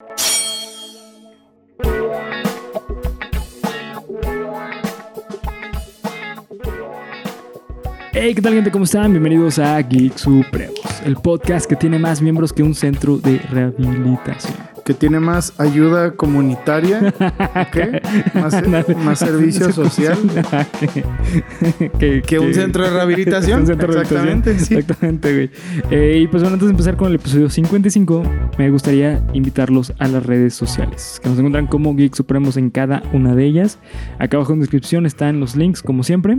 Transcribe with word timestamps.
Hey, 0.00 0.06
¿qué 8.34 8.40
tal 8.40 8.54
gente? 8.54 8.70
¿Cómo 8.70 8.84
están? 8.84 9.10
Bienvenidos 9.10 9.58
a 9.58 9.80
Geek 9.80 10.16
Supremos, 10.16 11.02
el 11.04 11.16
podcast 11.16 11.68
que 11.68 11.74
tiene 11.74 11.98
más 11.98 12.22
miembros 12.22 12.52
que 12.52 12.62
un 12.62 12.76
centro 12.76 13.18
de 13.18 13.38
rehabilitación. 13.38 14.77
Que 14.88 14.94
tiene 14.94 15.20
más 15.20 15.52
ayuda 15.60 16.12
comunitaria. 16.12 17.12
Más, 18.32 18.96
más 18.96 19.18
servicio 19.18 19.70
social 19.74 20.16
que, 21.98 22.22
que 22.22 22.38
un 22.38 22.54
centro 22.54 22.84
de 22.84 22.90
rehabilitación. 22.92 23.60
Un 23.60 23.66
centro 23.66 23.92
de 23.92 24.00
Exactamente, 24.00 24.52
rehabilitación. 24.52 24.66
sí. 24.66 24.74
Exactamente, 24.76 25.34
güey. 25.34 25.50
Eh, 25.90 26.20
y 26.22 26.26
pues 26.26 26.42
bueno, 26.42 26.54
antes 26.54 26.68
de 26.68 26.70
empezar 26.70 26.96
con 26.96 27.08
el 27.08 27.16
episodio 27.16 27.50
55, 27.50 28.22
me 28.56 28.70
gustaría 28.70 29.22
invitarlos 29.34 29.92
a 29.98 30.08
las 30.08 30.24
redes 30.24 30.54
sociales, 30.54 31.20
que 31.22 31.28
nos 31.28 31.36
encuentran 31.36 31.66
como 31.66 31.94
Geek 31.94 32.14
Supremos 32.14 32.56
en 32.56 32.70
cada 32.70 33.02
una 33.12 33.34
de 33.34 33.44
ellas. 33.44 33.78
Acá 34.18 34.38
abajo 34.38 34.54
en 34.54 34.60
descripción 34.60 35.04
están 35.04 35.38
los 35.38 35.54
links, 35.54 35.82
como 35.82 36.02
siempre. 36.02 36.38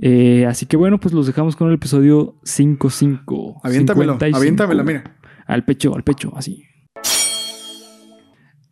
Eh, 0.00 0.44
así 0.46 0.66
que 0.66 0.76
bueno, 0.76 1.00
pues 1.00 1.14
los 1.14 1.26
dejamos 1.26 1.56
con 1.56 1.68
el 1.68 1.76
episodio 1.76 2.34
55. 2.42 3.62
Aviéntamelo, 3.64 4.12
55. 4.12 4.36
aviéntamelo, 4.36 4.84
mira. 4.84 5.16
Al 5.46 5.64
pecho, 5.64 5.96
al 5.96 6.04
pecho, 6.04 6.34
así. 6.36 6.66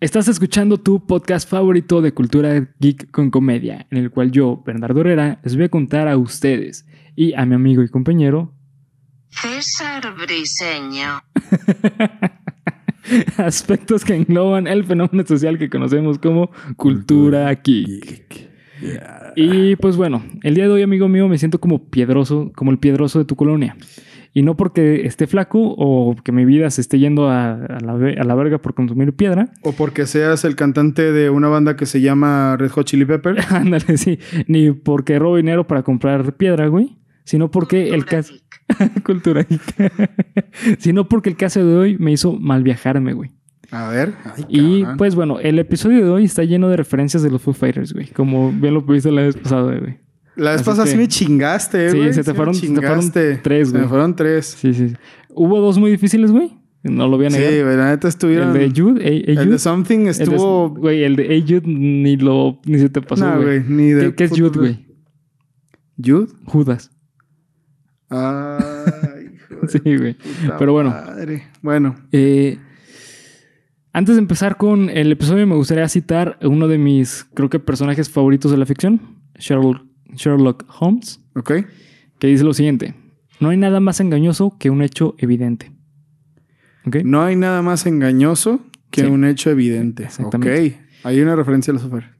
Estás 0.01 0.29
escuchando 0.29 0.79
tu 0.79 1.05
podcast 1.05 1.51
favorito 1.51 2.01
de 2.01 2.15
cultura 2.15 2.69
geek 2.79 3.11
con 3.11 3.33
comedia, 3.33 3.89
en 3.91 3.99
el 3.99 4.13
cual 4.13 4.31
yo, 4.31 4.63
Bernardo 4.65 5.01
Herrera, 5.01 5.41
les 5.43 5.57
voy 5.57 5.65
a 5.65 5.69
contar 5.69 6.07
a 6.07 6.17
ustedes 6.17 6.87
y 7.17 7.35
a 7.35 7.45
mi 7.45 7.57
amigo 7.57 7.83
y 7.83 7.89
compañero 7.89 8.55
César 9.29 10.15
Briseño. 10.17 11.21
aspectos 13.39 14.05
que 14.05 14.15
engloban 14.15 14.69
el 14.69 14.85
fenómeno 14.85 15.27
social 15.27 15.59
que 15.59 15.69
conocemos 15.69 16.21
como 16.21 16.53
cultura 16.77 17.53
geek. 17.53 18.51
Y 19.35 19.75
pues 19.75 19.97
bueno, 19.97 20.23
el 20.45 20.55
día 20.55 20.67
de 20.67 20.71
hoy, 20.71 20.83
amigo 20.83 21.09
mío, 21.09 21.27
me 21.27 21.39
siento 21.39 21.59
como 21.59 21.91
piedroso, 21.91 22.53
como 22.55 22.71
el 22.71 22.79
piedroso 22.79 23.19
de 23.19 23.25
tu 23.25 23.35
colonia. 23.35 23.77
Y 24.35 24.43
no 24.43 24.57
porque 24.57 25.07
esté 25.07 25.27
flaco 25.27 25.75
o 25.77 26.15
que 26.23 26.33
mi 26.33 26.45
vida 26.45 26.71
se 26.71 26.81
esté 26.81 26.99
yendo 26.99 27.29
a, 27.29 27.53
a 27.53 27.81
la, 27.81 27.93
a 27.93 28.25
la 28.25 28.35
verga 28.35 28.59
por 28.59 28.75
consumir 28.75 29.13
piedra. 29.15 29.51
O 29.63 29.73
porque 29.73 30.07
seas 30.07 30.45
el 30.45 30.57
cantante 30.57 31.13
de 31.13 31.31
una 31.31 31.49
banda 31.49 31.77
que 31.77 31.87
se 31.87 32.01
llama 32.01 32.57
Red 32.57 32.71
Hot 32.71 32.87
Chili 32.87 33.05
Pepper. 33.05 33.37
Ándale, 33.51 33.97
sí. 33.97 34.19
Ni 34.47 34.71
porque 34.73 35.19
robo 35.19 35.37
dinero 35.37 35.67
para 35.67 35.83
comprar 35.83 36.35
piedra, 36.37 36.69
güey. 36.69 36.99
Sino 37.25 37.51
porque 37.51 37.91
el 37.91 38.05
caso. 38.05 38.35
Cultura 39.05 39.47
sino 40.79 41.09
porque 41.09 41.31
el 41.31 41.37
caso 41.37 41.65
de 41.65 41.77
hoy 41.77 41.97
me 41.99 42.13
hizo 42.13 42.35
mal 42.35 42.63
viajarme, 42.63 43.13
güey. 43.13 43.33
A 43.71 43.89
ver. 43.89 44.15
Ay, 44.25 44.45
Y 44.49 44.85
pues 44.97 45.15
bueno, 45.15 45.39
el 45.41 45.59
episodio 45.59 46.05
de 46.05 46.11
hoy 46.11 46.25
está 46.25 46.45
lleno 46.45 46.69
de 46.69 46.77
referencias 46.77 47.23
de 47.23 47.31
los 47.31 47.43
Foo 47.43 47.53
Fighters, 47.53 47.93
güey. 47.93 48.07
Como 48.09 48.51
bien 48.51 48.75
lo 48.75 48.85
pudiste 48.85 49.11
la 49.13 49.23
vez 49.23 49.37
pasada, 49.37 49.77
güey. 49.79 49.99
La 50.39 50.53
vez 50.53 50.61
así 50.61 50.71
pasada 50.71 50.87
sí 50.87 50.97
me 50.97 51.07
chingaste, 51.09 51.91
Sí, 51.91 51.97
güey. 51.99 52.13
se 52.15 52.23
te 52.25 52.31
me 52.31 52.37
fueron- 52.37 52.55
se 52.55 52.67
te 52.69 52.75
fueron 52.81 53.11
tres, 53.43 53.69
Se 53.69 53.75
me 53.75 53.79
güey. 53.81 53.89
fueron 53.91 54.17
tres. 54.17 54.47
Sí, 54.59 54.73
sí. 54.73 54.95
Hubo 55.31 55.61
dos 55.61 55.77
muy 55.79 55.91
difíciles, 55.91 56.31
güey. 56.33 56.57
No 56.85 57.09
lo 57.09 57.17
voy 57.17 57.27
a 57.27 57.31
Sí, 57.31 57.39
negar. 57.39 57.65
güey, 57.65 57.77
la 57.77 57.91
neta 57.91 58.07
estuvieron... 58.09 58.57
el 58.57 58.73
de 58.73 58.81
Jude, 58.81 59.05
A- 59.05 59.09
A- 59.41 59.43
El 59.43 59.51
de 59.51 59.59
Something 59.59 60.07
estuvo... 60.07 60.71
Güey, 60.71 61.03
el 61.03 61.17
de 61.17 61.25
A 61.37 61.41
Jude 61.43 61.63
ni 61.67 62.17
lo... 62.17 62.61
Ni 62.65 62.79
se 62.79 62.89
te 62.89 63.03
pasó, 63.03 63.27
no, 63.29 63.43
güey. 63.43 63.61
güey, 63.61 63.65
ni 63.69 63.91
de... 63.91 64.11
¿Qué, 64.11 64.15
qué 64.15 64.25
es 64.25 64.31
Jude, 64.31 64.59
güey? 64.59 64.87
¿Jude? 66.03 66.29
Judas. 66.47 66.91
Ay, 68.09 69.33
Sí, 69.69 69.81
güey. 69.97 70.17
Pero 70.59 70.73
bueno. 70.73 70.91
madre. 70.91 71.49
Bueno, 71.63 71.97
Eh, 72.13 72.59
antes 73.93 74.15
de 74.15 74.21
empezar 74.23 74.57
con 74.57 74.89
el 74.89 75.11
episodio, 75.11 75.47
me 75.47 75.57
gustaría 75.57 75.89
citar 75.89 76.39
uno 76.43 76.69
de 76.69 76.79
mis, 76.79 77.27
creo 77.35 77.51
que, 77.51 77.59
personajes 77.59 78.09
favoritos 78.09 78.51
de 78.53 78.57
la 78.57 78.67
ficción, 78.67 79.01
Sherlock, 79.39 79.83
Sherlock 80.19 80.65
Holmes, 80.81 81.21
ok. 81.35 81.53
que 82.19 82.27
dice 82.27 82.45
lo 82.45 82.53
siguiente: 82.55 82.95
No 83.41 83.49
hay 83.51 83.57
nada 83.57 83.81
más 83.81 84.01
engañoso 84.01 84.57
que 84.59 84.71
un 84.71 84.83
hecho 84.83 85.15
evidente. 85.19 85.73
¿Ok? 86.87 86.97
No 87.05 87.23
hay 87.23 87.37
nada 87.37 87.63
más 87.63 87.87
engañoso 87.87 88.61
que 88.91 89.03
Sí. 89.03 89.07
un 89.07 89.25
hecho 89.25 89.51
evidente. 89.51 90.05
Exactamente. 90.05 90.67
Ok. 90.69 91.05
Hay 91.05 91.21
una 91.21 91.37
referencia 91.37 91.71
a 91.71 91.75
los 91.75 91.83
software. 91.83 92.17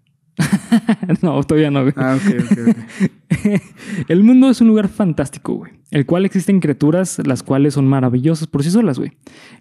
no, 1.23 1.43
todavía 1.43 1.71
no. 1.71 1.83
güey. 1.83 1.95
Ah, 1.97 2.17
ok, 2.17 2.35
ok, 2.45 2.59
ok. 2.69 3.61
el 4.09 4.23
mundo 4.23 4.51
es 4.51 4.61
un 4.61 4.69
lugar 4.69 4.89
fantástico, 4.89 5.55
güey. 5.55 5.73
El 5.91 6.07
cual 6.07 6.25
existen 6.27 6.61
criaturas 6.61 7.19
las 7.27 7.43
cuales 7.43 7.75
son 7.75 7.87
maravillosas 7.89 8.47
por 8.47 8.63
sí 8.63 8.71
solas, 8.71 8.99
güey. 8.99 9.13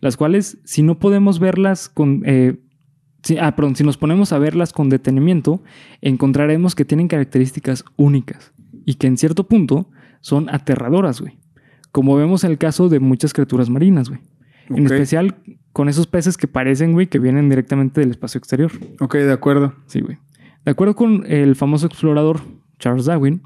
Las 0.01 0.17
cuales, 0.17 0.57
si 0.65 0.83
no 0.83 0.99
podemos 0.99 1.39
verlas 1.39 1.89
con... 1.89 2.21
eh, 2.25 2.57
si- 3.23 3.37
ah, 3.37 3.55
perdón, 3.55 3.75
si 3.75 3.83
nos 3.83 3.97
ponemos 3.97 4.31
a 4.33 4.39
verlas 4.39 4.73
con 4.73 4.89
detenimiento, 4.89 5.61
encontraremos 6.01 6.75
que 6.75 6.85
tienen 6.85 7.07
características 7.07 7.83
únicas 7.95 8.53
y 8.85 8.95
que 8.95 9.07
en 9.07 9.17
cierto 9.17 9.47
punto 9.47 9.89
son 10.21 10.49
aterradoras, 10.49 11.21
güey. 11.21 11.37
Como 11.91 12.15
vemos 12.15 12.43
en 12.43 12.51
el 12.51 12.57
caso 12.57 12.89
de 12.89 12.99
muchas 12.99 13.33
criaturas 13.33 13.69
marinas, 13.69 14.09
güey. 14.09 14.21
En 14.69 14.85
especial 14.85 15.35
con 15.71 15.87
esos 15.89 16.07
peces 16.07 16.35
que 16.37 16.47
parecen, 16.47 16.91
güey, 16.93 17.07
que 17.07 17.19
vienen 17.19 17.49
directamente 17.49 18.01
del 18.01 18.11
espacio 18.11 18.37
exterior. 18.39 18.71
Ok, 18.99 19.15
de 19.15 19.31
acuerdo. 19.31 19.73
Sí, 19.85 20.01
güey. 20.01 20.17
De 20.65 20.71
acuerdo 20.71 20.95
con 20.95 21.23
el 21.27 21.55
famoso 21.55 21.85
explorador 21.87 22.41
Charles 22.77 23.05
Darwin, 23.05 23.41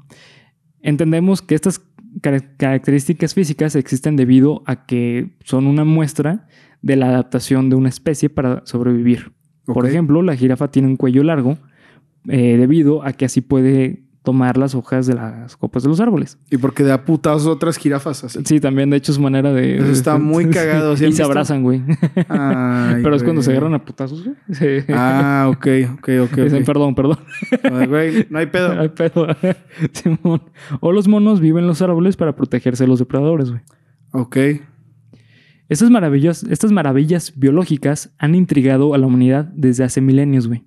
entendemos 0.80 1.42
que 1.42 1.54
estas 1.54 1.80
car- 2.20 2.56
características 2.56 3.34
físicas 3.34 3.76
existen 3.76 4.16
debido 4.16 4.62
a 4.66 4.86
que 4.86 5.36
son 5.44 5.66
una 5.66 5.84
muestra 5.84 6.46
de 6.82 6.96
la 6.96 7.06
adaptación 7.08 7.70
de 7.70 7.76
una 7.76 7.88
especie 7.88 8.28
para 8.28 8.62
sobrevivir. 8.66 9.32
Por 9.66 9.86
ejemplo, 9.86 10.22
la 10.22 10.36
jirafa 10.36 10.68
tiene 10.68 10.88
un 10.88 10.96
cuello 10.96 11.22
largo 11.22 11.56
eh, 12.28 12.56
debido 12.56 13.04
a 13.04 13.12
que 13.12 13.24
así 13.24 13.40
puede 13.40 14.02
tomar 14.22 14.56
las 14.56 14.74
hojas 14.74 15.06
de 15.06 15.14
las 15.14 15.56
copas 15.56 15.82
de 15.82 15.88
los 15.88 16.00
árboles. 16.00 16.38
Y 16.50 16.56
porque 16.56 16.84
da 16.84 17.04
putazos 17.04 17.46
otras 17.46 17.76
jirafas 17.76 18.22
así. 18.22 18.38
Sí, 18.44 18.60
también 18.60 18.90
de 18.90 18.96
hecho 18.96 19.10
es 19.10 19.18
manera 19.18 19.52
de... 19.52 19.76
Eso 19.76 19.90
está 19.90 20.18
muy 20.18 20.48
cagado, 20.48 20.96
¿sí 20.96 21.06
y 21.06 21.12
se 21.12 21.22
abrazan, 21.22 21.62
güey. 21.62 21.82
Ay, 22.28 23.00
Pero 23.02 23.16
es 23.16 23.22
cuando 23.24 23.42
se 23.42 23.50
agarran 23.50 23.74
a 23.74 23.84
putazos, 23.84 24.24
güey. 24.24 24.36
Sí. 24.52 24.84
Ah, 24.92 25.48
ok, 25.50 25.66
ok, 25.94 26.08
ok. 26.24 26.36
Dicen, 26.36 26.60
ok. 26.60 26.66
perdón, 26.66 26.94
perdón. 26.94 27.18
Ay, 27.64 27.86
güey, 27.86 28.26
no 28.30 28.38
hay 28.38 28.46
pedo. 28.46 28.78
Ay, 28.78 28.88
pedo. 28.90 29.26
Simón. 29.92 30.42
O 30.80 30.92
los 30.92 31.08
monos 31.08 31.40
viven 31.40 31.64
en 31.64 31.68
los 31.68 31.82
árboles 31.82 32.16
para 32.16 32.36
protegerse 32.36 32.84
de 32.84 32.88
los 32.88 33.00
depredadores, 33.00 33.50
güey. 33.50 33.62
Ok. 34.12 34.36
Estas 35.72 35.90
maravillas, 35.90 36.44
estas 36.44 36.70
maravillas 36.72 37.32
biológicas 37.36 38.12
han 38.18 38.34
intrigado 38.34 38.94
a 38.94 38.98
la 38.98 39.06
humanidad 39.06 39.46
desde 39.54 39.84
hace 39.84 40.00
milenios, 40.00 40.46
güey. 40.48 40.64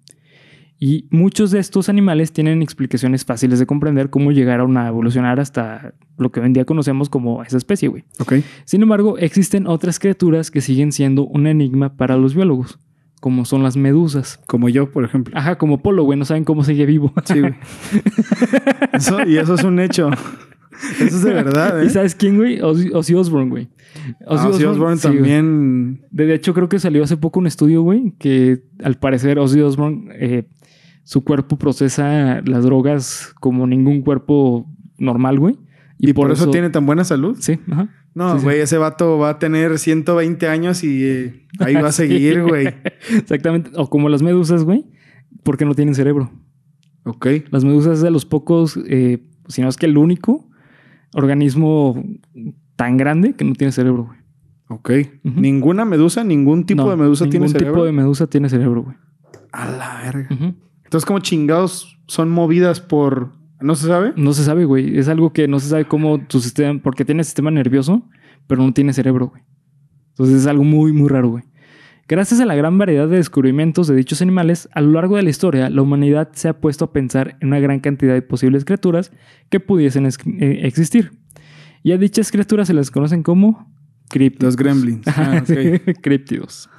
Y 0.77 1.07
muchos 1.09 1.51
de 1.51 1.59
estos 1.59 1.87
animales 1.87 2.33
tienen 2.33 2.61
explicaciones 2.61 3.23
fáciles 3.23 3.59
de 3.59 3.65
comprender 3.65 4.09
cómo 4.09 4.31
llegaron 4.33 4.75
a 4.75 4.89
evolucionar 4.89 5.39
hasta 5.39 5.93
lo 6.17 6.31
que 6.31 6.41
hoy 6.41 6.47
en 6.47 6.53
día 6.53 6.65
conocemos 6.65 7.07
como 7.09 7.43
esa 7.43 7.55
especie, 7.57 7.87
güey. 7.87 8.03
Ok. 8.19 8.33
Sin 8.65 8.81
embargo, 8.83 9.17
existen 9.17 9.67
otras 9.67 9.99
criaturas 9.99 10.51
que 10.51 10.59
siguen 10.59 10.91
siendo 10.91 11.25
un 11.25 11.47
enigma 11.47 11.95
para 11.95 12.17
los 12.17 12.35
biólogos, 12.35 12.77
como 13.21 13.45
son 13.45 13.63
las 13.63 13.77
medusas. 13.77 14.41
Como 14.47 14.67
yo, 14.67 14.91
por 14.91 15.05
ejemplo. 15.05 15.37
Ajá, 15.37 15.57
como 15.57 15.81
Polo, 15.81 16.03
güey, 16.03 16.19
no 16.19 16.25
saben 16.25 16.43
cómo 16.43 16.63
sigue 16.65 16.85
vivo. 16.85 17.13
Sí, 17.23 17.39
güey. 17.39 17.55
Eso- 18.91 19.25
y 19.25 19.37
eso 19.37 19.53
es 19.55 19.63
un 19.63 19.79
hecho. 19.79 20.09
Eso 20.99 21.03
es 21.17 21.23
de 21.23 21.33
verdad, 21.33 21.81
¿eh? 21.83 21.85
¿Y 21.85 21.89
sabes 21.89 22.15
quién, 22.15 22.37
güey? 22.37 22.61
Ozzy, 22.61 22.89
Ozzy 22.93 23.13
Osbourne, 23.15 23.49
güey. 23.49 23.69
Ah, 24.27 24.47
Ozzy 24.47 24.63
Osbourne 24.65 24.97
sí, 24.97 25.07
güey. 25.07 25.17
también. 25.17 26.05
De 26.11 26.25
de 26.25 26.35
hecho, 26.35 26.53
creo 26.53 26.69
que 26.69 26.79
salió 26.79 27.03
hace 27.03 27.17
poco 27.17 27.39
un 27.39 27.47
estudio, 27.47 27.81
güey, 27.81 28.13
que 28.19 28.63
al 28.83 28.95
parecer 28.95 29.39
Ozzy 29.39 29.61
Osbourne, 29.61 30.09
eh, 30.19 30.47
su 31.03 31.23
cuerpo 31.23 31.57
procesa 31.57 32.41
las 32.41 32.63
drogas 32.63 33.33
como 33.39 33.67
ningún 33.67 34.01
cuerpo 34.01 34.67
normal, 34.97 35.39
güey. 35.39 35.57
Y, 35.97 36.13
por, 36.13 36.31
eso, 36.31 36.49
tiene 36.49 36.69
tan 36.69 36.85
buena 36.85 37.03
salud. 37.05 37.37
Sí, 37.39 37.59
ajá. 37.71 37.89
No, 38.13 38.33
Sí, 38.33 38.39
sí. 38.39 38.43
güey, 38.45 38.59
ese 38.59 38.77
vato 38.77 39.17
va 39.17 39.29
a 39.31 39.39
tener 39.39 39.77
120 39.77 40.47
años 40.47 40.83
y 40.83 41.03
eh, 41.03 41.47
ahí 41.59 41.75
va 41.75 41.89
a 41.89 41.91
seguir, 41.93 42.43
güey. 42.43 42.67
Exactamente. 43.17 43.71
O 43.75 43.89
como 43.89 44.09
las 44.09 44.21
medusas, 44.21 44.63
güey, 44.63 44.85
porque 45.43 45.65
no 45.65 45.73
tienen 45.73 45.95
cerebro. 45.95 46.31
Ok. 47.05 47.27
Las 47.51 47.63
medusas 47.63 47.95
es 47.95 48.01
de 48.01 48.11
los 48.11 48.25
pocos, 48.25 48.79
eh, 48.87 49.23
si 49.47 49.61
no 49.61 49.69
es 49.69 49.77
que 49.77 49.85
el 49.85 49.97
único 49.97 50.49
organismo 51.15 52.03
tan 52.75 52.97
grande 52.97 53.33
que 53.33 53.43
no 53.43 53.53
tiene 53.53 53.71
cerebro, 53.71 54.05
güey. 54.05 54.19
Ok. 54.67 54.91
Ninguna 55.23 55.85
medusa, 55.85 56.23
ningún 56.23 56.65
tipo 56.65 56.83
No, 56.83 56.89
de 56.89 56.95
medusa 56.97 57.25
tiene 57.25 57.45
ningún 57.45 57.51
cerebro. 57.59 57.73
tipo 57.75 57.85
de 57.85 57.91
medusa 57.91 58.27
tiene 58.27 58.49
cerebro, 58.49 58.83
güey. 58.83 58.97
A 59.51 59.69
la 59.71 60.01
verga. 60.03 60.27
Entonces, 60.83 61.05
como 61.05 61.19
chingados 61.19 61.99
son 62.07 62.29
movidas 62.29 62.81
por. 62.81 63.31
¿No 63.61 63.75
se 63.75 63.87
sabe? 63.87 64.13
No 64.17 64.33
se 64.33 64.43
sabe, 64.43 64.65
güey. 64.65 64.97
Es 64.97 65.07
algo 65.07 65.31
que 65.31 65.47
no 65.47 65.59
se 65.59 65.69
sabe 65.69 65.85
cómo 65.85 66.19
tu 66.19 66.39
sistema, 66.41 66.79
porque 66.83 67.05
tiene 67.05 67.23
sistema 67.23 67.51
nervioso, 67.51 68.03
pero 68.47 68.61
no 68.61 68.73
tiene 68.73 68.91
cerebro, 68.91 69.29
güey. 69.29 69.43
Entonces 70.09 70.35
es 70.41 70.47
algo 70.47 70.63
muy, 70.63 70.91
muy 70.91 71.07
raro, 71.09 71.29
güey. 71.29 71.43
Gracias 72.07 72.39
a 72.39 72.45
la 72.45 72.53
gran 72.55 72.77
variedad 72.77 73.07
de 73.07 73.17
descubrimientos 73.17 73.87
de 73.87 73.95
dichos 73.95 74.21
animales, 74.21 74.69
a 74.73 74.81
lo 74.81 74.91
largo 74.91 75.15
de 75.15 75.23
la 75.23 75.29
historia, 75.31 75.69
la 75.71 75.81
humanidad 75.81 76.29
se 76.33 76.47
ha 76.47 76.59
puesto 76.59 76.85
a 76.85 76.93
pensar 76.93 77.37
en 77.41 77.47
una 77.47 77.59
gran 77.59 77.79
cantidad 77.79 78.13
de 78.13 78.21
posibles 78.21 78.63
criaturas 78.63 79.11
que 79.49 79.59
pudiesen 79.59 80.05
es- 80.05 80.19
eh, 80.39 80.59
existir. 80.63 81.11
Y 81.81 81.93
a 81.93 81.97
dichas 81.97 82.31
criaturas 82.31 82.67
se 82.67 82.73
las 82.75 82.91
conocen 82.91 83.23
como 83.23 83.73
críptidos. 84.09 84.53
Los 84.53 84.55
gremlins. 84.55 85.07
Ah, 85.07 85.43
críptidos. 86.01 86.69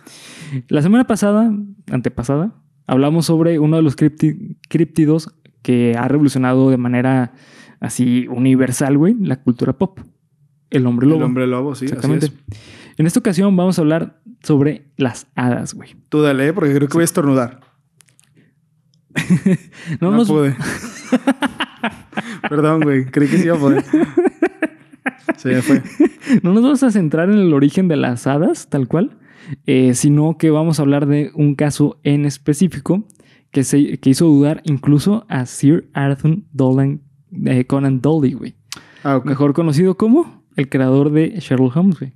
La 0.68 0.80
semana 0.82 1.08
pasada, 1.08 1.52
antepasada, 1.90 2.54
hablamos 2.86 3.26
sobre 3.26 3.58
uno 3.58 3.76
de 3.76 3.82
los 3.82 3.96
cripti- 3.96 4.58
críptidos 4.68 5.34
que 5.62 5.96
ha 5.98 6.06
revolucionado 6.06 6.70
de 6.70 6.76
manera 6.76 7.32
así 7.80 8.28
universal, 8.28 8.96
güey, 8.96 9.14
la 9.20 9.42
cultura 9.42 9.72
pop. 9.76 9.98
El 10.70 10.86
hombre 10.86 11.06
lobo. 11.08 11.18
El 11.18 11.24
hombre 11.24 11.46
lobo, 11.48 11.74
sí. 11.74 11.86
Exactamente. 11.86 12.26
Exactamente. 12.26 12.60
En 12.98 13.06
esta 13.06 13.20
ocasión 13.20 13.54
vamos 13.56 13.78
a 13.78 13.82
hablar 13.82 14.20
sobre 14.42 14.86
las 14.96 15.26
hadas, 15.34 15.74
güey. 15.74 15.96
Tú 16.08 16.22
dale, 16.22 16.48
¿eh? 16.48 16.52
porque 16.52 16.74
creo 16.74 16.88
que 16.88 16.94
voy 16.94 17.02
a 17.02 17.04
estornudar. 17.04 17.60
No, 20.00 20.10
No, 20.10 20.18
nos, 20.18 20.28
pude. 20.28 20.56
Perdón, 22.48 22.80
güey. 22.82 23.06
Creí 23.06 23.28
que 23.28 23.38
sí 23.38 23.44
iba 23.44 23.56
a 23.56 23.60
poder. 23.60 23.84
Se 25.36 25.50
me 25.50 25.62
fue. 25.62 25.82
no 26.42 26.52
nos 26.52 26.62
vamos 26.62 26.82
a 26.82 26.90
centrar 26.90 27.30
en 27.30 27.38
el 27.38 27.54
origen 27.54 27.88
de 27.88 27.96
las 27.96 28.26
hadas, 28.26 28.68
tal 28.68 28.88
cual, 28.88 29.18
eh, 29.66 29.94
sino 29.94 30.36
que 30.38 30.50
vamos 30.50 30.78
a 30.78 30.82
hablar 30.82 31.06
de 31.06 31.30
un 31.34 31.54
caso 31.54 31.98
en 32.02 32.24
específico 32.24 33.06
que, 33.50 33.64
se, 33.64 33.98
que 33.98 34.10
hizo 34.10 34.26
dudar 34.26 34.62
incluso 34.64 35.24
a 35.28 35.46
Sir 35.46 35.88
Arthur 35.92 36.38
Dolan, 36.52 37.02
eh, 37.44 37.64
Conan 37.66 38.00
Doyle, 38.00 38.34
güey. 38.34 38.56
Ah, 39.04 39.16
ok. 39.16 39.26
Mejor 39.26 39.52
conocido 39.54 39.96
como 39.96 40.44
el 40.56 40.68
creador 40.68 41.10
de 41.10 41.38
Sherlock 41.38 41.76
Holmes, 41.76 41.98
güey. 41.98 42.12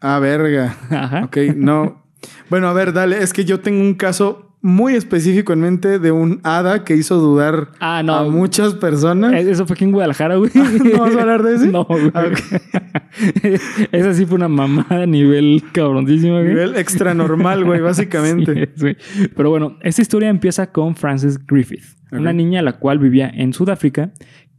Ah, 0.00 0.18
verga. 0.18 0.76
Ajá. 0.90 1.24
Ok, 1.24 1.36
no. 1.56 2.02
Bueno, 2.50 2.68
a 2.68 2.72
ver, 2.72 2.92
dale. 2.92 3.22
Es 3.22 3.32
que 3.32 3.44
yo 3.44 3.60
tengo 3.60 3.80
un 3.80 3.94
caso 3.94 4.42
muy 4.62 4.94
específico 4.94 5.52
en 5.52 5.60
mente 5.60 5.98
de 6.00 6.10
un 6.10 6.40
hada 6.42 6.82
que 6.82 6.96
hizo 6.96 7.16
dudar 7.18 7.68
Ah, 7.78 8.02
no. 8.04 8.14
a 8.14 8.24
muchas 8.28 8.74
personas. 8.74 9.32
Eh, 9.34 9.50
Eso 9.50 9.64
fue 9.66 9.74
aquí 9.74 9.84
en 9.84 9.92
Guadalajara, 9.92 10.36
güey. 10.36 10.50
¿No 10.92 10.98
vas 11.00 11.14
a 11.16 11.20
hablar 11.20 11.42
de 11.44 11.54
ese? 11.54 11.68
No, 11.68 11.84
güey. 11.84 12.10
Ah, 12.14 12.24
Esa 13.92 14.12
sí 14.14 14.26
fue 14.26 14.36
una 14.36 14.48
mamada 14.48 15.02
a 15.02 15.06
nivel 15.06 15.62
cabroncísimo, 15.72 16.34
güey. 16.38 16.48
Nivel 16.48 16.76
extra 16.76 17.14
normal, 17.14 17.64
güey, 17.64 17.80
básicamente. 17.82 18.70
Sí, 18.74 18.96
sí. 19.16 19.28
Pero 19.36 19.50
bueno, 19.50 19.78
esta 19.82 20.02
historia 20.02 20.28
empieza 20.28 20.72
con 20.72 20.96
Frances 20.96 21.44
Griffith, 21.46 21.84
una 22.12 22.32
niña 22.32 22.62
la 22.62 22.74
cual 22.78 22.98
vivía 22.98 23.28
en 23.32 23.52
Sudáfrica 23.52 24.10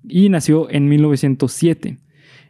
y 0.07 0.29
nació 0.29 0.69
en 0.69 0.87
1907. 0.87 1.97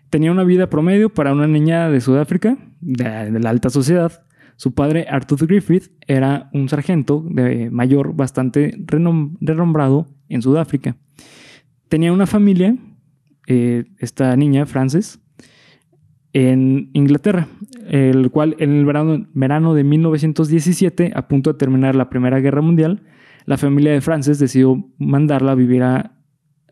Tenía 0.09 0.31
una 0.31 0.43
vida 0.43 0.69
promedio 0.69 1.09
para 1.13 1.33
una 1.33 1.47
niña 1.47 1.89
de 1.89 1.99
Sudáfrica, 2.01 2.57
de, 2.79 3.39
la 3.39 3.49
alta 3.49 3.69
sociedad. 3.69 4.23
Su 4.55 4.73
padre, 4.73 5.05
Arthur 5.09 5.45
Griffith, 5.47 5.91
era 6.07 6.49
un 6.53 6.69
sargento 6.69 7.23
de 7.29 7.69
mayor 7.69 8.15
bastante 8.15 8.71
renom- 8.85 9.37
renombrado 9.41 10.07
en 10.29 10.41
Sudáfrica. 10.41 10.95
Tenía 11.89 12.11
una 12.13 12.25
familia, 12.25 12.75
eh, 13.47 13.85
esta 13.99 14.35
niña, 14.35 14.65
Frances, 14.65 15.19
en 16.33 16.89
Inglaterra, 16.93 17.47
el 17.87 18.29
cual 18.31 18.55
en 18.59 18.71
el 18.71 18.85
verano, 18.85 19.27
verano 19.33 19.73
de 19.73 19.83
1917, 19.83 21.11
a 21.15 21.27
punto 21.27 21.51
de 21.53 21.57
terminar 21.57 21.95
la 21.95 22.09
Primera 22.09 22.39
Guerra 22.39 22.61
Mundial, 22.61 23.03
la 23.45 23.57
familia 23.57 23.91
de 23.93 24.01
Frances 24.01 24.39
decidió 24.39 24.89
mandarla 24.97 25.53
a 25.53 25.55
vivir 25.55 25.83
a, 25.83 26.17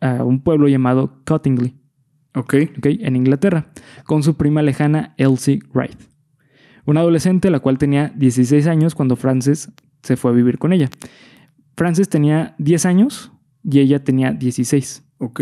a 0.01 0.23
un 0.23 0.43
pueblo 0.43 0.67
llamado 0.67 1.21
Cottingley, 1.25 1.75
Ok. 2.35 2.53
¿ok? 2.77 2.85
en 2.99 3.15
Inglaterra, 3.15 3.71
con 4.05 4.21
su 4.23 4.35
prima 4.35 4.61
lejana 4.61 5.13
Elsie 5.17 5.59
Wright, 5.73 5.97
una 6.85 6.99
adolescente 6.99 7.49
la 7.49 7.59
cual 7.59 7.77
tenía 7.77 8.11
16 8.15 8.67
años 8.67 8.93
cuando 8.93 9.15
Frances 9.15 9.71
se 10.03 10.17
fue 10.17 10.31
a 10.31 10.33
vivir 10.33 10.57
con 10.59 10.73
ella. 10.73 10.89
Frances 11.75 12.09
tenía 12.09 12.55
10 12.59 12.85
años 12.85 13.31
y 13.63 13.79
ella 13.79 14.03
tenía 14.03 14.31
16. 14.33 15.03
Ok. 15.17 15.41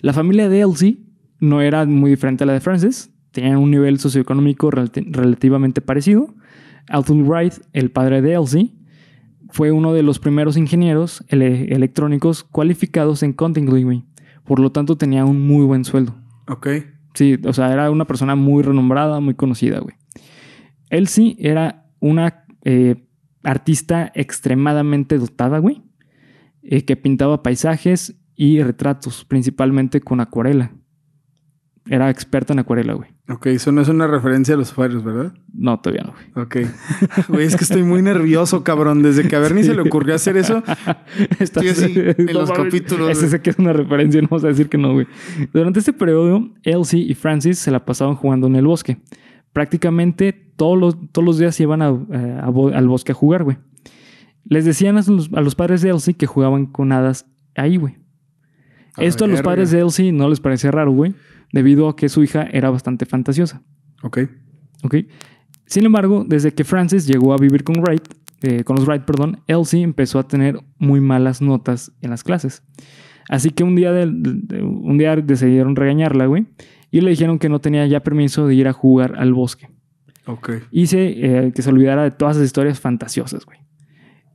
La 0.00 0.12
familia 0.12 0.48
de 0.48 0.60
Elsie 0.60 1.00
no 1.40 1.60
era 1.60 1.84
muy 1.86 2.10
diferente 2.10 2.44
a 2.44 2.46
la 2.46 2.52
de 2.54 2.60
Frances. 2.60 3.10
Tenían 3.32 3.56
un 3.56 3.70
nivel 3.70 3.98
socioeconómico 3.98 4.70
relati- 4.70 5.06
relativamente 5.10 5.80
parecido. 5.80 6.34
Arthur 6.88 7.22
Wright, 7.24 7.54
el 7.72 7.90
padre 7.90 8.22
de 8.22 8.34
Elsie, 8.34 8.74
fue 9.50 9.72
uno 9.72 9.92
de 9.92 10.02
los 10.02 10.18
primeros 10.18 10.56
ingenieros 10.56 11.24
ele- 11.28 11.66
electrónicos 11.74 12.42
cualificados 12.44 13.22
en 13.22 13.32
Cottingley. 13.32 14.04
Por 14.52 14.60
lo 14.60 14.70
tanto, 14.70 14.98
tenía 14.98 15.24
un 15.24 15.46
muy 15.46 15.64
buen 15.64 15.82
sueldo. 15.82 16.14
Ok. 16.46 16.68
Sí, 17.14 17.38
o 17.42 17.54
sea, 17.54 17.72
era 17.72 17.90
una 17.90 18.04
persona 18.04 18.34
muy 18.34 18.62
renombrada, 18.62 19.18
muy 19.18 19.32
conocida, 19.32 19.78
güey. 19.78 19.96
Elsie 20.90 21.36
era 21.38 21.86
una 22.00 22.44
eh, 22.62 23.08
artista 23.42 24.12
extremadamente 24.14 25.16
dotada, 25.16 25.56
güey, 25.56 25.80
eh, 26.62 26.84
que 26.84 26.96
pintaba 26.96 27.42
paisajes 27.42 28.20
y 28.36 28.62
retratos, 28.62 29.24
principalmente 29.24 30.02
con 30.02 30.20
acuarela. 30.20 30.72
Era 31.86 32.10
experta 32.10 32.52
en 32.52 32.60
acuarela, 32.60 32.92
güey. 32.92 33.10
Ok, 33.28 33.46
eso 33.46 33.72
no 33.72 33.80
es 33.80 33.88
una 33.88 34.06
referencia 34.06 34.54
a 34.54 34.56
los 34.56 34.70
usuarios, 34.70 35.02
¿verdad? 35.02 35.34
No, 35.52 35.80
todavía 35.80 36.04
no, 36.04 36.12
güey. 36.12 36.44
Ok. 36.44 36.56
Güey, 37.28 37.46
es 37.46 37.56
que 37.56 37.64
estoy 37.64 37.82
muy 37.82 38.02
nervioso, 38.02 38.62
cabrón. 38.62 39.02
Desde 39.02 39.26
que 39.26 39.34
a 39.34 39.40
Bernie 39.40 39.64
se 39.64 39.74
le 39.74 39.80
ocurrió 39.82 40.14
hacer 40.14 40.36
eso. 40.36 40.62
Estás- 41.40 41.66
así, 41.66 41.92
en 41.96 42.32
los 42.34 42.50
capítulos, 42.52 43.10
Ese 43.10 43.28
sé 43.28 43.40
que 43.42 43.50
es 43.50 43.58
una 43.58 43.72
referencia, 43.72 44.20
no 44.22 44.28
vamos 44.28 44.44
a 44.44 44.48
decir 44.48 44.68
que 44.68 44.78
no, 44.78 44.92
güey. 44.92 45.06
Durante 45.52 45.80
este 45.80 45.92
periodo, 45.92 46.50
Elsie 46.62 47.00
y 47.00 47.14
Francis 47.14 47.58
se 47.58 47.70
la 47.72 47.84
pasaban 47.84 48.14
jugando 48.14 48.46
en 48.46 48.54
el 48.56 48.66
bosque. 48.66 48.98
Prácticamente 49.52 50.32
todos 50.32 50.78
los, 50.78 50.96
todos 51.12 51.24
los 51.26 51.38
días 51.38 51.58
iban 51.60 51.82
a- 51.82 51.90
eh, 51.90 52.40
a 52.40 52.46
al 52.76 52.88
bosque 52.88 53.12
a 53.12 53.14
jugar, 53.14 53.44
güey. 53.44 53.58
Les 54.44 54.64
decían 54.64 54.96
a 54.98 55.02
los, 55.06 55.30
a 55.32 55.40
los 55.40 55.54
padres 55.54 55.82
de 55.82 55.90
Elsie 55.90 56.14
que 56.14 56.26
jugaban 56.26 56.66
con 56.66 56.92
hadas 56.92 57.26
ahí, 57.56 57.76
güey. 57.76 57.96
Esto 58.98 59.24
a 59.24 59.28
los 59.28 59.40
padres 59.42 59.70
de 59.70 59.80
Elsie 59.80 60.12
no 60.12 60.28
les 60.28 60.40
parecía 60.40 60.70
raro, 60.70 60.92
güey, 60.92 61.14
debido 61.52 61.88
a 61.88 61.96
que 61.96 62.08
su 62.08 62.22
hija 62.22 62.42
era 62.50 62.70
bastante 62.70 63.06
fantasiosa. 63.06 63.62
Ok. 64.02 64.18
¿ok? 64.82 64.96
Sin 65.66 65.84
embargo, 65.86 66.24
desde 66.26 66.52
que 66.52 66.64
Frances 66.64 67.06
llegó 67.06 67.32
a 67.32 67.36
vivir 67.38 67.62
con 67.64 67.76
Wright, 67.80 68.02
eh, 68.42 68.64
con 68.64 68.76
los 68.76 68.86
Wright, 68.86 69.04
perdón, 69.04 69.40
Elsie 69.46 69.82
empezó 69.82 70.18
a 70.18 70.26
tener 70.26 70.58
muy 70.78 71.00
malas 71.00 71.40
notas 71.40 71.92
en 72.00 72.10
las 72.10 72.24
clases. 72.24 72.62
Así 73.28 73.50
que 73.50 73.62
un 73.64 73.76
día, 73.76 73.92
de- 73.92 74.04
un 74.62 74.98
día 74.98 75.14
decidieron 75.16 75.76
regañarla, 75.76 76.26
güey, 76.26 76.46
y 76.90 77.00
le 77.00 77.10
dijeron 77.10 77.38
que 77.38 77.48
no 77.48 77.60
tenía 77.60 77.86
ya 77.86 78.00
permiso 78.00 78.46
de 78.48 78.54
ir 78.56 78.66
a 78.68 78.72
jugar 78.72 79.14
al 79.16 79.32
bosque. 79.32 79.68
Ok. 80.26 80.50
Y 80.70 80.86
se, 80.88 81.46
eh, 81.46 81.52
que 81.54 81.62
se 81.62 81.70
olvidara 81.70 82.02
de 82.02 82.10
todas 82.10 82.36
las 82.36 82.44
historias 82.46 82.80
fantasiosas, 82.80 83.46
güey. 83.46 83.58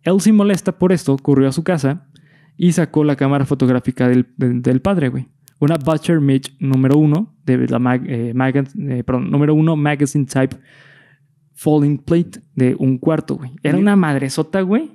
Elsie, 0.04 0.32
molesta 0.34 0.78
por 0.80 0.94
esto, 0.94 1.18
corrió 1.18 1.50
a 1.50 1.52
su 1.52 1.64
casa 1.64 2.08
y 2.56 2.72
sacó 2.72 3.04
la 3.04 3.16
cámara 3.18 3.46
fotográfica 3.46 4.08
del, 4.08 4.28
del- 4.38 4.62
del 4.62 4.82
padre, 4.82 5.10
güey. 5.10 5.28
Una 5.60 5.76
Butcher 5.78 6.20
Mitch 6.22 6.56
número 6.60 6.98
uno, 6.98 7.36
de 7.46 7.68
la 7.68 7.80
mag- 7.80 8.06
eh, 8.08 8.34
maga- 8.36 8.64
eh, 8.90 9.04
perdón, 9.04 9.32
número 9.32 9.54
uno 9.56 9.76
Magazine 9.76 10.26
Type 10.26 10.56
Folding 11.54 11.98
Plate 11.98 12.42
de 12.56 12.76
un 12.78 12.98
cuarto, 13.00 13.36
güey. 13.36 13.52
Era 13.64 13.78
una 13.78 13.96
madresota, 13.96 14.62
güey. 14.62 14.92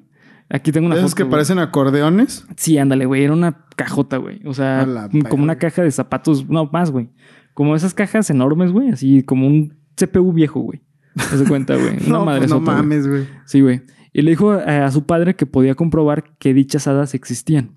Aquí 0.48 0.70
tengo 0.70 0.86
una 0.86 0.96
Esos 0.96 1.14
que 1.14 1.22
güey. 1.24 1.30
parecen 1.30 1.58
acordeones. 1.58 2.46
Sí, 2.56 2.78
ándale, 2.78 3.06
güey. 3.06 3.24
Era 3.24 3.32
una 3.32 3.64
cajota, 3.74 4.18
güey. 4.18 4.40
O 4.44 4.54
sea, 4.54 4.86
como 5.28 5.42
una 5.42 5.56
caja 5.56 5.82
de 5.82 5.90
zapatos, 5.90 6.48
no 6.48 6.66
más, 6.72 6.90
güey. 6.90 7.08
Como 7.54 7.74
esas 7.74 7.94
cajas 7.94 8.30
enormes, 8.30 8.70
güey. 8.70 8.90
Así 8.90 9.22
como 9.24 9.46
un 9.46 9.76
CPU 9.96 10.32
viejo, 10.32 10.60
güey. 10.60 10.82
No 11.16 11.24
se 11.24 11.44
cuenta, 11.46 11.74
güey. 11.74 11.88
Una 11.88 11.96
No, 11.96 12.00
pues 12.00 12.08
no 12.08 12.24
madresota, 12.24 12.64
güey. 12.64 12.76
mames, 12.76 13.08
güey. 13.08 13.24
Sí, 13.46 13.60
güey. 13.60 13.82
Y 14.12 14.22
le 14.22 14.30
dijo 14.30 14.54
eh, 14.58 14.62
a 14.78 14.90
su 14.90 15.04
padre 15.06 15.34
que 15.36 15.46
podía 15.46 15.74
comprobar 15.74 16.36
que 16.38 16.54
dichas 16.54 16.86
hadas 16.86 17.14
existían. 17.14 17.76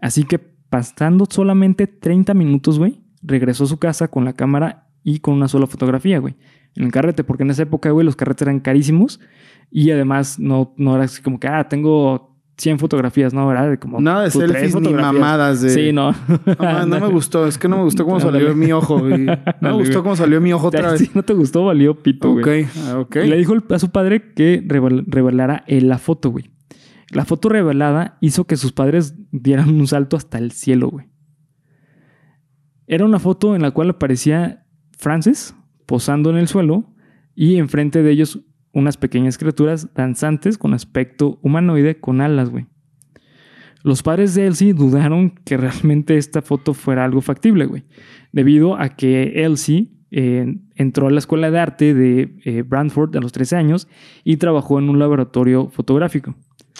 Así 0.00 0.24
que 0.24 0.40
pasando 0.70 1.26
solamente 1.28 1.86
30 1.86 2.32
minutos, 2.34 2.78
güey, 2.78 3.00
regresó 3.22 3.64
a 3.64 3.66
su 3.66 3.78
casa 3.78 4.08
con 4.08 4.24
la 4.24 4.32
cámara 4.32 4.86
y 5.04 5.18
con 5.18 5.34
una 5.34 5.48
sola 5.48 5.66
fotografía, 5.66 6.18
güey. 6.18 6.36
En 6.76 6.84
el 6.84 6.92
carrete, 6.92 7.24
porque 7.24 7.42
en 7.42 7.50
esa 7.50 7.64
época, 7.64 7.90
güey, 7.90 8.06
los 8.06 8.16
carretes 8.16 8.42
eran 8.42 8.60
carísimos 8.60 9.20
y 9.70 9.90
además 9.90 10.38
no, 10.38 10.72
no 10.76 10.94
era 10.94 11.04
así 11.04 11.20
como 11.20 11.40
que, 11.40 11.48
ah, 11.48 11.68
tengo 11.68 12.28
100 12.58 12.78
fotografías, 12.78 13.32
no, 13.32 13.50
era 13.50 13.66
de 13.68 13.78
como... 13.78 14.00
Nada 14.00 14.24
de 14.24 14.30
selfies 14.30 14.78
ni 14.78 14.92
mamadas 14.92 15.62
de. 15.62 15.70
Sí, 15.70 15.92
no. 15.92 16.14
No, 16.86 16.86
me 17.00 17.08
gustó. 17.10 17.46
Es 17.46 17.56
que 17.56 17.68
no 17.68 17.78
me 17.78 17.84
gustó 17.84 18.04
cómo 18.04 18.20
salió 18.20 18.54
mi 18.54 18.70
ojo, 18.70 18.98
güey. 19.00 19.24
No 19.60 19.70
me 19.70 19.72
gustó 19.72 20.02
cómo 20.02 20.14
salió 20.14 20.40
mi 20.42 20.52
ojo 20.52 20.68
otra 20.68 20.90
Si 20.98 21.04
vez. 21.06 21.16
no 21.16 21.22
te 21.22 21.32
gustó, 21.32 21.64
valió 21.64 21.94
pito, 22.00 22.32
Ok, 22.32 22.40
güey. 22.44 22.66
ah, 22.86 22.98
ok. 22.98 23.16
Y 23.24 23.28
le 23.28 23.36
dijo 23.38 23.54
a 23.70 23.78
su 23.78 23.88
padre 23.90 24.32
que 24.34 24.62
revel- 24.62 25.04
revelara 25.06 25.64
la 25.66 25.98
foto, 25.98 26.30
güey. 26.30 26.50
La 27.10 27.24
foto 27.24 27.48
revelada 27.48 28.16
hizo 28.20 28.46
que 28.46 28.56
sus 28.56 28.72
padres 28.72 29.14
dieran 29.32 29.68
un 29.70 29.86
salto 29.86 30.16
hasta 30.16 30.38
el 30.38 30.52
cielo, 30.52 30.88
güey. 30.90 31.08
Era 32.86 33.04
una 33.04 33.18
foto 33.18 33.54
en 33.54 33.62
la 33.62 33.72
cual 33.72 33.90
aparecía 33.90 34.66
Francis 34.96 35.54
posando 35.86 36.30
en 36.30 36.36
el 36.36 36.48
suelo 36.48 36.92
y 37.34 37.56
enfrente 37.56 38.02
de 38.02 38.10
ellos 38.10 38.40
unas 38.72 38.96
pequeñas 38.96 39.38
criaturas 39.38 39.92
danzantes 39.94 40.58
con 40.58 40.74
aspecto 40.74 41.38
humanoide 41.42 41.98
con 41.98 42.20
alas, 42.20 42.50
güey. 42.50 42.66
Los 43.82 44.02
padres 44.02 44.34
de 44.34 44.46
Elsie 44.46 44.74
dudaron 44.74 45.30
que 45.30 45.56
realmente 45.56 46.16
esta 46.16 46.42
foto 46.42 46.74
fuera 46.74 47.04
algo 47.04 47.20
factible, 47.20 47.66
güey, 47.66 47.84
debido 48.32 48.76
a 48.76 48.90
que 48.90 49.44
Elsie 49.44 49.90
eh, 50.10 50.58
entró 50.74 51.06
a 51.06 51.10
la 51.10 51.18
escuela 51.18 51.50
de 51.50 51.58
arte 51.58 51.94
de 51.94 52.36
eh, 52.44 52.62
Brantford 52.62 53.16
a 53.16 53.20
los 53.20 53.32
13 53.32 53.56
años 53.56 53.88
y 54.22 54.36
trabajó 54.36 54.78
en 54.78 54.88
un 54.88 54.98
laboratorio 54.98 55.68
fotográfico. 55.70 56.34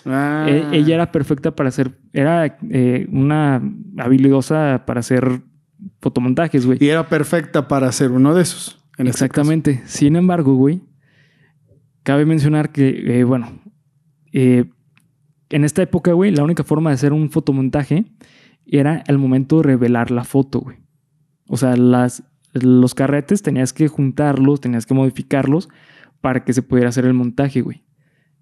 Ah. 0.07 0.47
Eh, 0.49 0.69
ella 0.73 0.95
era 0.95 1.13
perfecta 1.13 1.55
para 1.55 1.69
hacer, 1.69 1.99
era 2.13 2.59
eh, 2.71 3.07
una 3.11 3.63
habilidosa 3.99 4.85
para 4.87 5.01
hacer 5.01 5.43
fotomontajes, 6.01 6.67
güey. 6.67 6.79
Y 6.81 6.89
era 6.89 7.09
perfecta 7.09 7.69
para 7.69 7.91
ser 7.93 8.11
uno 8.11 8.35
de 8.35 8.43
esos. 8.43 8.79
en 8.99 9.07
este 9.07 9.25
Exactamente. 9.25 9.83
Sin 9.87 10.17
embargo, 10.17 10.55
güey, 10.55 10.83
cabe 12.03 12.27
mencionar 12.27 12.71
que, 12.73 13.21
eh, 13.21 13.25
bueno, 13.25 13.61
en 14.33 15.65
esta 15.65 15.83
época, 15.83 16.13
güey, 16.13 16.31
la 16.31 16.45
única 16.45 16.65
forma 16.65 16.91
de 16.91 16.95
hacer 16.95 17.13
un 17.13 17.31
fotomontaje 17.31 18.05
era 18.67 19.03
al 19.09 19.19
momento 19.19 19.59
de 19.59 19.65
revelar 19.65 20.11
la 20.11 20.25
foto, 20.25 20.61
güey. 20.61 20.79
O 21.49 21.57
sea, 21.57 21.77
las, 21.77 22.23
los 22.53 22.95
carretes 22.95 23.43
tenías 23.43 23.73
que 23.73 23.89
juntarlos, 23.89 24.61
tenías 24.61 24.87
que 24.87 24.95
modificarlos 24.95 25.69
para 26.21 26.45
que 26.45 26.53
se 26.53 26.63
pudiera 26.63 26.91
hacer 26.91 27.05
el 27.05 27.15
montaje, 27.15 27.61
güey. 27.61 27.83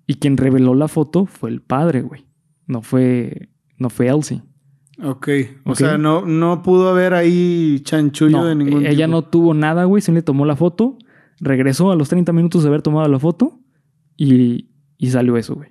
Y 0.08 0.14
quien 0.14 0.38
reveló 0.38 0.74
la 0.74 0.88
foto 0.88 1.26
fue 1.26 1.50
el 1.50 1.60
padre, 1.60 2.00
güey. 2.00 2.24
No 2.66 2.80
fue, 2.80 3.50
no 3.76 3.90
fue 3.90 4.08
Elsie. 4.08 4.42
Ok. 5.02 5.28
O 5.64 5.74
sea, 5.74 5.98
no, 5.98 6.24
no 6.24 6.62
pudo 6.62 6.88
haber 6.88 7.12
ahí 7.12 7.78
chanchullo 7.84 8.38
No, 8.38 8.44
de 8.46 8.54
ningún 8.54 8.86
ella 8.86 9.04
tipo. 9.04 9.08
no 9.08 9.22
tuvo 9.22 9.52
nada, 9.52 9.84
güey. 9.84 10.00
Se 10.00 10.10
le 10.10 10.22
tomó 10.22 10.46
la 10.46 10.56
foto, 10.56 10.96
regresó 11.40 11.92
a 11.92 11.94
los 11.96 12.08
30 12.08 12.32
minutos 12.32 12.62
de 12.62 12.68
haber 12.70 12.80
tomado 12.80 13.06
la 13.06 13.18
foto 13.18 13.60
y, 14.16 14.70
y 14.96 15.10
salió 15.10 15.36
eso, 15.36 15.54
güey. 15.54 15.68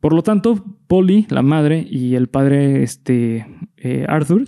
Por 0.00 0.12
lo 0.12 0.22
tanto, 0.22 0.62
Polly, 0.86 1.26
la 1.30 1.42
madre, 1.42 1.86
y 1.88 2.16
el 2.16 2.28
padre, 2.28 2.82
este, 2.82 3.46
eh, 3.78 4.04
Arthur, 4.08 4.44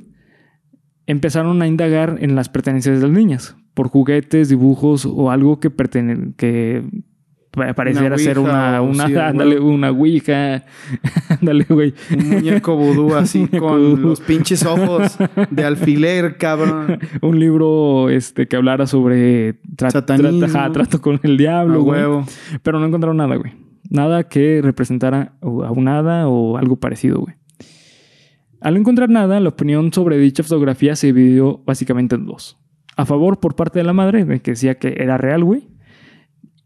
empezaron 1.07 1.63
a 1.63 1.67
indagar 1.67 2.19
en 2.21 2.35
las 2.35 2.51
pertenencias 2.51 3.01
de 3.01 3.07
las 3.09 3.17
niñas 3.17 3.57
por 3.75 3.89
juguetes, 3.89 4.51
dibujos 4.51 5.07
o 5.07 5.31
algo 5.31 5.59
que, 5.59 5.71
que 6.37 6.85
pareciera 7.53 8.17
ser 8.19 8.39
una, 8.39 8.81
una, 8.83 9.07
sí, 9.07 9.15
ándale, 9.17 9.61
una 9.61 9.91
ouija, 9.91 10.65
ándale, 11.41 11.65
güey. 11.69 11.95
Un 12.17 12.31
muñeco 12.31 12.77
vudú 12.77 13.15
así 13.17 13.41
Muñeco 13.41 13.67
con 13.69 13.79
vudú. 13.81 14.09
los 14.09 14.21
pinches 14.21 14.65
ojos 14.65 15.17
de 15.51 15.65
alfiler, 15.65 16.37
cabrón. 16.39 16.99
un 17.21 17.39
libro 17.39 18.09
este, 18.11 18.47
que 18.49 18.57
hablara 18.57 18.87
sobre 18.87 19.61
tra- 19.77 19.91
Satanismo. 19.91 20.41
tra- 20.47 20.47
ajá, 20.57 20.73
trato 20.73 21.01
con 21.01 21.21
el 21.23 21.35
A 21.35 21.37
diablo, 21.37 21.83
güey. 21.83 22.01
huevo. 22.01 22.25
Pero 22.63 22.81
no 22.81 22.87
encontraron 22.87 23.17
nada, 23.19 23.37
güey. 23.37 23.53
Nada 23.91 24.25
que 24.29 24.61
representara 24.63 25.35
a 25.43 25.47
un 25.47 25.87
hada 25.89 26.27
o 26.29 26.57
algo 26.57 26.77
parecido, 26.77 27.21
güey. 27.21 27.35
Al 28.61 28.75
no 28.75 28.81
encontrar 28.81 29.11
nada, 29.11 29.41
la 29.41 29.49
opinión 29.51 29.93
sobre 29.93 30.17
dicha 30.19 30.43
fotografía 30.43 30.95
se 30.97 31.09
dividió 31.09 31.63
básicamente 31.67 32.15
en 32.15 32.25
dos. 32.27 32.59
A 32.97 33.05
favor 33.05 33.41
por 33.41 33.57
parte 33.57 33.79
de 33.81 33.85
la 33.85 33.93
madre, 33.93 34.41
que 34.41 34.53
decía 34.53 34.77
que 34.77 34.95
era 34.99 35.19
real, 35.19 35.43
güey. 35.45 35.69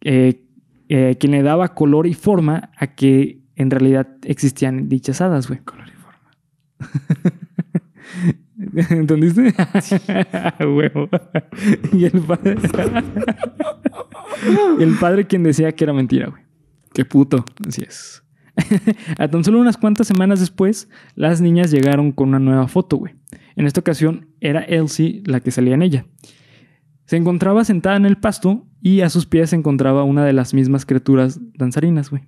eh, 0.02 0.43
eh, 0.88 1.16
quien 1.19 1.33
le 1.33 1.43
daba 1.43 1.75
color 1.75 2.07
y 2.07 2.14
forma 2.14 2.71
a 2.76 2.88
que 2.95 3.40
en 3.57 3.71
realidad 3.71 4.09
existían 4.23 4.88
dichas 4.88 5.21
hadas, 5.21 5.49
güey. 5.49 5.61
Color 5.61 5.88
y 5.88 5.93
forma. 5.93 7.40
¿Entendiste? 8.90 9.55
Huevo. 10.61 11.09
y 11.93 12.05
el 12.05 12.21
padre. 12.21 12.57
y 14.78 14.83
el 14.83 14.97
padre 14.99 15.26
quien 15.26 15.43
decía 15.43 15.73
que 15.73 15.85
era 15.85 15.93
mentira, 15.93 16.28
güey. 16.28 16.43
Qué 16.93 17.05
puto. 17.05 17.45
Así 17.66 17.83
es. 17.87 18.23
A 19.19 19.28
tan 19.28 19.45
solo 19.45 19.61
unas 19.61 19.76
cuantas 19.76 20.07
semanas 20.07 20.40
después, 20.40 20.88
las 21.14 21.40
niñas 21.40 21.71
llegaron 21.71 22.12
con 22.12 22.31
una 22.31 22.38
nueva 22.38 22.69
foto, 22.69 22.97
güey. 22.97 23.14
En 23.55 23.66
esta 23.66 23.81
ocasión 23.81 24.28
era 24.40 24.61
Elsie 24.61 25.23
la 25.26 25.40
que 25.40 25.50
salía 25.50 25.75
en 25.75 25.83
ella. 25.83 26.07
Se 27.06 27.16
encontraba 27.16 27.64
sentada 27.64 27.96
en 27.96 28.04
el 28.04 28.18
pasto 28.18 28.66
y 28.82 29.00
a 29.00 29.10
sus 29.10 29.26
pies 29.26 29.50
se 29.50 29.56
encontraba 29.56 30.04
una 30.04 30.25
de 30.25 30.32
las 30.32 30.54
mismas 30.54 30.84
criaturas 30.84 31.40
danzarinas, 31.54 32.10
güey. 32.10 32.25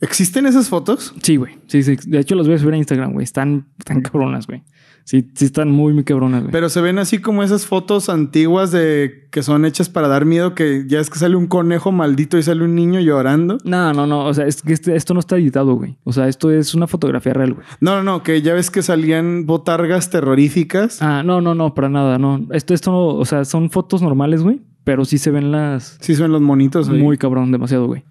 ¿Existen 0.00 0.46
esas 0.46 0.68
fotos? 0.68 1.14
Sí, 1.22 1.36
güey. 1.36 1.58
Sí, 1.66 1.82
sí. 1.82 1.96
De 2.06 2.20
hecho, 2.20 2.34
las 2.34 2.46
voy 2.46 2.56
a 2.56 2.58
subir 2.58 2.74
a 2.74 2.76
Instagram, 2.76 3.12
güey. 3.12 3.24
Están, 3.24 3.68
están 3.78 4.00
cabronas, 4.00 4.46
güey. 4.46 4.62
Sí, 5.08 5.26
sí 5.34 5.46
están 5.46 5.70
muy, 5.70 5.94
muy 5.94 6.04
cabronas, 6.04 6.42
güey. 6.42 6.52
Pero 6.52 6.68
se 6.68 6.82
ven 6.82 6.98
así 6.98 7.16
como 7.18 7.42
esas 7.42 7.64
fotos 7.64 8.10
antiguas 8.10 8.70
de 8.72 9.26
que 9.30 9.42
son 9.42 9.64
hechas 9.64 9.88
para 9.88 10.06
dar 10.06 10.26
miedo, 10.26 10.54
que 10.54 10.84
ya 10.86 11.00
es 11.00 11.08
que 11.08 11.18
sale 11.18 11.34
un 11.34 11.46
conejo 11.46 11.92
maldito 11.92 12.36
y 12.36 12.42
sale 12.42 12.62
un 12.62 12.74
niño 12.74 13.00
llorando. 13.00 13.56
No, 13.64 13.94
no, 13.94 14.06
no. 14.06 14.26
O 14.26 14.34
sea, 14.34 14.46
es 14.46 14.60
que 14.60 14.74
este- 14.74 14.94
esto 14.96 15.14
no 15.14 15.20
está 15.20 15.38
editado, 15.38 15.72
güey. 15.76 15.96
O 16.04 16.12
sea, 16.12 16.28
esto 16.28 16.50
es 16.50 16.74
una 16.74 16.86
fotografía 16.86 17.32
real, 17.32 17.54
güey. 17.54 17.66
No, 17.80 17.96
no, 17.96 18.02
no, 18.02 18.22
que 18.22 18.42
ya 18.42 18.52
ves 18.52 18.70
que 18.70 18.82
salían 18.82 19.46
botargas 19.46 20.10
terroríficas. 20.10 21.00
Ah, 21.00 21.22
no, 21.24 21.40
no, 21.40 21.54
no, 21.54 21.72
para 21.72 21.88
nada, 21.88 22.18
no. 22.18 22.46
Esto, 22.52 22.74
esto, 22.74 22.90
no, 22.92 23.06
o 23.06 23.24
sea, 23.24 23.46
son 23.46 23.70
fotos 23.70 24.02
normales, 24.02 24.42
güey, 24.42 24.60
pero 24.84 25.06
sí 25.06 25.16
se 25.16 25.30
ven 25.30 25.50
las 25.52 25.96
Sí, 26.02 26.16
son 26.16 26.32
los 26.32 26.42
monitos. 26.42 26.86
ahí. 26.90 27.00
muy 27.00 27.16
cabrón, 27.16 27.50
demasiado, 27.50 27.86
güey. 27.86 28.04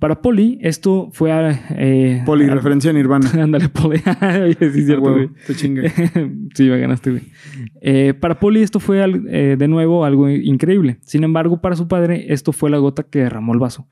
Para 0.00 0.20
Poli, 0.22 0.58
esto 0.62 1.10
fue 1.12 1.30
a. 1.30 1.50
Eh, 1.76 2.22
Poli, 2.26 2.46
a- 2.46 2.54
referencia 2.54 2.90
a 2.90 2.94
Nirvana. 2.94 3.30
Ándale, 3.40 3.68
Poli. 3.68 3.98
Sí, 4.58 4.84
cierto, 4.84 5.08
Ah, 5.08 5.12
güey. 5.12 5.28
te 5.46 5.54
chingue. 5.54 5.90
sí, 6.54 6.68
me 6.68 6.78
ganaste, 6.78 7.10
güey. 7.10 7.22
Eh, 7.82 8.14
para 8.18 8.40
Poli, 8.40 8.62
esto 8.62 8.80
fue 8.80 8.98
eh, 9.28 9.56
de 9.58 9.68
nuevo 9.68 10.04
algo 10.04 10.28
increíble. 10.28 10.96
Sin 11.02 11.22
embargo, 11.22 11.60
para 11.60 11.76
su 11.76 11.86
padre, 11.86 12.32
esto 12.32 12.52
fue 12.52 12.70
la 12.70 12.78
gota 12.78 13.02
que 13.04 13.20
derramó 13.20 13.52
el 13.52 13.58
vaso. 13.60 13.86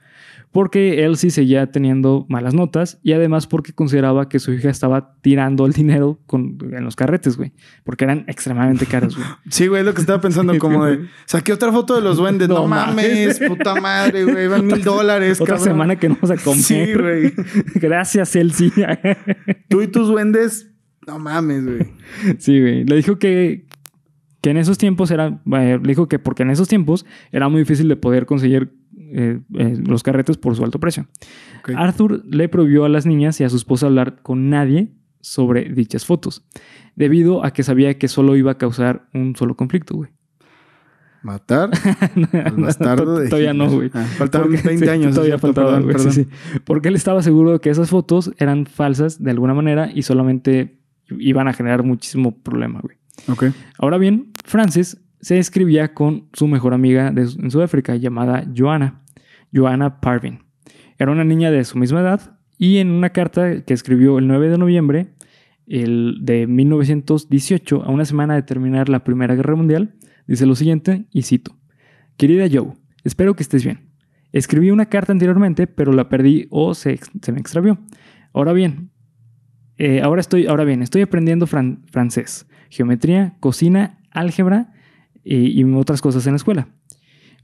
Porque 0.50 1.05
él 1.05 1.19
sí 1.19 1.31
seguía 1.31 1.71
teniendo 1.71 2.25
malas 2.31 2.55
notas 2.55 2.99
y 3.02 3.12
además 3.12 3.47
porque 3.47 3.75
consideraba 3.75 4.31
que 4.31 4.38
su 4.38 4.50
hija 4.52 4.71
estaba 4.71 5.14
tirando 5.21 5.67
el 5.67 5.73
dinero 5.75 6.21
con- 6.26 6.57
en 6.73 6.85
los 6.85 6.97
carretes, 6.97 7.37
güey. 7.37 7.52
Porque 7.85 8.05
eran 8.05 8.25
extremadamente 8.28 8.87
caros, 8.87 9.14
güey. 9.17 9.28
Sí, 9.50 9.67
güey, 9.67 9.85
lo 9.85 9.93
que 9.93 10.00
estaba 10.00 10.21
pensando, 10.23 10.57
como 10.59 10.87
de 10.87 11.00
saqué 11.26 11.52
otra 11.52 11.71
foto 11.71 11.95
de 11.95 12.00
los 12.00 12.17
duendes. 12.17 12.49
No, 12.49 12.61
No 12.62 12.67
mames, 12.67 13.38
puta 13.40 13.75
madre, 13.81 14.25
güey. 14.25 14.49
Van 14.49 14.67
mil 14.67 14.83
dólares, 14.85 15.38
Otra 15.40 15.57
cabrón. 15.57 15.73
semana 15.73 15.97
que 15.97 16.09
no 16.09 16.14
vamos 16.21 16.31
a 16.40 16.43
comer. 16.43 16.62
Sí, 16.62 16.95
güey. 16.95 17.33
Gracias, 17.75 18.35
Elsie. 18.35 18.73
Tú 19.69 19.83
y 19.83 19.88
tus 19.88 20.09
duendes, 20.09 20.71
no 21.07 21.19
mames, 21.19 21.64
güey. 21.67 21.78
sí, 22.38 22.59
güey. 22.61 22.85
Le 22.85 22.97
dijo 22.97 23.19
que, 23.19 23.67
que 24.40 24.50
en 24.50 24.57
esos 24.57 24.78
tiempos 24.78 25.11
era. 25.11 25.40
eh, 25.52 25.78
le 25.83 25.88
dijo 25.88 26.09
que 26.09 26.19
porque 26.19 26.43
en 26.43 26.50
esos 26.50 26.69
tiempos 26.69 27.05
era 27.33 27.49
muy 27.50 27.61
difícil 27.61 27.87
de 27.88 27.97
poder 27.97 28.25
conseguir 28.25 28.73
eh, 29.12 29.41
eh, 29.55 29.77
los 29.87 30.03
carretes 30.03 30.37
por 30.37 30.55
su 30.57 30.65
alto 30.65 30.79
precio. 30.81 31.07
Arthur 31.77 32.25
le 32.27 32.49
prohibió 32.49 32.85
a 32.85 32.88
las 32.88 33.07
niñas 33.07 33.41
y 33.41 33.45
a 33.45 33.49
su 33.49 33.57
esposa 33.57 33.87
hablar 33.87 34.23
con 34.23 34.50
nadie 34.50 34.93
sobre 35.21 35.65
dichas 35.69 36.05
fotos, 36.07 36.45
debido 36.97 37.45
a 37.45 37.53
que 37.53 37.62
sabía 37.62 37.99
que 37.99 38.09
solo 38.09 38.37
iba 38.37 38.53
a 38.53 38.59
causar 38.59 39.09
un 39.12 39.35
solo 39.37 39.57
conflicto, 39.57 39.95
güey. 39.97 40.11
Matar 41.23 41.71
al 42.45 42.57
bastardo 42.57 43.19
de 43.19 43.29
Todavía 43.29 43.53
no, 43.53 43.69
güey. 43.69 43.91
Ah, 43.93 44.05
faltaban 44.17 44.50
Porque- 44.53 44.62
20 44.69 44.85
sí, 44.87 44.91
años. 44.91 45.15
Todavía 45.15 45.38
faltaban, 45.38 45.83
güey. 45.83 45.99
sí, 45.99 46.05
perdón. 46.05 46.12
sí. 46.12 46.61
Porque 46.65 46.88
él 46.88 46.95
estaba 46.95 47.23
seguro 47.23 47.53
de 47.53 47.59
que 47.61 47.71
esas 47.71 47.91
fotos 47.91 48.33
eran 48.38 48.67
falsas 48.67 49.23
de 49.23 49.31
alguna 49.33 49.53
manera 49.53 49.91
y 49.93 50.03
solamente 50.03 50.79
iban 51.11 51.49
a 51.49 51.53
generar 51.53 51.83
muchísimo 51.83 52.38
problema, 52.41 52.81
güey. 52.81 52.99
Ok. 53.27 53.47
Ahora 53.79 53.99
bien, 53.99 54.33
Francis 54.45 54.97
se 55.21 55.39
escribía 55.39 55.95
con 55.95 56.29
su 56.33 56.47
mejor 56.47 56.75
amiga 56.75 57.11
de, 57.11 57.23
en 57.23 57.51
Sudáfrica 57.51 57.97
llamada 57.97 58.47
Joanna, 58.57 59.03
Joanna 59.55 60.01
Parvin. 60.01 60.41
Era 60.99 61.13
una 61.13 61.25
niña 61.25 61.51
de 61.51 61.65
su 61.65 61.79
misma 61.79 62.01
edad 62.01 62.39
y 62.59 62.79
en 62.79 62.91
una 62.91 63.11
carta 63.11 63.63
que 63.63 63.75
escribió 63.75 64.19
el 64.19 64.27
9 64.27 64.49
de 64.51 64.59
noviembre 64.59 65.15
el 65.67 66.19
de 66.23 66.47
1918, 66.47 67.83
a 67.85 67.91
una 67.91 68.05
semana 68.05 68.35
de 68.35 68.43
terminar 68.43 68.89
la 68.89 69.05
Primera 69.05 69.35
Guerra 69.35 69.55
Mundial, 69.55 69.95
dice 70.27 70.47
lo 70.47 70.55
siguiente, 70.55 71.05
y 71.13 71.23
cito, 71.23 71.57
Querida 72.17 72.47
Joe, 72.51 72.73
espero 73.05 73.35
que 73.35 73.43
estés 73.43 73.65
bien. 73.65 73.91
Escribí 74.33 74.71
una 74.71 74.87
carta 74.87 75.13
anteriormente, 75.13 75.67
pero 75.67 75.93
la 75.93 76.09
perdí 76.09 76.47
o 76.51 76.75
se, 76.75 76.99
se 77.23 77.33
me 77.33 77.41
extravió. 77.41 77.79
Ahora 78.33 78.53
bien, 78.53 78.91
eh, 79.77 80.01
ahora 80.03 80.21
estoy, 80.21 80.47
ahora 80.47 80.65
bien, 80.65 80.83
estoy 80.83 81.03
aprendiendo 81.03 81.47
fran- 81.47 81.83
francés, 81.91 82.47
geometría, 82.71 83.37
cocina, 83.41 84.01
álgebra 84.11 84.73
y 85.25 85.63
otras 85.75 86.01
cosas 86.01 86.27
en 86.27 86.33
la 86.33 86.37
escuela. 86.37 86.69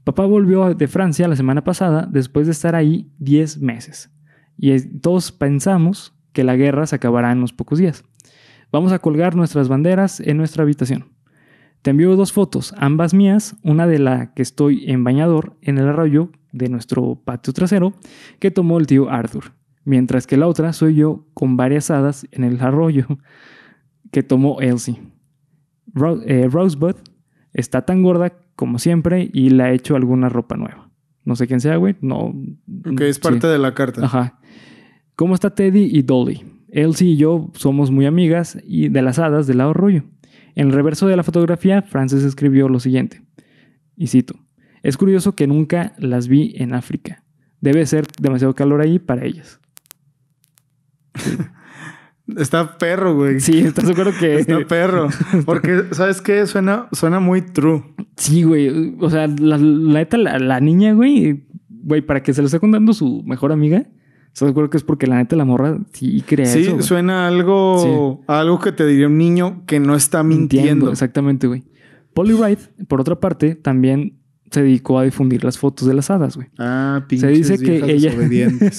Papá 0.05 0.25
volvió 0.25 0.75
de 0.75 0.87
Francia 0.87 1.27
la 1.27 1.35
semana 1.35 1.63
pasada 1.63 2.07
después 2.09 2.45
de 2.45 2.51
estar 2.51 2.75
ahí 2.75 3.11
10 3.17 3.59
meses. 3.59 4.11
Y 4.55 4.79
todos 4.99 5.31
pensamos 5.31 6.13
que 6.31 6.43
la 6.43 6.55
guerra 6.55 6.85
se 6.85 6.95
acabará 6.95 7.31
en 7.31 7.39
unos 7.39 7.53
pocos 7.53 7.79
días. 7.79 8.03
Vamos 8.71 8.91
a 8.91 8.99
colgar 8.99 9.35
nuestras 9.35 9.67
banderas 9.67 10.19
en 10.19 10.37
nuestra 10.37 10.63
habitación. 10.63 11.15
Te 11.81 11.91
envío 11.91 12.15
dos 12.15 12.33
fotos, 12.33 12.73
ambas 12.77 13.13
mías, 13.13 13.55
una 13.63 13.87
de 13.87 13.97
la 13.99 14.33
que 14.33 14.41
estoy 14.41 14.89
en 14.89 15.03
bañador 15.03 15.57
en 15.61 15.77
el 15.77 15.87
arroyo 15.87 16.29
de 16.51 16.69
nuestro 16.69 17.21
patio 17.23 17.53
trasero 17.53 17.93
que 18.39 18.51
tomó 18.51 18.77
el 18.77 18.87
tío 18.87 19.09
Arthur, 19.09 19.53
mientras 19.85 20.27
que 20.27 20.37
la 20.37 20.47
otra 20.47 20.73
soy 20.73 20.95
yo 20.95 21.25
con 21.33 21.57
varias 21.57 21.89
hadas 21.89 22.27
en 22.31 22.43
el 22.43 22.61
arroyo 22.61 23.07
que 24.11 24.23
tomó 24.23 24.61
Elsie. 24.61 25.01
Eh, 26.25 26.47
Rosebud 26.51 26.95
está 27.55 27.83
tan 27.83 28.03
gorda 28.03 28.33
como 28.55 28.77
siempre 28.77 29.29
y 29.33 29.49
le 29.49 29.63
ha 29.63 29.71
hecho 29.71 29.95
alguna 29.95 30.29
ropa 30.29 30.57
nueva. 30.57 30.89
No 31.23 31.35
sé 31.35 31.47
quién 31.47 31.61
sea, 31.61 31.77
güey. 31.77 31.95
No. 32.01 32.35
Ok, 32.85 33.01
es 33.01 33.17
parte 33.17 33.47
sí. 33.47 33.47
de 33.47 33.57
la 33.57 33.73
carta. 33.73 34.05
Ajá. 34.05 34.39
¿Cómo 35.15 35.33
está 35.33 35.49
Teddy 35.49 35.89
y 35.91 36.03
Dolly? 36.03 36.43
Elsie 36.69 37.11
y 37.11 37.17
yo 37.17 37.49
somos 37.55 37.89
muy 37.89 38.05
amigas 38.05 38.59
y 38.63 38.89
de 38.89 39.01
las 39.01 39.17
hadas 39.17 39.47
del 39.47 39.61
arroyo. 39.61 40.03
En 40.55 40.67
el 40.67 40.73
reverso 40.73 41.07
de 41.07 41.15
la 41.15 41.23
fotografía, 41.23 41.81
Francis 41.81 42.23
escribió 42.23 42.69
lo 42.69 42.79
siguiente. 42.79 43.21
Y 43.95 44.07
cito. 44.07 44.35
Es 44.83 44.97
curioso 44.97 45.35
que 45.35 45.47
nunca 45.47 45.93
las 45.97 46.27
vi 46.27 46.53
en 46.57 46.73
África. 46.73 47.23
Debe 47.61 47.85
ser 47.85 48.05
demasiado 48.21 48.53
calor 48.53 48.81
ahí 48.81 48.99
para 48.99 49.25
ellas. 49.25 49.59
Está 52.37 52.77
perro, 52.77 53.15
güey. 53.15 53.39
Sí, 53.39 53.59
¿estás 53.59 53.89
acuerdo 53.89 54.11
que...? 54.19 54.35
Está 54.39 54.59
perro. 54.67 55.09
Porque, 55.45 55.83
¿sabes 55.91 56.21
qué? 56.21 56.45
Suena, 56.47 56.87
suena 56.91 57.19
muy 57.19 57.41
true. 57.41 57.83
Sí, 58.17 58.43
güey. 58.43 58.95
O 58.99 59.09
sea, 59.09 59.27
la, 59.27 59.57
neta, 59.59 60.17
la, 60.17 60.39
la 60.39 60.59
niña, 60.59 60.93
güey, 60.93 61.45
güey, 61.69 62.01
para 62.01 62.23
que 62.23 62.33
se 62.33 62.41
lo 62.41 62.47
esté 62.47 62.59
contando 62.59 62.93
su 62.93 63.21
mejor 63.23 63.51
amiga, 63.51 63.85
¿estás 64.33 64.49
acuerdo 64.49 64.69
que 64.69 64.77
es 64.77 64.83
porque 64.83 65.07
la 65.07 65.17
neta 65.17 65.35
la 65.35 65.45
morra 65.45 65.77
sí 65.93 66.23
crea 66.25 66.45
Sí, 66.47 66.63
eso? 66.63 66.71
güey? 66.73 66.83
suena 66.83 67.27
algo, 67.27 68.23
algo 68.27 68.59
que 68.59 68.71
te 68.71 68.85
diría 68.87 69.07
un 69.07 69.17
niño 69.17 69.63
que 69.67 69.79
no 69.79 69.95
está 69.95 70.23
mintiendo. 70.23 70.89
Exactamente, 70.91 71.47
güey. 71.47 71.63
Polly 72.13 72.33
Wright, 72.33 72.59
por 72.87 73.01
otra 73.01 73.19
parte, 73.19 73.55
también 73.55 74.17
se 74.51 74.61
dedicó 74.63 74.99
a 74.99 75.03
difundir 75.03 75.43
las 75.43 75.57
fotos 75.57 75.87
de 75.87 75.93
las 75.93 76.09
hadas, 76.09 76.35
güey. 76.37 76.47
Ah, 76.57 77.05
pinches 77.07 77.37
dice 77.37 77.57
que 77.59 77.77
ella- 77.91 78.13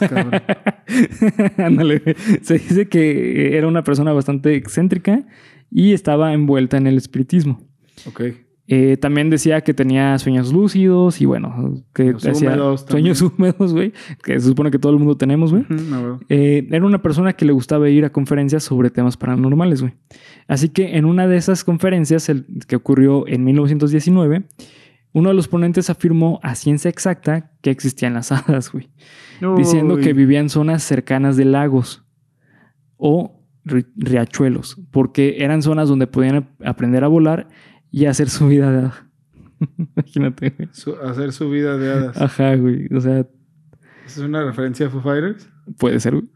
cabrón. 0.08 0.30
Se 2.42 2.54
dice 2.54 2.88
que 2.88 3.56
era 3.56 3.66
una 3.66 3.84
persona 3.84 4.12
bastante 4.12 4.54
excéntrica 4.54 5.24
y 5.70 5.92
estaba 5.92 6.32
envuelta 6.32 6.76
en 6.76 6.86
el 6.86 6.96
espiritismo. 6.96 7.60
ok. 8.06 8.22
Eh, 8.68 8.96
también 8.96 9.30
decía 9.30 9.60
que 9.60 9.74
tenía 9.74 10.18
sueños 10.18 10.52
lúcidos 10.52 11.20
y 11.20 11.24
bueno, 11.24 11.84
que 11.94 12.06
Sueños 12.18 12.26
hacía 12.26 12.48
húmedos 12.48 12.84
sueños 12.88 13.22
húmedos, 13.38 13.72
güey, 13.72 13.92
que 14.24 14.40
se 14.40 14.48
supone 14.48 14.72
que 14.72 14.80
todo 14.80 14.90
el 14.90 14.98
mundo 14.98 15.16
tenemos, 15.16 15.52
güey. 15.52 15.64
Huevo. 15.70 16.18
Eh, 16.28 16.66
era 16.72 16.84
una 16.84 17.00
persona 17.00 17.34
que 17.34 17.44
le 17.44 17.52
gustaba 17.52 17.88
ir 17.88 18.04
a 18.04 18.10
conferencias 18.10 18.64
sobre 18.64 18.90
temas 18.90 19.16
paranormales, 19.16 19.82
güey. 19.82 19.94
Así 20.48 20.68
que 20.70 20.96
en 20.96 21.04
una 21.04 21.28
de 21.28 21.36
esas 21.36 21.62
conferencias, 21.62 22.28
el- 22.28 22.44
que 22.66 22.74
ocurrió 22.74 23.28
en 23.28 23.44
1919, 23.44 24.46
uno 25.16 25.30
de 25.30 25.34
los 25.34 25.48
ponentes 25.48 25.88
afirmó 25.90 26.40
a 26.42 26.54
ciencia 26.54 26.88
exacta 26.90 27.50
que 27.62 27.70
existían 27.70 28.14
las 28.14 28.32
hadas, 28.32 28.70
güey. 28.70 28.90
Diciendo 29.56 29.96
que 29.96 30.12
vivían 30.12 30.44
en 30.44 30.50
zonas 30.50 30.82
cercanas 30.82 31.36
de 31.36 31.44
lagos 31.46 32.04
o 32.96 33.42
ri- 33.64 33.86
riachuelos, 33.96 34.80
porque 34.90 35.36
eran 35.38 35.62
zonas 35.62 35.88
donde 35.88 36.06
podían 36.06 36.36
ap- 36.36 36.62
aprender 36.66 37.02
a 37.04 37.08
volar 37.08 37.48
y 37.90 38.04
hacer 38.06 38.28
su 38.30 38.48
vida 38.48 38.70
de 38.70 38.78
hada. 38.78 39.08
Imagínate, 39.96 40.50
güey. 40.50 40.68
Su- 40.72 40.96
hacer 40.96 41.32
su 41.32 41.48
vida 41.50 41.76
de 41.78 41.92
hadas. 41.92 42.20
Ajá, 42.20 42.54
güey. 42.56 42.86
O 42.94 43.00
sea, 43.00 43.26
¿Es 44.06 44.18
una 44.18 44.44
referencia 44.44 44.86
a 44.86 44.90
Foo 44.90 45.00
Fighters? 45.00 45.48
puede 45.78 45.98
ser, 46.00 46.12
güey. 46.14 46.28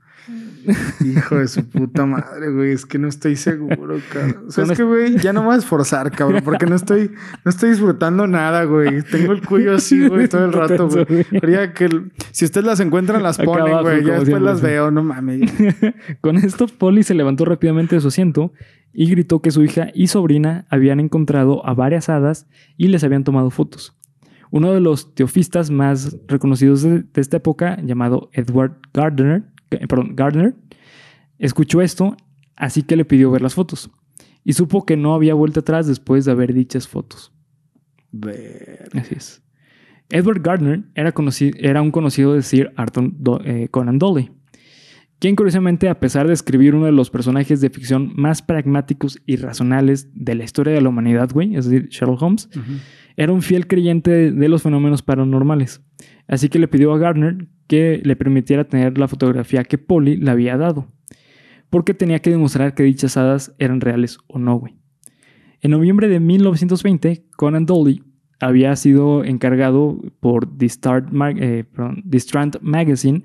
Hijo 1.04 1.36
de 1.38 1.48
su 1.48 1.68
puta 1.68 2.06
madre, 2.06 2.50
güey. 2.52 2.72
Es 2.72 2.86
que 2.86 2.98
no 2.98 3.08
estoy 3.08 3.36
seguro, 3.36 3.98
cabrón. 4.12 4.44
O 4.48 4.50
sea, 4.50 4.64
es 4.64 4.72
que, 4.72 4.82
güey, 4.82 5.16
ya 5.18 5.32
no 5.32 5.40
me 5.40 5.46
voy 5.46 5.54
a 5.56 5.58
esforzar, 5.58 6.10
cabrón, 6.10 6.42
porque 6.44 6.66
no 6.66 6.76
estoy, 6.76 7.10
no 7.44 7.50
estoy 7.50 7.70
disfrutando 7.70 8.26
nada, 8.26 8.64
güey. 8.64 9.02
Tengo 9.02 9.32
el 9.32 9.44
cuello 9.46 9.74
así, 9.74 10.06
güey, 10.08 10.28
todo 10.28 10.44
el 10.44 10.52
rato, 10.52 10.88
güey. 10.88 11.06
Quería 11.24 11.72
que 11.72 11.86
el- 11.86 12.12
si 12.30 12.44
ustedes 12.44 12.66
las 12.66 12.80
encuentran, 12.80 13.22
las 13.22 13.38
Acá 13.38 13.46
ponen, 13.46 13.80
güey. 13.80 14.04
Ya 14.04 14.20
después 14.20 14.42
las 14.42 14.60
veo, 14.60 14.90
no 14.90 15.02
mames. 15.02 15.50
Con 16.20 16.36
esto, 16.36 16.66
Polly 16.66 17.02
se 17.02 17.14
levantó 17.14 17.44
rápidamente 17.44 17.94
de 17.96 18.00
su 18.00 18.08
asiento 18.08 18.52
y 18.92 19.10
gritó 19.10 19.40
que 19.40 19.50
su 19.50 19.62
hija 19.62 19.88
y 19.94 20.08
sobrina 20.08 20.66
habían 20.68 21.00
encontrado 21.00 21.66
a 21.66 21.74
varias 21.74 22.08
hadas 22.08 22.46
y 22.76 22.88
les 22.88 23.04
habían 23.04 23.24
tomado 23.24 23.50
fotos. 23.50 23.96
Uno 24.52 24.72
de 24.72 24.80
los 24.80 25.14
teofistas 25.14 25.70
más 25.70 26.16
reconocidos 26.26 26.82
de, 26.82 27.02
de 27.02 27.20
esta 27.20 27.36
época, 27.36 27.78
llamado 27.84 28.30
Edward 28.32 28.78
Gardner, 28.92 29.44
perdón, 29.78 30.14
Gardner, 30.16 30.54
escuchó 31.38 31.80
esto, 31.82 32.16
así 32.56 32.82
que 32.82 32.96
le 32.96 33.04
pidió 33.04 33.30
ver 33.30 33.42
las 33.42 33.54
fotos. 33.54 33.90
Y 34.44 34.54
supo 34.54 34.84
que 34.86 34.96
no 34.96 35.14
había 35.14 35.34
vuelta 35.34 35.60
atrás 35.60 35.86
después 35.86 36.24
de 36.24 36.32
haber 36.32 36.52
dichas 36.54 36.88
fotos. 36.88 37.32
Ver. 38.12 38.88
Así 38.94 39.14
es. 39.16 39.42
Edward 40.08 40.42
Gardner 40.42 40.82
era, 40.94 41.14
conoci- 41.14 41.54
era 41.58 41.82
un 41.82 41.90
conocido 41.92 42.34
de 42.34 42.42
Sir 42.42 42.72
Arthur 42.76 43.10
Do- 43.16 43.40
eh, 43.44 43.68
Conan 43.70 43.98
Doyle, 43.98 44.32
quien 45.20 45.36
curiosamente, 45.36 45.88
a 45.88 46.00
pesar 46.00 46.26
de 46.26 46.32
escribir 46.32 46.74
uno 46.74 46.86
de 46.86 46.92
los 46.92 47.10
personajes 47.10 47.60
de 47.60 47.70
ficción 47.70 48.12
más 48.16 48.42
pragmáticos 48.42 49.20
y 49.26 49.36
racionales 49.36 50.08
de 50.14 50.34
la 50.34 50.44
historia 50.44 50.72
de 50.72 50.80
la 50.80 50.88
humanidad, 50.88 51.30
güey, 51.32 51.54
es 51.54 51.66
decir, 51.66 51.88
Sherlock 51.90 52.22
Holmes, 52.22 52.48
era 53.16 53.32
un 53.32 53.42
fiel 53.42 53.66
creyente 53.68 54.10
de, 54.10 54.32
de 54.32 54.48
los 54.48 54.62
fenómenos 54.62 55.02
paranormales. 55.02 55.82
Así 56.26 56.48
que 56.48 56.58
le 56.58 56.66
pidió 56.68 56.92
a 56.94 56.98
Gardner 56.98 57.46
que 57.70 58.00
le 58.02 58.16
permitiera 58.16 58.64
tener 58.64 58.98
la 58.98 59.06
fotografía 59.06 59.62
que 59.62 59.78
Polly 59.78 60.16
le 60.16 60.28
había 60.32 60.56
dado, 60.56 60.88
porque 61.70 61.94
tenía 61.94 62.18
que 62.18 62.30
demostrar 62.30 62.74
que 62.74 62.83
dichas 62.83 63.16
hadas 63.16 63.54
eran 63.61 63.80
reales 63.80 64.18
o 64.26 64.40
no, 64.40 64.56
güey. 64.56 64.74
En 65.61 65.70
noviembre 65.70 66.09
de 66.09 66.18
1920, 66.18 67.26
Conan 67.37 67.66
Doyle 67.66 68.02
había 68.40 68.74
sido 68.74 69.22
encargado 69.22 70.00
por 70.18 70.56
The, 70.59 70.68
Start 70.68 71.11
Mag- 71.12 71.38
eh, 71.40 71.62
perdón, 71.62 72.02
The 72.11 72.16
Strand 72.16 72.59
Magazine 72.61 73.22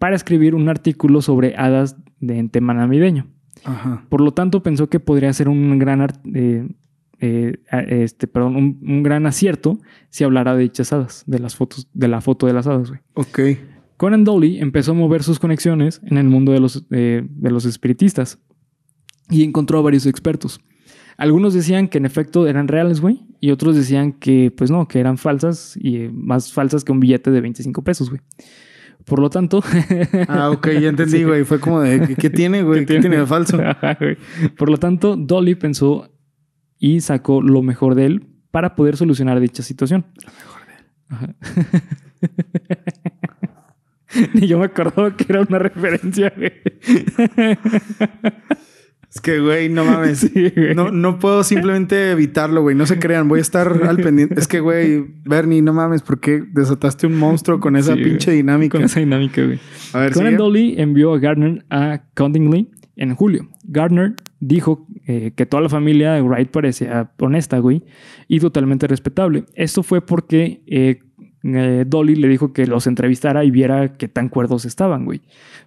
para 0.00 0.16
escribir 0.16 0.56
un 0.56 0.68
artículo 0.68 1.22
sobre 1.22 1.54
hadas 1.56 1.96
de 2.18 2.38
en 2.38 2.48
tema 2.48 2.74
navideño. 2.74 3.28
Ajá. 3.64 4.04
Por 4.08 4.22
lo 4.22 4.32
tanto, 4.32 4.64
pensó 4.64 4.88
que 4.88 4.98
podría 4.98 5.32
ser 5.32 5.48
un 5.48 5.78
gran, 5.78 6.04
eh, 6.34 6.66
eh, 7.20 7.58
este, 7.88 8.26
perdón, 8.26 8.56
un, 8.56 8.78
un 8.82 9.02
gran 9.02 9.26
acierto 9.26 9.78
si 10.10 10.24
hablara 10.24 10.54
de 10.54 10.62
dichas 10.62 10.92
hadas, 10.92 11.24
de 11.26 11.38
las 11.38 11.56
fotos, 11.56 11.88
de 11.92 12.08
la 12.08 12.20
foto 12.20 12.46
de 12.46 12.52
las 12.52 12.66
hadas, 12.66 12.88
güey. 12.90 13.00
Ok. 13.14 13.40
Conan 13.96 14.22
Doyle 14.24 14.60
empezó 14.60 14.92
a 14.92 14.94
mover 14.94 15.22
sus 15.24 15.38
conexiones 15.40 16.00
en 16.04 16.18
el 16.18 16.26
mundo 16.28 16.52
de 16.52 16.60
los, 16.60 16.86
eh, 16.90 17.26
de 17.28 17.50
los 17.50 17.64
espiritistas 17.64 18.38
y 19.28 19.42
encontró 19.42 19.78
a 19.78 19.82
varios 19.82 20.06
expertos. 20.06 20.60
Algunos 21.16 21.52
decían 21.52 21.88
que 21.88 21.98
en 21.98 22.06
efecto 22.06 22.46
eran 22.46 22.68
reales, 22.68 23.00
güey, 23.00 23.26
y 23.40 23.50
otros 23.50 23.74
decían 23.74 24.12
que, 24.12 24.52
pues 24.56 24.70
no, 24.70 24.86
que 24.86 25.00
eran 25.00 25.18
falsas 25.18 25.76
y 25.80 25.96
eh, 25.96 26.10
más 26.12 26.52
falsas 26.52 26.84
que 26.84 26.92
un 26.92 27.00
billete 27.00 27.32
de 27.32 27.40
25 27.40 27.82
pesos, 27.82 28.08
güey. 28.08 28.20
Por 29.04 29.18
lo 29.18 29.28
tanto, 29.30 29.62
Ah, 30.28 30.50
ok, 30.50 30.68
ya 30.80 30.90
entendí, 30.90 31.16
Sí. 31.18 31.24
güey. 31.24 31.42
Fue 31.44 31.58
como 31.58 31.80
de, 31.80 32.06
¿qué, 32.06 32.14
qué 32.14 32.30
tiene, 32.30 32.62
güey? 32.62 32.86
¿Qué, 32.86 33.00
tiene 33.00 33.16
de 33.16 33.26
falso? 33.26 33.58
Por 34.56 34.70
lo 34.70 34.76
tanto, 34.76 35.16
Dolly 35.16 35.56
pensó 35.56 36.08
y 36.78 37.00
sacó 37.00 37.42
lo 37.42 37.62
mejor 37.62 37.94
de 37.94 38.06
él 38.06 38.26
para 38.50 38.74
poder 38.76 38.96
solucionar 38.96 39.40
dicha 39.40 39.62
situación. 39.62 40.06
Lo 40.24 40.32
mejor 40.32 40.62
de 40.66 40.74
él. 41.86 41.88
Ni 44.34 44.46
yo 44.46 44.58
me 44.58 44.64
acordaba 44.66 45.14
que 45.16 45.26
era 45.28 45.42
una 45.42 45.58
referencia, 45.58 46.32
güey. 46.34 46.52
Es 49.10 49.20
que, 49.22 49.40
güey, 49.40 49.68
no 49.68 49.84
mames. 49.84 50.18
Sí, 50.32 50.52
güey. 50.54 50.74
No, 50.74 50.90
no 50.90 51.18
puedo 51.18 51.42
simplemente 51.44 52.10
evitarlo, 52.10 52.62
güey. 52.62 52.74
No 52.76 52.86
se 52.86 52.98
crean. 52.98 53.28
Voy 53.28 53.38
a 53.38 53.42
estar 53.42 53.68
al 53.84 53.96
pendiente. 53.98 54.38
Es 54.38 54.46
que, 54.48 54.60
güey, 54.60 55.04
Bernie, 55.24 55.62
no 55.62 55.72
mames, 55.72 56.02
porque 56.02 56.42
desataste 56.52 57.06
un 57.06 57.16
monstruo 57.16 57.60
con 57.60 57.76
esa 57.76 57.94
Sí, 57.94 58.02
pinche 58.02 58.30
güey. 58.30 58.38
dinámica. 58.38 58.78
Con 58.78 58.84
esa 58.84 59.00
dinámica, 59.00 59.42
güey. 59.44 59.58
A 59.92 60.00
ver, 60.00 60.12
Conan. 60.12 60.36
Dolly 60.36 60.74
envió 60.78 61.14
a 61.14 61.18
Gardner 61.18 61.64
a 61.70 62.02
Cottingley 62.14 62.70
en 62.96 63.14
julio. 63.14 63.48
Gardner 63.64 64.14
dijo 64.40 64.86
eh, 65.10 65.32
que 65.34 65.46
toda 65.46 65.62
la 65.62 65.70
familia 65.70 66.12
de 66.12 66.20
Wright 66.20 66.50
parecía 66.50 67.12
honesta, 67.18 67.58
güey, 67.60 67.82
y 68.28 68.40
totalmente 68.40 68.86
respetable. 68.86 69.44
Esto 69.54 69.82
fue 69.82 70.02
porque 70.02 70.60
eh, 70.66 71.00
eh, 71.56 71.84
Dolly 71.86 72.16
le 72.16 72.28
dijo 72.28 72.52
que 72.52 72.66
los 72.66 72.86
entrevistara 72.86 73.44
y 73.44 73.50
viera 73.50 73.94
qué 73.96 74.08
tan 74.08 74.28
cuerdos 74.28 74.64
estaban, 74.64 75.04
güey. 75.04 75.20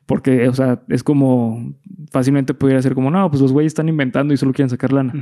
Porque, 0.05 0.49
o 0.49 0.53
sea, 0.53 0.81
es 0.89 1.03
como 1.03 1.73
fácilmente 2.11 2.53
pudiera 2.53 2.81
ser 2.81 2.95
como, 2.95 3.09
no, 3.11 3.29
pues 3.29 3.41
los 3.41 3.53
güeyes 3.53 3.69
están 3.71 3.87
inventando 3.87 4.33
y 4.33 4.37
solo 4.37 4.51
quieren 4.51 4.69
sacar 4.69 4.91
lana. 4.91 5.13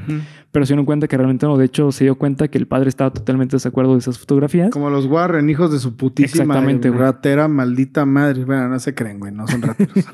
Pero 0.52 0.66
se 0.66 0.74
dieron 0.74 0.86
cuenta 0.86 1.08
que 1.08 1.16
realmente 1.18 1.46
no. 1.46 1.58
De 1.58 1.66
hecho, 1.66 1.92
se 1.92 2.06
dio 2.06 2.16
cuenta 2.16 2.48
que 2.48 2.58
el 2.58 2.66
padre 2.66 2.90
estaba 2.90 3.12
totalmente 3.12 3.52
de 3.52 3.58
desacuerdo 3.58 3.94
de 3.94 4.00
esas 4.00 4.18
fotografías. 4.18 4.72
Como 4.72 4.90
los 4.90 5.06
Warren, 5.06 5.48
hijos 5.50 5.72
de 5.72 5.78
su 5.80 5.96
putísima 5.96 6.44
Exactamente, 6.46 6.90
güey. 6.90 7.02
ratera, 7.02 7.48
maldita 7.48 8.06
madre. 8.06 8.46
Bueno, 8.46 8.70
no 8.70 8.80
se 8.80 8.96
creen, 8.96 9.20
güey. 9.20 9.32
No 9.32 9.48
son 9.48 9.62
rateros. 9.62 9.94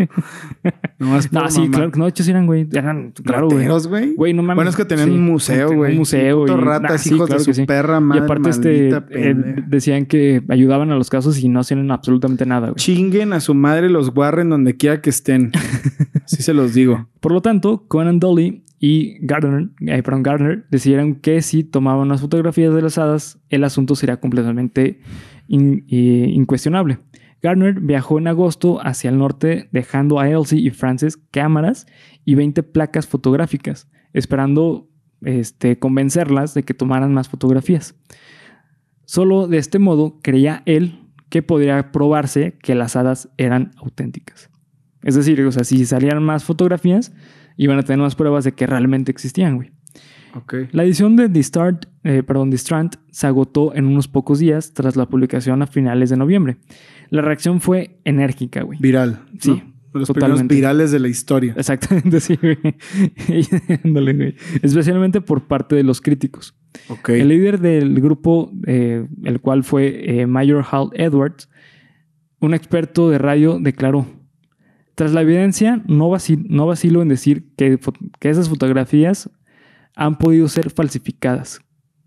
No, 0.97 1.11
por 1.11 1.21
sí, 1.51 1.59
mamar. 1.59 1.71
claro 1.71 1.91
que 1.91 1.99
no. 1.99 2.05
De 2.05 2.09
hecho, 2.09 2.23
sí 2.23 2.31
eran, 2.31 2.45
güey. 2.47 2.67
Eran, 2.71 3.11
claro, 3.23 3.45
güey. 3.47 3.57
¿Rateros, 3.59 3.87
güey? 3.87 4.15
Güey, 4.15 4.33
no 4.33 4.41
mames. 4.43 4.55
Bueno, 4.55 4.69
es 4.69 4.75
que 4.77 4.85
tenían 4.85 5.09
Sí, 5.09 5.15
un 5.15 5.25
museo, 5.25 5.71
güey. 5.73 5.91
Un 5.91 5.97
museo, 5.99 6.39
güey. 6.39 6.55
ratas, 6.55 6.91
Nah, 6.91 6.97
sí, 6.97 7.13
hijos 7.13 7.27
claro 7.27 7.43
de 7.43 7.53
su 7.53 7.65
perra 7.65 7.97
Y 7.97 8.01
madre, 8.01 8.23
aparte, 8.23 8.49
este, 8.49 8.89
eh, 9.11 9.35
decían 9.67 10.05
que 10.05 10.34
ayudaban 10.49 10.91
a 10.91 10.95
los 10.95 11.09
casos 11.09 11.41
y 11.43 11.49
no 11.49 11.59
hacían 11.59 11.89
absolutamente 11.91 12.45
nada, 12.45 12.67
güey. 12.67 12.75
Chinguen 12.77 13.33
a 13.33 13.39
su 13.39 13.53
madre 13.53 13.89
los 13.89 14.11
Warren 14.15 14.49
donde 14.49 14.75
quiera 14.77 15.01
que 15.01 15.09
estén. 15.09 15.51
Así 16.25 16.41
se 16.43 16.53
los 16.53 16.73
digo. 16.73 17.07
Por 17.19 17.31
lo 17.31 17.41
tanto, 17.41 17.85
Conan 17.87 18.19
Dolly 18.19 18.63
y 18.79 19.17
Gardner, 19.25 19.69
eh, 19.87 20.03
perdón, 20.03 20.23
Gardner 20.23 20.65
decidieron 20.69 21.15
que 21.15 21.41
si 21.41 21.63
tomaban 21.63 22.01
unas 22.07 22.21
fotografías 22.21 22.73
de 22.73 22.81
las 22.81 22.97
hadas, 22.97 23.39
el 23.49 23.63
asunto 23.63 23.95
sería 23.95 24.17
completamente 24.19 24.99
in- 25.47 25.85
eh, 25.89 26.27
incuestionable. 26.29 26.99
Gardner 27.41 27.79
viajó 27.79 28.17
en 28.17 28.27
agosto 28.27 28.79
hacia 28.85 29.09
el 29.11 29.17
norte, 29.19 29.69
dejando 29.71 30.19
a 30.19 30.29
Elsie 30.29 30.59
y 30.59 30.71
Frances 30.71 31.17
cámaras 31.31 31.85
y 32.25 32.33
20 32.35 32.63
placas 32.63 33.05
fotográficas, 33.07 33.87
esperando 34.13 34.89
este, 35.21 35.77
convencerlas 35.79 36.53
de 36.53 36.63
que 36.63 36.73
tomaran 36.73 37.13
más 37.13 37.29
fotografías. 37.29 37.95
Solo 39.05 39.47
de 39.47 39.57
este 39.57 39.79
modo 39.79 40.19
creía 40.21 40.63
él 40.65 40.99
que 41.29 41.41
podría 41.41 41.91
probarse 41.91 42.57
que 42.61 42.75
las 42.75 42.95
hadas 42.95 43.29
eran 43.37 43.71
auténticas. 43.77 44.49
Es 45.03 45.15
decir, 45.15 45.41
o 45.41 45.51
sea, 45.51 45.63
si 45.63 45.85
salían 45.85 46.21
más 46.23 46.43
fotografías, 46.43 47.13
iban 47.57 47.77
a 47.77 47.83
tener 47.83 47.99
más 47.99 48.15
pruebas 48.15 48.43
de 48.43 48.53
que 48.53 48.67
realmente 48.67 49.11
existían, 49.11 49.55
güey. 49.55 49.71
Ok. 50.33 50.53
La 50.71 50.83
edición 50.83 51.15
de 51.15 51.29
The, 51.29 51.43
Start, 51.43 51.85
eh, 52.03 52.23
perdón, 52.23 52.49
The 52.49 52.57
Strand 52.57 52.97
se 53.09 53.27
agotó 53.27 53.73
en 53.73 53.85
unos 53.85 54.07
pocos 54.07 54.39
días 54.39 54.73
tras 54.73 54.95
la 54.95 55.07
publicación 55.07 55.61
a 55.61 55.67
finales 55.67 56.09
de 56.09 56.17
noviembre. 56.17 56.57
La 57.09 57.21
reacción 57.21 57.61
fue 57.61 57.99
enérgica, 58.03 58.63
güey. 58.63 58.79
Viral. 58.79 59.21
Sí, 59.39 59.51
¿no? 59.51 59.74
Los 59.99 60.09
primeros 60.09 60.29
Totalmente. 60.37 60.55
virales 60.55 60.91
de 60.91 60.99
la 60.99 61.07
historia. 61.07 61.53
Exactamente, 61.57 62.19
sí, 62.21 62.37
güey. 62.41 62.57
Ándale, 63.83 64.13
güey. 64.13 64.35
Especialmente 64.61 65.21
por 65.21 65.47
parte 65.47 65.75
de 65.75 65.83
los 65.83 66.01
críticos. 66.01 66.55
El 67.07 67.29
líder 67.29 67.59
del 67.59 67.99
grupo, 68.01 68.51
eh, 68.67 69.07
el 69.23 69.39
cual 69.39 69.63
fue 69.63 70.19
eh, 70.21 70.27
Mayor 70.27 70.65
Hal 70.69 70.89
Edwards, 70.93 71.49
un 72.39 72.53
experto 72.53 73.09
de 73.09 73.17
radio, 73.17 73.59
declaró: 73.59 74.05
Tras 74.95 75.13
la 75.13 75.21
evidencia, 75.21 75.81
no, 75.87 76.09
vaci- 76.09 76.45
no 76.49 76.67
vacilo 76.67 77.01
en 77.01 77.07
decir 77.07 77.47
que, 77.57 77.79
que 78.19 78.29
esas 78.29 78.49
fotografías 78.49 79.29
han 79.95 80.17
podido 80.17 80.47
ser 80.49 80.69
falsificadas. 80.69 81.61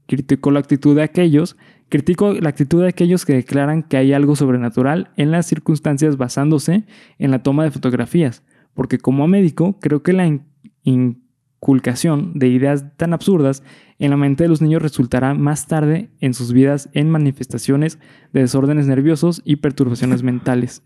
Criticó 0.07 0.51
la 0.51 0.61
actitud 0.61 0.94
de 0.94 1.03
aquellos, 1.03 1.57
criticó 1.88 2.33
la 2.35 2.48
actitud 2.51 2.83
de 2.83 2.88
aquellos 2.88 3.24
que 3.24 3.35
declaran 3.35 3.83
que 3.83 3.96
hay 3.96 4.12
algo 4.12 4.37
sobrenatural 4.37 5.11
en 5.16 5.31
las 5.31 5.46
circunstancias 5.46 6.16
basándose 6.16 6.85
en 7.18 7.31
la 7.31 7.42
toma 7.42 7.64
de 7.64 7.70
fotografías, 7.70 8.42
porque 8.74 8.98
como 8.98 9.27
médico 9.29 9.79
creo 9.81 10.03
que 10.03 10.12
la 10.12 10.27
in- 10.27 10.42
inculcación 11.61 12.33
de 12.38 12.48
ideas 12.48 12.85
tan 12.96 13.12
absurdas 13.12 13.62
en 13.98 14.11
la 14.11 14.16
mente 14.16 14.44
de 14.44 14.48
los 14.48 14.62
niños 14.62 14.83
resultará 14.83 15.35
más 15.35 15.66
tarde 15.66 16.11
en 16.20 16.35
sus 16.35 16.53
vidas 16.53 16.88
en 16.92 17.11
manifestaciones 17.11 17.98
de 18.33 18.40
desórdenes 18.42 18.87
nerviosos 18.87 19.42
y 19.44 19.57
perturbaciones 19.57 20.22
mentales. 20.22 20.83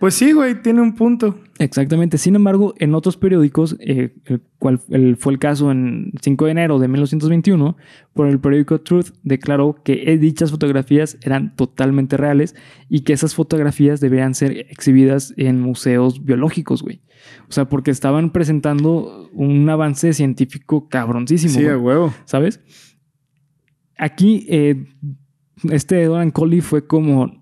Pues 0.00 0.14
sí, 0.14 0.32
güey, 0.32 0.60
tiene 0.62 0.80
un 0.80 0.94
punto. 0.94 1.38
Exactamente. 1.58 2.16
Sin 2.16 2.34
embargo, 2.34 2.72
en 2.78 2.94
otros 2.94 3.18
periódicos, 3.18 3.76
eh, 3.80 4.14
el 4.24 4.40
cual 4.58 4.80
el- 4.88 5.16
fue 5.18 5.34
el 5.34 5.38
caso 5.38 5.70
en 5.70 6.12
5 6.22 6.46
de 6.46 6.52
enero 6.52 6.78
de 6.78 6.88
1921, 6.88 7.76
por 8.14 8.26
el 8.26 8.40
periódico 8.40 8.80
Truth 8.80 9.08
declaró 9.24 9.82
que 9.84 10.04
eh, 10.10 10.16
dichas 10.16 10.50
fotografías 10.50 11.18
eran 11.20 11.54
totalmente 11.54 12.16
reales 12.16 12.56
y 12.88 13.00
que 13.00 13.12
esas 13.12 13.34
fotografías 13.34 14.00
deberían 14.00 14.34
ser 14.34 14.52
exhibidas 14.70 15.34
en 15.36 15.60
museos 15.60 16.24
biológicos, 16.24 16.82
güey. 16.82 17.02
O 17.50 17.52
sea, 17.52 17.68
porque 17.68 17.90
estaban 17.90 18.30
presentando 18.32 19.28
un 19.34 19.68
avance 19.68 20.14
científico 20.14 20.88
cabroncísimo. 20.88 21.52
Sí, 21.52 21.60
güey. 21.62 21.74
a 21.74 21.78
huevo. 21.78 22.14
¿sabes? 22.24 22.60
Aquí, 23.98 24.46
eh, 24.48 24.86
este 25.70 26.02
Doran 26.06 26.30
Coley 26.30 26.62
fue 26.62 26.86
como, 26.86 27.39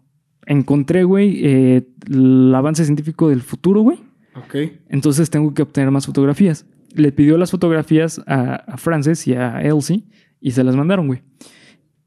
encontré, 0.49 1.05
güey, 1.05 1.41
eh, 1.45 1.87
el 2.11 2.53
avance 2.55 2.85
científico 2.85 3.29
del 3.29 3.43
futuro, 3.43 3.83
güey. 3.83 3.99
Ok. 4.35 4.73
Entonces 4.89 5.31
tengo 5.31 5.55
que 5.55 5.63
obtener 5.63 5.91
más 5.91 6.07
fotografías. 6.07 6.67
Le 6.95 7.13
pidió 7.13 7.37
las 7.39 7.51
fotografías 7.51 8.21
a, 8.27 8.55
a 8.55 8.77
Frances 8.79 9.27
y 9.29 9.35
a 9.35 9.61
Elsie 9.61 10.05
y 10.41 10.53
se 10.53 10.65
las 10.65 10.75
mandaron, 10.75 11.07
güey. 11.07 11.23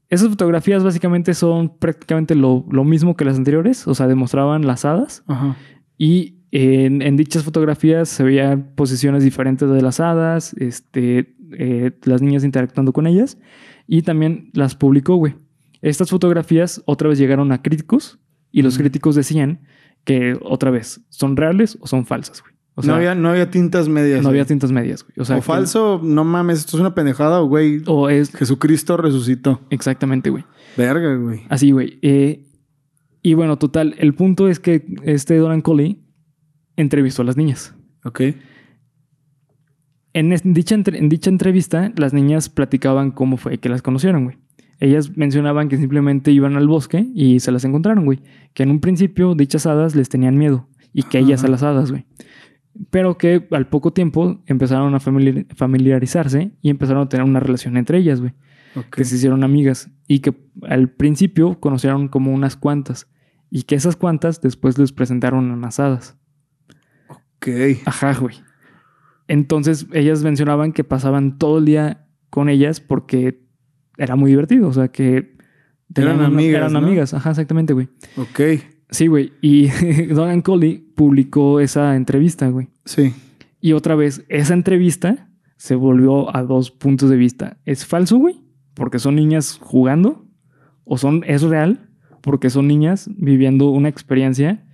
Esas 0.09 0.27
fotografías 0.27 0.83
básicamente 0.83 1.33
son 1.33 1.77
prácticamente 1.77 2.35
lo, 2.35 2.65
lo 2.69 2.83
mismo 2.83 3.15
que 3.15 3.23
las 3.23 3.37
anteriores, 3.37 3.87
o 3.87 3.95
sea, 3.95 4.07
demostraban 4.07 4.67
las 4.67 4.83
hadas 4.83 5.23
Ajá. 5.27 5.55
y 5.97 6.35
en, 6.51 7.01
en 7.01 7.15
dichas 7.15 7.43
fotografías 7.43 8.09
se 8.09 8.23
veían 8.23 8.73
posiciones 8.75 9.23
diferentes 9.23 9.69
de 9.69 9.81
las 9.81 10.01
hadas, 10.01 10.53
este, 10.55 11.33
eh, 11.53 11.91
las 12.03 12.21
niñas 12.21 12.43
interactuando 12.43 12.91
con 12.91 13.07
ellas 13.07 13.37
y 13.87 14.01
también 14.01 14.49
las 14.53 14.75
publicó, 14.75 15.15
güey. 15.15 15.35
Estas 15.81 16.09
fotografías 16.09 16.83
otra 16.85 17.07
vez 17.07 17.17
llegaron 17.17 17.51
a 17.53 17.61
críticos 17.61 18.19
y 18.51 18.61
los 18.61 18.77
críticos 18.77 19.15
decían 19.15 19.61
que 20.03 20.37
otra 20.41 20.71
vez 20.71 21.01
son 21.09 21.37
reales 21.37 21.77
o 21.81 21.87
son 21.87 22.05
falsas, 22.05 22.41
güey. 22.41 22.53
O 22.75 22.83
sea, 22.83 22.91
no, 22.93 22.97
había, 22.97 23.15
no 23.15 23.29
había 23.29 23.49
tintas 23.51 23.89
medias. 23.89 24.23
no 24.23 24.29
había 24.29 24.45
tintas 24.45 24.71
medias, 24.71 25.03
güey. 25.03 25.13
O, 25.19 25.25
sea, 25.25 25.35
o 25.35 25.39
que- 25.39 25.43
falso, 25.45 25.99
no 26.01 26.23
mames, 26.23 26.59
esto 26.59 26.77
es 26.77 26.81
una 26.81 26.95
pendejada, 26.95 27.39
güey. 27.41 27.81
O 27.85 28.09
es 28.09 28.31
Jesucristo 28.33 28.95
resucitó. 28.97 29.61
exactamente, 29.69 30.29
güey. 30.29 30.45
Verga, 30.77 31.15
güey. 31.17 31.41
Así, 31.49 31.71
güey. 31.71 31.99
Eh, 32.01 32.45
y 33.21 33.33
bueno, 33.33 33.57
total, 33.57 33.95
el 33.99 34.13
punto 34.15 34.47
es 34.47 34.59
que 34.59 34.85
este 35.03 35.35
Doran 35.37 35.61
Coley 35.61 36.01
entrevistó 36.77 37.21
a 37.21 37.25
las 37.25 37.37
niñas. 37.37 37.75
Ok. 38.05 38.21
Dicha, 40.13 40.75
en 40.75 41.09
dicha 41.09 41.29
entrevista, 41.29 41.91
las 41.95 42.13
niñas 42.13 42.49
platicaban 42.49 43.11
cómo 43.11 43.37
fue 43.37 43.57
que 43.59 43.69
las 43.69 43.81
conocieron, 43.81 44.25
güey. 44.25 44.37
Ellas 44.81 45.15
mencionaban 45.15 45.69
que 45.69 45.77
simplemente 45.77 46.31
iban 46.31 46.57
al 46.57 46.67
bosque 46.67 47.05
y 47.15 47.39
se 47.39 47.51
las 47.51 47.63
encontraron, 47.63 48.03
güey. 48.03 48.19
Que 48.53 48.63
en 48.63 48.71
un 48.71 48.81
principio 48.81 49.35
dichas 49.35 49.65
hadas 49.65 49.95
les 49.95 50.09
tenían 50.09 50.37
miedo 50.37 50.67
y 50.91 51.03
que 51.03 51.19
ellas 51.19 51.43
a 51.45 51.47
las 51.47 51.63
hadas, 51.63 51.91
güey. 51.91 52.05
Pero 52.89 53.17
que 53.17 53.47
al 53.51 53.67
poco 53.67 53.93
tiempo 53.93 54.41
empezaron 54.47 54.93
a 54.95 54.99
familiar- 54.99 55.45
familiarizarse 55.55 56.51
y 56.61 56.69
empezaron 56.69 57.03
a 57.03 57.09
tener 57.09 57.25
una 57.25 57.39
relación 57.39 57.77
entre 57.77 57.99
ellas, 57.99 58.19
güey. 58.19 58.33
Que 58.91 59.03
se 59.05 59.15
hicieron 59.15 59.43
amigas 59.43 59.89
y 60.07 60.19
que 60.19 60.33
al 60.63 60.89
principio 60.89 61.59
conocieron 61.59 62.07
como 62.07 62.33
unas 62.33 62.55
cuantas 62.57 63.07
y 63.49 63.63
que 63.63 63.75
esas 63.75 63.95
cuantas 63.95 64.41
después 64.41 64.77
les 64.77 64.93
presentaron 64.93 65.51
a 65.51 65.53
unas 65.53 65.79
hadas. 65.79 66.17
Ok. 67.09 67.47
Ajá, 67.85 68.13
güey. 68.15 68.35
Entonces 69.27 69.87
ellas 69.93 70.23
mencionaban 70.23 70.71
que 70.73 70.83
pasaban 70.83 71.37
todo 71.37 71.59
el 71.59 71.65
día 71.65 72.07
con 72.29 72.49
ellas 72.49 72.79
porque 72.79 73.41
era 73.97 74.15
muy 74.15 74.31
divertido. 74.31 74.67
O 74.67 74.73
sea, 74.73 74.89
que 74.89 75.35
Eran 75.95 76.21
amigas, 76.21 76.57
Eran 76.57 76.73
¿no? 76.73 76.79
amigas, 76.79 77.13
ajá, 77.13 77.31
exactamente, 77.31 77.73
güey. 77.73 77.89
Ok. 78.17 78.39
Sí, 78.89 79.07
güey. 79.07 79.33
Y 79.41 79.67
Doran 80.13 80.41
Coley 80.41 80.77
publicó 80.95 81.59
esa 81.59 81.95
entrevista, 81.95 82.49
güey. 82.49 82.69
Sí. 82.85 83.13
Y 83.59 83.73
otra 83.73 83.95
vez, 83.95 84.25
esa 84.27 84.53
entrevista 84.53 85.29
se 85.57 85.75
volvió 85.75 86.35
a 86.35 86.43
dos 86.43 86.71
puntos 86.71 87.09
de 87.09 87.17
vista. 87.17 87.57
¿Es 87.65 87.85
falso, 87.85 88.17
güey? 88.17 88.41
Porque 88.73 88.99
son 88.99 89.15
niñas 89.15 89.57
jugando. 89.61 90.25
¿O 90.83 90.97
son, 90.97 91.23
es 91.27 91.43
real? 91.43 91.89
Porque 92.21 92.49
son 92.49 92.67
niñas 92.67 93.09
viviendo 93.15 93.69
una 93.69 93.87
experiencia 93.87 94.65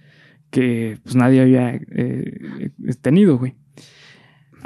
que 0.49 0.97
pues 1.03 1.15
nadie 1.15 1.41
había 1.41 1.75
eh, 1.75 2.71
tenido, 3.01 3.37
güey. 3.37 3.55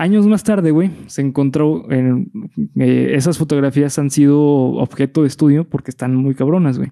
Años 0.01 0.25
más 0.25 0.43
tarde, 0.43 0.71
güey, 0.71 0.89
se 1.05 1.21
encontró 1.21 1.85
en, 1.91 2.31
eh, 2.75 3.11
esas 3.13 3.37
fotografías 3.37 3.99
han 3.99 4.09
sido 4.09 4.41
objeto 4.41 5.21
de 5.21 5.27
estudio 5.27 5.63
porque 5.63 5.91
están 5.91 6.15
muy 6.15 6.33
cabronas, 6.33 6.79
güey. 6.79 6.91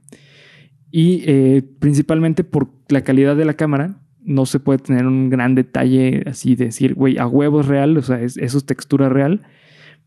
Y 0.92 1.24
eh, 1.26 1.64
principalmente 1.80 2.44
por 2.44 2.70
la 2.88 3.02
calidad 3.02 3.36
de 3.36 3.46
la 3.46 3.56
cámara, 3.56 4.00
no 4.22 4.46
se 4.46 4.60
puede 4.60 4.78
tener 4.78 5.08
un 5.08 5.32
gran 5.32 5.56
detalle 5.56 6.22
así 6.28 6.56
de 6.56 6.66
decir, 6.66 6.94
güey, 6.94 7.18
a 7.18 7.26
huevo 7.26 7.62
es 7.62 7.66
real, 7.66 7.98
o 7.98 8.04
sea, 8.04 8.22
es, 8.22 8.38
eso 8.38 8.60
es 8.60 8.66
textura 8.68 9.10
real. 9.10 9.42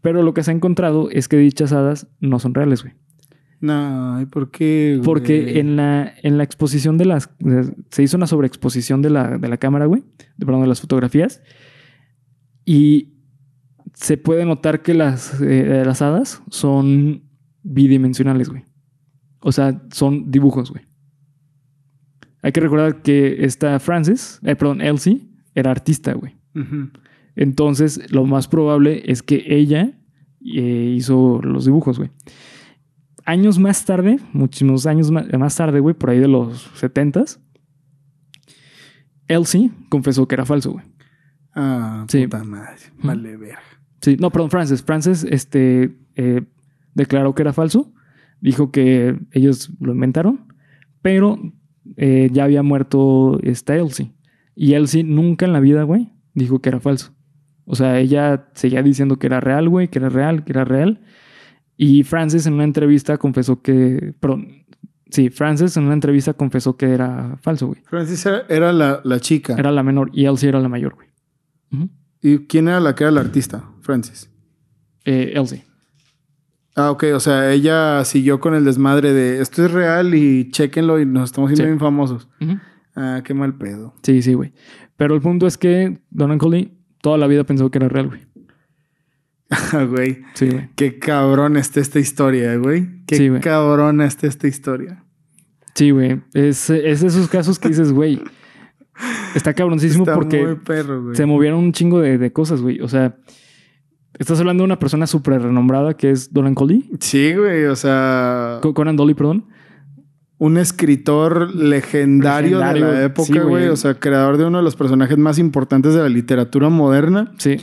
Pero 0.01 0.23
lo 0.23 0.33
que 0.33 0.45
se 0.45 0.53
ha 0.53 0.55
encontrado 0.55 1.11
es 1.11 1.27
que 1.27 1.37
dichas 1.39 1.73
hadas 1.73 2.07
no 2.21 2.39
son 2.39 2.55
reales, 2.55 2.85
güey. 2.85 2.95
No, 3.61 4.21
¿y 4.21 4.27
por 4.27 4.53
qué? 4.53 4.93
güey? 4.99 5.05
Porque 5.05 5.59
en 5.59 5.75
la, 5.75 6.15
en 6.23 6.39
la 6.39 6.45
exposición 6.45 6.99
de 6.99 7.07
las... 7.07 7.31
se 7.91 8.03
hizo 8.05 8.17
una 8.17 8.29
sobreexposición 8.29 9.03
de 9.03 9.11
la, 9.11 9.39
de 9.39 9.49
la 9.49 9.57
cámara, 9.57 9.87
güey. 9.87 10.05
De, 10.37 10.47
perdón, 10.47 10.63
de 10.63 10.69
las 10.69 10.81
fotografías. 10.81 11.43
Y 12.65 13.13
se 13.95 14.17
puede 14.17 14.45
notar 14.45 14.83
que 14.83 14.95
las, 14.95 15.41
eh, 15.41 15.83
las 15.85 16.03
hadas 16.03 16.43
son 16.51 17.25
bidimensionales, 17.63 18.49
güey. 18.49 18.65
O 19.41 19.53
sea, 19.53 19.83
son 19.93 20.31
dibujos, 20.31 20.71
güey. 20.71 20.85
Hay 22.43 22.53
que 22.53 22.61
recordar 22.61 23.03
que 23.03 23.45
esta 23.45 23.79
Frances, 23.79 24.41
eh, 24.43 24.57
perdón, 24.57 24.81
Elsie, 24.81 25.29
era 25.55 25.71
artista, 25.71 26.13
güey. 26.13 26.37
Entonces, 27.37 28.13
lo 28.13 28.25
más 28.25 28.49
probable 28.49 29.03
es 29.07 29.23
que 29.23 29.45
ella 29.47 29.99
eh, 30.41 30.95
hizo 30.97 31.41
los 31.43 31.65
dibujos, 31.65 31.99
güey. 31.99 32.11
Años 33.25 33.59
más 33.59 33.85
tarde, 33.85 34.19
muchísimos 34.33 34.87
años 34.87 35.11
más 35.11 35.57
tarde, 35.57 35.79
güey, 35.79 35.95
por 35.95 36.11
ahí 36.11 36.19
de 36.19 36.29
los 36.29 36.69
70s, 36.81 37.39
Elsie 39.29 39.71
confesó 39.89 40.27
que 40.27 40.35
era 40.35 40.45
falso, 40.45 40.73
güey. 40.73 40.85
Ah, 41.55 42.05
Sí. 42.09 42.25
puta 42.25 42.45
madre. 42.45 42.77
Vale, 43.03 43.37
verga. 43.37 43.61
Sí, 44.01 44.17
no, 44.19 44.31
perdón, 44.31 44.51
Frances. 44.51 44.83
Frances 44.83 45.25
este, 45.29 45.97
eh, 46.17 46.43
declaró 46.95 47.35
que 47.35 47.43
era 47.43 47.53
falso. 47.53 47.93
Dijo 48.41 48.73
que 48.73 49.19
ellos 49.31 49.71
lo 49.81 49.93
inventaron, 49.93 50.53
pero 51.01 51.39
eh, 51.97 52.29
ya 52.33 52.45
había 52.45 52.63
muerto 52.65 53.39
esta 53.43 53.77
Elsie. 53.77 54.13
Y 54.57 54.75
Elsie 54.75 55.05
nunca 55.05 55.47
en 55.47 55.53
la 55.53 55.61
vida, 55.61 55.85
güey, 55.85 56.13
dijo 56.35 56.61
que 56.61 56.69
era 56.71 56.81
falso. 56.81 57.13
O 57.65 57.77
sea, 57.77 58.01
ella 58.01 58.49
seguía 58.55 58.83
diciendo 58.83 59.19
que 59.19 59.29
era 59.29 59.39
real, 59.41 59.69
güey, 59.69 59.87
que 59.89 60.01
era 60.01 60.09
real, 60.09 60.43
que 60.45 60.51
era 60.53 60.65
real. 60.65 61.01
Y 61.77 62.03
Frances 62.03 62.47
en 62.47 62.55
una 62.55 62.65
entrevista 62.65 63.17
confesó 63.19 63.63
que. 63.63 64.13
Perdón. 64.19 64.65
Sí, 65.11 65.31
Frances 65.31 65.77
en 65.77 65.85
una 65.85 65.95
entrevista 65.95 66.33
confesó 66.33 66.77
que 66.77 66.87
era 66.87 67.37
falso, 67.43 67.69
güey. 67.69 67.81
Francis 67.85 68.25
era, 68.27 68.43
era 68.49 68.73
la, 68.73 69.01
la 69.05 69.21
chica. 69.21 69.55
Era 69.57 69.71
la 69.71 69.83
menor 69.85 70.11
y 70.13 70.25
Elsie 70.25 70.49
era 70.49 70.59
la 70.59 70.69
mayor, 70.69 70.95
güey. 70.95 71.09
¿Y 72.21 72.39
quién 72.47 72.69
era 72.69 72.81
la 72.81 72.95
que 72.95 73.05
era 73.05 73.11
la 73.11 73.21
artista? 73.21 73.65
Francis. 73.81 74.31
Eh, 75.05 75.33
Elsie. 75.35 75.65
Ah, 76.77 76.91
ok. 76.91 77.05
O 77.15 77.21
sea, 77.21 77.53
ella 77.53 78.05
siguió 78.05 78.41
con 78.41 78.55
el 78.55 78.65
desmadre 78.65 79.13
de 79.13 79.41
esto 79.43 79.65
es 79.65 79.71
real 79.73 80.15
y 80.15 80.51
chéquenlo 80.51 81.01
y 81.01 81.07
nos 81.07 81.25
estamos 81.31 81.49
haciendo 81.49 81.65
Sí. 81.65 81.69
bien 81.71 81.81
famosos. 81.81 82.29
Ah, 82.95 83.23
qué 83.25 83.35
mal 83.35 83.57
pedo. 83.57 83.95
Sí, 84.03 84.23
sí, 84.23 84.35
güey. 84.35 84.53
Pero 84.97 85.15
el 85.15 85.21
punto 85.21 85.47
es 85.47 85.59
que 85.59 86.01
Don 86.11 86.37
Coley 86.39 86.79
toda 87.01 87.19
la 87.19 87.27
vida 87.27 87.45
pensó 87.45 87.71
que 87.71 87.79
era 87.79 87.89
real, 87.89 88.09
güey. 88.09 88.21
Ah, 89.73 89.85
güey. 89.85 90.23
Sí, 90.35 90.49
güey. 90.49 90.71
Qué 90.77 90.99
cabrón 90.99 91.57
está 91.59 91.81
esta 91.81 91.99
historia, 91.99 92.57
güey. 92.57 93.05
Qué 93.07 93.17
Sí, 93.17 93.29
güey. 93.29 93.41
cabrona 93.43 94.07
está 94.07 94.27
esta 94.27 94.47
historia. 94.49 95.05
Sí, 95.75 95.91
güey. 95.91 96.23
Es, 96.33 96.71
es 96.71 97.01
de 97.03 97.07
esos 97.09 97.29
casos 97.29 97.59
que 97.59 97.69
dices, 97.69 97.93
güey. 97.93 98.23
Está 99.35 99.55
cabroncísimo 99.55 100.05
Está 100.05 100.15
porque 100.15 100.45
muy 100.45 100.55
perro, 100.57 101.03
güey. 101.05 101.17
se 101.17 101.27
movieron 101.27 101.59
un 101.61 101.73
chingo 101.73 102.01
de, 102.01 102.19
de 102.19 102.33
cosas, 102.33 102.61
güey. 102.61 102.81
O 102.81 102.89
sea, 102.89 103.17
estás 104.19 104.39
hablando 104.41 104.63
de 104.63 104.67
una 104.67 104.79
persona 104.79 105.07
súper 105.07 105.43
renombrada 105.43 105.95
que 105.95 106.11
es 106.11 106.33
Dolan 106.33 106.55
Coley. 106.55 106.91
Sí, 107.01 107.35
güey, 107.35 107.65
o 107.67 107.77
sea, 107.77 108.59
Co- 108.63 108.75
Conan 108.75 108.97
Dolly, 108.97 109.15
perdón. 109.15 109.47
un 110.39 110.57
escritor 110.59 111.55
legendario, 111.55 112.59
Legendario, 112.59 112.87
de 112.87 112.93
la 112.93 112.99
sí, 113.01 113.05
época, 113.07 113.33
güey. 113.43 113.49
güey. 113.49 113.69
O 113.69 113.77
sea, 113.77 113.95
creador 113.95 114.37
de 114.39 114.45
uno 114.45 114.59
de 114.59 114.65
los 114.65 114.77
personajes 114.77 115.17
más 115.19 115.39
importantes 115.39 115.95
de 115.95 116.01
la 116.01 116.09
literatura 116.09 116.69
moderna. 116.69 117.33
Sí. 117.39 117.57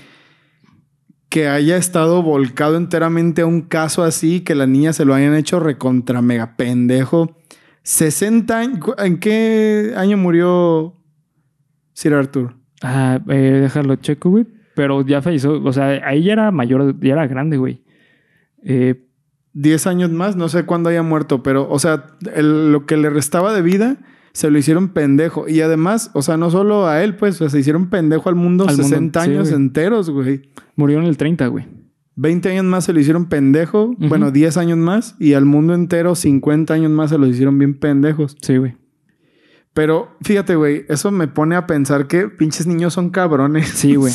Que 1.29 1.47
haya 1.47 1.77
estado 1.77 2.23
volcado 2.23 2.75
enteramente 2.77 3.41
a 3.43 3.45
un 3.45 3.61
caso 3.61 4.03
así, 4.03 4.39
que 4.41 4.55
la 4.55 4.65
niña 4.65 4.93
se 4.93 5.05
lo 5.05 5.13
hayan 5.13 5.35
hecho 5.35 5.59
recontra 5.59 6.21
mega 6.23 6.55
pendejo. 6.55 7.37
60 7.83 8.57
años. 8.57 8.79
¿En 8.97 9.19
qué 9.19 9.93
año 9.95 10.17
murió 10.17 10.95
Sir 11.93 12.13
Arthur? 12.13 12.55
Ah, 12.81 13.19
eh, 13.27 13.59
déjalo 13.61 13.95
checo, 13.97 14.29
güey. 14.29 14.47
Pero 14.75 15.05
ya 15.05 15.21
falleció. 15.21 15.61
O 15.61 15.73
sea, 15.73 15.87
ahí 16.07 16.23
ya 16.23 16.33
era 16.33 16.51
mayor, 16.51 16.97
ya 17.01 17.13
era 17.13 17.27
grande, 17.27 17.57
güey. 17.57 17.83
Eh, 18.63 19.05
10 19.53 19.87
años 19.87 20.11
más, 20.11 20.35
no 20.35 20.47
sé 20.47 20.63
cuándo 20.65 20.89
haya 20.89 21.03
muerto, 21.03 21.43
pero, 21.43 21.67
o 21.69 21.79
sea, 21.79 22.05
el- 22.35 22.71
lo 22.71 22.85
que 22.85 22.97
le 22.97 23.09
restaba 23.09 23.53
de 23.53 23.61
vida 23.61 23.97
se 24.31 24.49
lo 24.51 24.57
hicieron 24.57 24.89
pendejo. 24.89 25.49
Y 25.49 25.59
además, 25.61 26.11
o 26.13 26.21
sea, 26.21 26.37
no 26.37 26.49
solo 26.51 26.87
a 26.87 27.03
él, 27.03 27.15
pues, 27.15 27.35
o 27.35 27.37
sea, 27.39 27.49
se 27.49 27.59
hicieron 27.59 27.89
pendejo 27.89 28.29
al 28.29 28.35
mundo 28.35 28.65
Al 28.65 28.75
mundo, 28.77 28.83
60 28.83 29.23
sí, 29.23 29.31
años 29.31 29.49
güey. 29.49 29.61
enteros, 29.61 30.09
güey. 30.09 30.41
murió 30.75 30.99
en 30.99 31.05
el 31.05 31.17
30, 31.17 31.47
güey. 31.47 31.65
20 32.15 32.49
años 32.51 32.65
más 32.65 32.85
se 32.85 32.93
lo 32.93 32.99
hicieron 32.99 33.27
pendejo, 33.27 33.95
bueno, 33.97 34.31
10 34.31 34.55
años 34.57 34.77
más, 34.77 35.15
y 35.19 35.33
al 35.33 35.45
mundo 35.45 35.73
entero 35.73 36.15
50 36.15 36.73
años 36.73 36.91
más 36.91 37.09
se 37.09 37.17
los 37.17 37.29
hicieron 37.29 37.57
bien 37.57 37.79
pendejos. 37.79 38.37
Sí, 38.41 38.57
güey. 38.57 38.75
Pero 39.79 40.17
fíjate, 40.21 40.55
güey, 40.55 40.83
eso 40.89 41.09
me 41.09 41.29
pone 41.29 41.55
a 41.55 41.65
pensar 41.65 42.07
que 42.07 42.27
pinches 42.27 42.67
niños 42.67 42.93
son 42.93 43.11
cabrones. 43.11 43.69
Sí, 43.69 43.95
güey. 43.95 44.11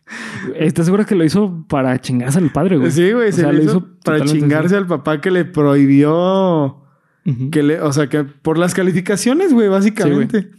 ¿Estás 0.58 0.86
seguro 0.86 1.06
que 1.06 1.14
lo 1.14 1.22
hizo 1.22 1.64
para 1.68 2.00
chingarse 2.00 2.40
al 2.40 2.50
padre, 2.50 2.76
güey? 2.76 2.90
Sí, 2.90 3.12
güey, 3.12 3.30
se 3.30 3.42
sea, 3.42 3.52
lo 3.52 3.62
hizo 3.62 3.70
hizo 3.70 3.86
para 4.02 4.24
chingarse 4.24 4.74
al 4.74 4.88
papá 4.88 5.20
que 5.20 5.30
le 5.30 5.44
prohibió 5.44 6.82
que 7.52 7.62
le, 7.62 7.80
o 7.80 7.92
sea, 7.92 8.08
que 8.08 8.24
por 8.24 8.58
las 8.58 8.74
calificaciones, 8.74 9.52
güey, 9.52 9.68
básicamente. 9.68 10.50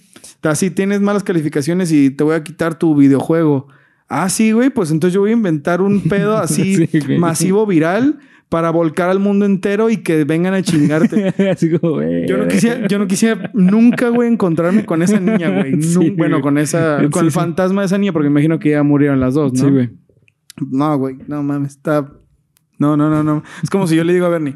Así 0.44 0.72
tienes 0.72 1.02
malas 1.02 1.26
calificaciones 1.26 1.92
y 1.92 2.10
te 2.10 2.24
voy 2.24 2.36
a 2.36 2.44
quitar 2.46 2.80
tu 2.80 2.96
videojuego. 2.96 3.68
Ah, 4.08 4.30
sí, 4.30 4.54
güey, 4.54 4.70
pues 4.70 4.92
entonces 4.92 5.14
yo 5.14 5.20
voy 5.20 5.32
a 5.32 5.34
inventar 5.34 5.82
un 5.82 6.04
pedo 6.04 6.38
así 6.38 6.88
Sí, 6.88 7.18
masivo 7.18 7.66
viral 7.66 8.20
para 8.50 8.70
volcar 8.70 9.10
al 9.10 9.20
mundo 9.20 9.46
entero 9.46 9.90
y 9.90 9.98
que 9.98 10.24
vengan 10.24 10.54
a 10.54 10.62
chingarte. 10.62 11.34
Yo 12.28 12.38
no 12.38 12.48
quisiera, 12.48 12.88
yo 12.88 13.00
no 13.00 13.08
quisiera 13.08 13.52
nunca, 13.54 14.10
güey, 14.10 14.32
encontrarme 14.32 14.86
con 14.86 15.02
esa 15.02 15.20
niña, 15.20 15.50
güey. 15.50 15.82
Sí, 15.82 16.12
bueno, 16.12 16.42
con 16.42 16.58
esa, 16.58 16.98
con 17.12 17.14
Sí, 17.14 17.20
el 17.26 17.32
sí. 17.32 17.40
fantasma 17.40 17.82
de 17.82 17.88
esa 17.88 17.98
niña, 17.98 18.14
porque 18.14 18.28
imagino 18.28 18.60
que 18.60 18.72
ya 18.72 18.84
murieron 18.84 19.20
las 19.20 19.34
dos, 19.34 19.54
¿no? 19.54 19.66
Sí, 19.66 19.70
güey. 19.70 19.90
No, 20.72 20.98
güey, 20.98 21.18
no 21.28 21.44
mames, 21.44 21.72
está. 21.74 22.10
No, 22.80 22.96
no, 22.96 23.10
no, 23.10 23.24
no. 23.24 23.44
Es 23.64 23.70
como 23.70 23.86
si 23.88 23.96
yo 23.96 24.04
le 24.04 24.14
digo 24.14 24.26
a 24.26 24.30
Bernie. 24.30 24.56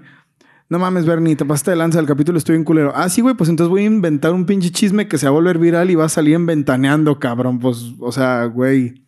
No 0.70 0.80
mames, 0.80 1.06
Bernie, 1.06 1.36
te 1.36 1.44
pasaste 1.44 1.72
de 1.72 1.78
lanza, 1.78 2.00
el 2.00 2.06
capítulo 2.06 2.38
estoy 2.38 2.56
en 2.56 2.64
culero. 2.64 2.94
Ah, 2.96 3.10
sí, 3.10 3.20
güey, 3.22 3.36
pues 3.36 3.50
entonces 3.50 3.70
voy 3.70 3.82
a 3.82 3.86
inventar 3.86 4.32
un 4.34 4.46
pinche 4.46 4.70
chisme 4.72 5.08
que 5.08 5.18
se 5.18 5.26
va 5.26 5.32
a 5.32 5.34
volver 5.34 5.58
viral 5.58 5.90
y 5.92 5.96
va 5.96 6.06
a 6.06 6.10
salir 6.10 6.36
en 6.36 6.46
ventaneando, 6.46 7.20
cabrón. 7.20 7.60
Pues, 7.60 7.94
o 8.00 8.12
sea, 8.14 8.46
güey, 8.46 9.04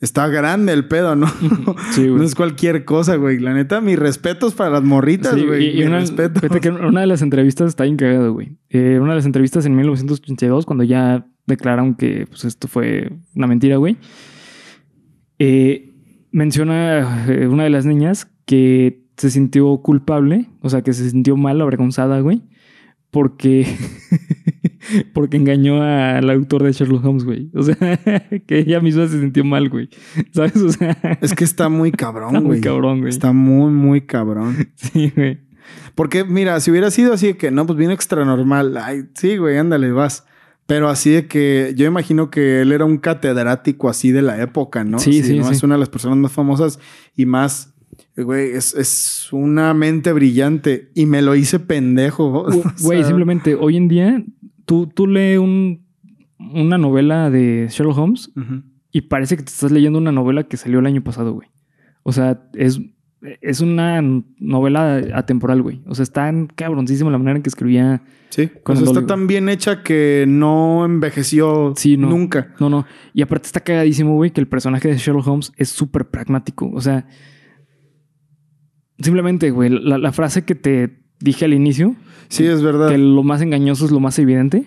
está 0.00 0.28
grande 0.28 0.72
el 0.72 0.86
pedo, 0.86 1.14
¿no? 1.16 1.26
Sí, 1.92 2.06
no 2.06 2.14
güey. 2.14 2.24
es 2.26 2.34
cualquier 2.34 2.84
cosa, 2.84 3.16
güey. 3.16 3.38
La 3.38 3.52
neta, 3.54 3.80
mis 3.80 3.98
respetos 3.98 4.54
para 4.54 4.70
las 4.70 4.82
morritas, 4.82 5.34
Sí, 5.34 5.44
güey. 5.46 5.76
y, 5.76 5.80
y 5.82 5.84
una, 5.84 6.00
respetos. 6.00 6.40
fíjate 6.42 6.60
que 6.60 6.70
una 6.70 7.00
de 7.02 7.06
las 7.06 7.22
entrevistas 7.22 7.68
está 7.68 7.84
bien 7.84 7.96
cagado, 7.96 8.32
güey. 8.32 8.56
Eh, 8.70 8.98
una 9.00 9.12
de 9.12 9.16
las 9.16 9.26
entrevistas 9.26 9.66
en 9.66 9.76
1982, 9.76 10.66
cuando 10.66 10.84
ya 10.84 11.26
declararon 11.46 11.94
que 11.94 12.26
pues, 12.28 12.44
esto 12.44 12.68
fue 12.68 13.12
una 13.34 13.46
mentira, 13.46 13.76
güey. 13.76 13.96
eh, 15.38 15.86
menciona 16.32 17.24
eh, 17.28 17.46
una 17.48 17.64
de 17.64 17.70
las 17.70 17.86
niñas 17.86 18.28
que 18.46 19.04
se 19.16 19.30
sintió 19.30 19.78
culpable, 19.78 20.46
o 20.60 20.70
sea, 20.70 20.82
que 20.82 20.92
se 20.92 21.10
sintió 21.10 21.36
mal, 21.36 21.60
avergonzada, 21.60 22.20
güey, 22.20 22.42
porque, 23.10 23.66
porque 25.12 25.36
engañó 25.36 25.82
al 25.82 26.28
autor 26.30 26.62
de 26.64 26.72
Sherlock 26.72 27.04
Holmes, 27.04 27.24
güey. 27.24 27.50
O 27.54 27.62
sea, 27.62 27.76
que 28.46 28.58
ella 28.58 28.80
misma 28.80 29.06
se 29.08 29.20
sintió 29.20 29.44
mal, 29.44 29.68
güey. 29.68 29.88
¿Sabes? 30.32 30.56
O 30.56 30.68
sea, 30.70 30.96
Es 31.20 31.34
que 31.34 31.44
está 31.44 31.68
muy 31.68 31.92
cabrón, 31.92 32.28
Está 32.28 32.40
muy 32.40 32.48
güey. 32.48 32.60
cabrón, 32.60 32.98
güey. 33.00 33.10
Está 33.10 33.32
muy, 33.32 33.72
muy 33.72 34.00
cabrón. 34.02 34.70
sí, 34.76 35.12
güey. 35.14 35.38
Porque, 35.94 36.24
mira, 36.24 36.58
si 36.60 36.70
hubiera 36.70 36.90
sido 36.90 37.12
así 37.12 37.28
de 37.28 37.36
que 37.36 37.50
no, 37.50 37.66
pues 37.66 37.78
bien 37.78 37.90
extra 37.90 38.24
normal. 38.24 38.76
Ay, 38.76 39.02
sí, 39.14 39.36
güey, 39.36 39.56
ándale, 39.56 39.92
vas. 39.92 40.24
Pero 40.66 40.88
así 40.88 41.10
de 41.10 41.26
que 41.26 41.72
yo 41.76 41.84
imagino 41.86 42.30
que 42.30 42.60
él 42.62 42.70
era 42.72 42.84
un 42.84 42.98
catedrático 42.98 43.88
así 43.88 44.12
de 44.12 44.22
la 44.22 44.40
época, 44.40 44.84
¿no? 44.84 45.00
Sí, 45.00 45.22
sí, 45.22 45.36
¿no? 45.38 45.44
sí. 45.48 45.52
Es 45.54 45.62
una 45.64 45.74
de 45.74 45.80
las 45.80 45.88
personas 45.88 46.16
más 46.18 46.30
famosas 46.30 46.78
y 47.16 47.26
más, 47.26 47.74
güey, 48.16 48.52
es, 48.52 48.74
es 48.74 49.28
una 49.32 49.74
mente 49.74 50.12
brillante 50.12 50.90
y 50.94 51.06
me 51.06 51.22
lo 51.22 51.34
hice 51.34 51.58
pendejo. 51.58 52.24
o 52.44 52.44
Güey, 52.82 52.98
sea, 53.00 53.08
simplemente 53.08 53.56
hoy 53.56 53.76
en 53.76 53.88
día 53.88 54.24
tú, 54.70 54.86
tú 54.86 55.08
lees 55.08 55.40
un, 55.40 55.84
una 56.38 56.78
novela 56.78 57.28
de 57.28 57.66
Sherlock 57.68 57.98
Holmes 57.98 58.30
y 58.92 59.00
parece 59.00 59.36
que 59.36 59.42
te 59.42 59.50
estás 59.50 59.72
leyendo 59.72 59.98
una 59.98 60.12
novela 60.12 60.44
que 60.44 60.56
salió 60.56 60.78
el 60.78 60.86
año 60.86 61.02
pasado, 61.02 61.32
güey. 61.32 61.48
O 62.04 62.12
sea, 62.12 62.48
es, 62.54 62.80
es 63.40 63.60
una 63.62 64.00
novela 64.38 65.02
atemporal, 65.12 65.60
güey. 65.60 65.82
O 65.86 65.96
sea, 65.96 66.04
está 66.04 66.28
en 66.28 66.46
cabroncísima 66.46 67.10
la 67.10 67.18
manera 67.18 67.38
en 67.38 67.42
que 67.42 67.48
escribía. 67.48 68.04
Sí, 68.28 68.48
o 68.64 68.76
sea, 68.76 68.84
está 68.84 69.06
tan 69.06 69.26
bien 69.26 69.48
hecha 69.48 69.82
que 69.82 70.24
no 70.28 70.84
envejeció 70.84 71.74
Sí, 71.76 71.96
no. 71.96 72.08
nunca. 72.08 72.54
No, 72.60 72.70
no. 72.70 72.86
Y 73.12 73.22
aparte 73.22 73.46
está 73.46 73.58
cagadísimo, 73.58 74.14
güey, 74.14 74.30
que 74.30 74.40
el 74.40 74.46
personaje 74.46 74.86
de 74.86 74.98
Sherlock 74.98 75.26
Holmes 75.26 75.52
es 75.56 75.68
súper 75.70 76.10
pragmático. 76.10 76.70
O 76.72 76.80
sea, 76.80 77.08
simplemente, 79.00 79.50
güey, 79.50 79.68
la, 79.68 79.98
la 79.98 80.12
frase 80.12 80.44
que 80.44 80.54
te 80.54 81.00
dije 81.18 81.44
al 81.44 81.54
inicio, 81.54 81.96
Sí, 82.30 82.46
es 82.46 82.62
verdad. 82.62 82.88
que 82.88 82.96
lo 82.98 83.22
más 83.22 83.42
engañoso 83.42 83.84
es 83.84 83.90
lo 83.90 84.00
más 84.00 84.18
evidente. 84.18 84.66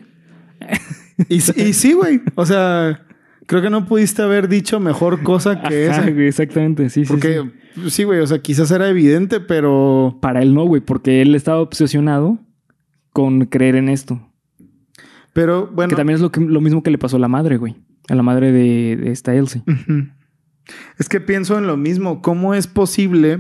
Y, 1.30 1.36
y 1.36 1.74
sí, 1.74 1.94
güey. 1.94 2.22
O 2.36 2.46
sea, 2.46 3.06
creo 3.48 3.62
que 3.62 3.70
no 3.70 3.86
pudiste 3.86 4.22
haber 4.22 4.48
dicho 4.48 4.80
mejor 4.80 5.24
cosa 5.24 5.62
que 5.64 5.88
Ajá, 5.90 6.02
esa. 6.04 6.12
güey, 6.12 6.28
exactamente, 6.28 6.90
sí. 6.90 7.04
Porque 7.08 7.50
sí, 7.88 8.04
güey, 8.04 8.20
o 8.20 8.28
sea, 8.28 8.40
quizás 8.40 8.70
era 8.72 8.88
evidente, 8.90 9.40
pero 9.40 10.18
Para 10.22 10.42
él 10.42 10.54
no, 10.54 10.66
güey, 10.66 10.82
porque 10.82 11.22
él 11.22 11.34
estaba 11.36 11.60
obsesionado 11.62 12.38
con 13.12 13.46
creer 13.46 13.76
en 13.76 13.90
esto. 13.90 14.22
pero 15.34 15.68
bueno. 15.68 15.90
Que 15.90 15.96
también 15.96 16.16
es 16.16 16.22
lo, 16.22 16.32
que, 16.32 16.42
lo 16.42 16.62
mismo 16.62 16.84
que 16.84 16.92
le 16.92 16.98
pasó 16.98 17.16
a 17.18 17.20
la 17.20 17.28
madre, 17.28 17.58
güey. 17.58 17.76
A 18.10 18.16
la 18.16 18.24
madre 18.24 18.52
de, 18.52 18.98
de 18.98 19.12
esta 19.12 19.34
Elsie. 19.34 19.64
Es 21.00 21.08
que 21.10 21.22
pienso 21.22 21.58
en 21.58 21.68
lo 21.68 21.78
mismo. 21.78 22.22
¿Cómo 22.22 22.54
es 22.54 22.68
posible? 22.68 23.40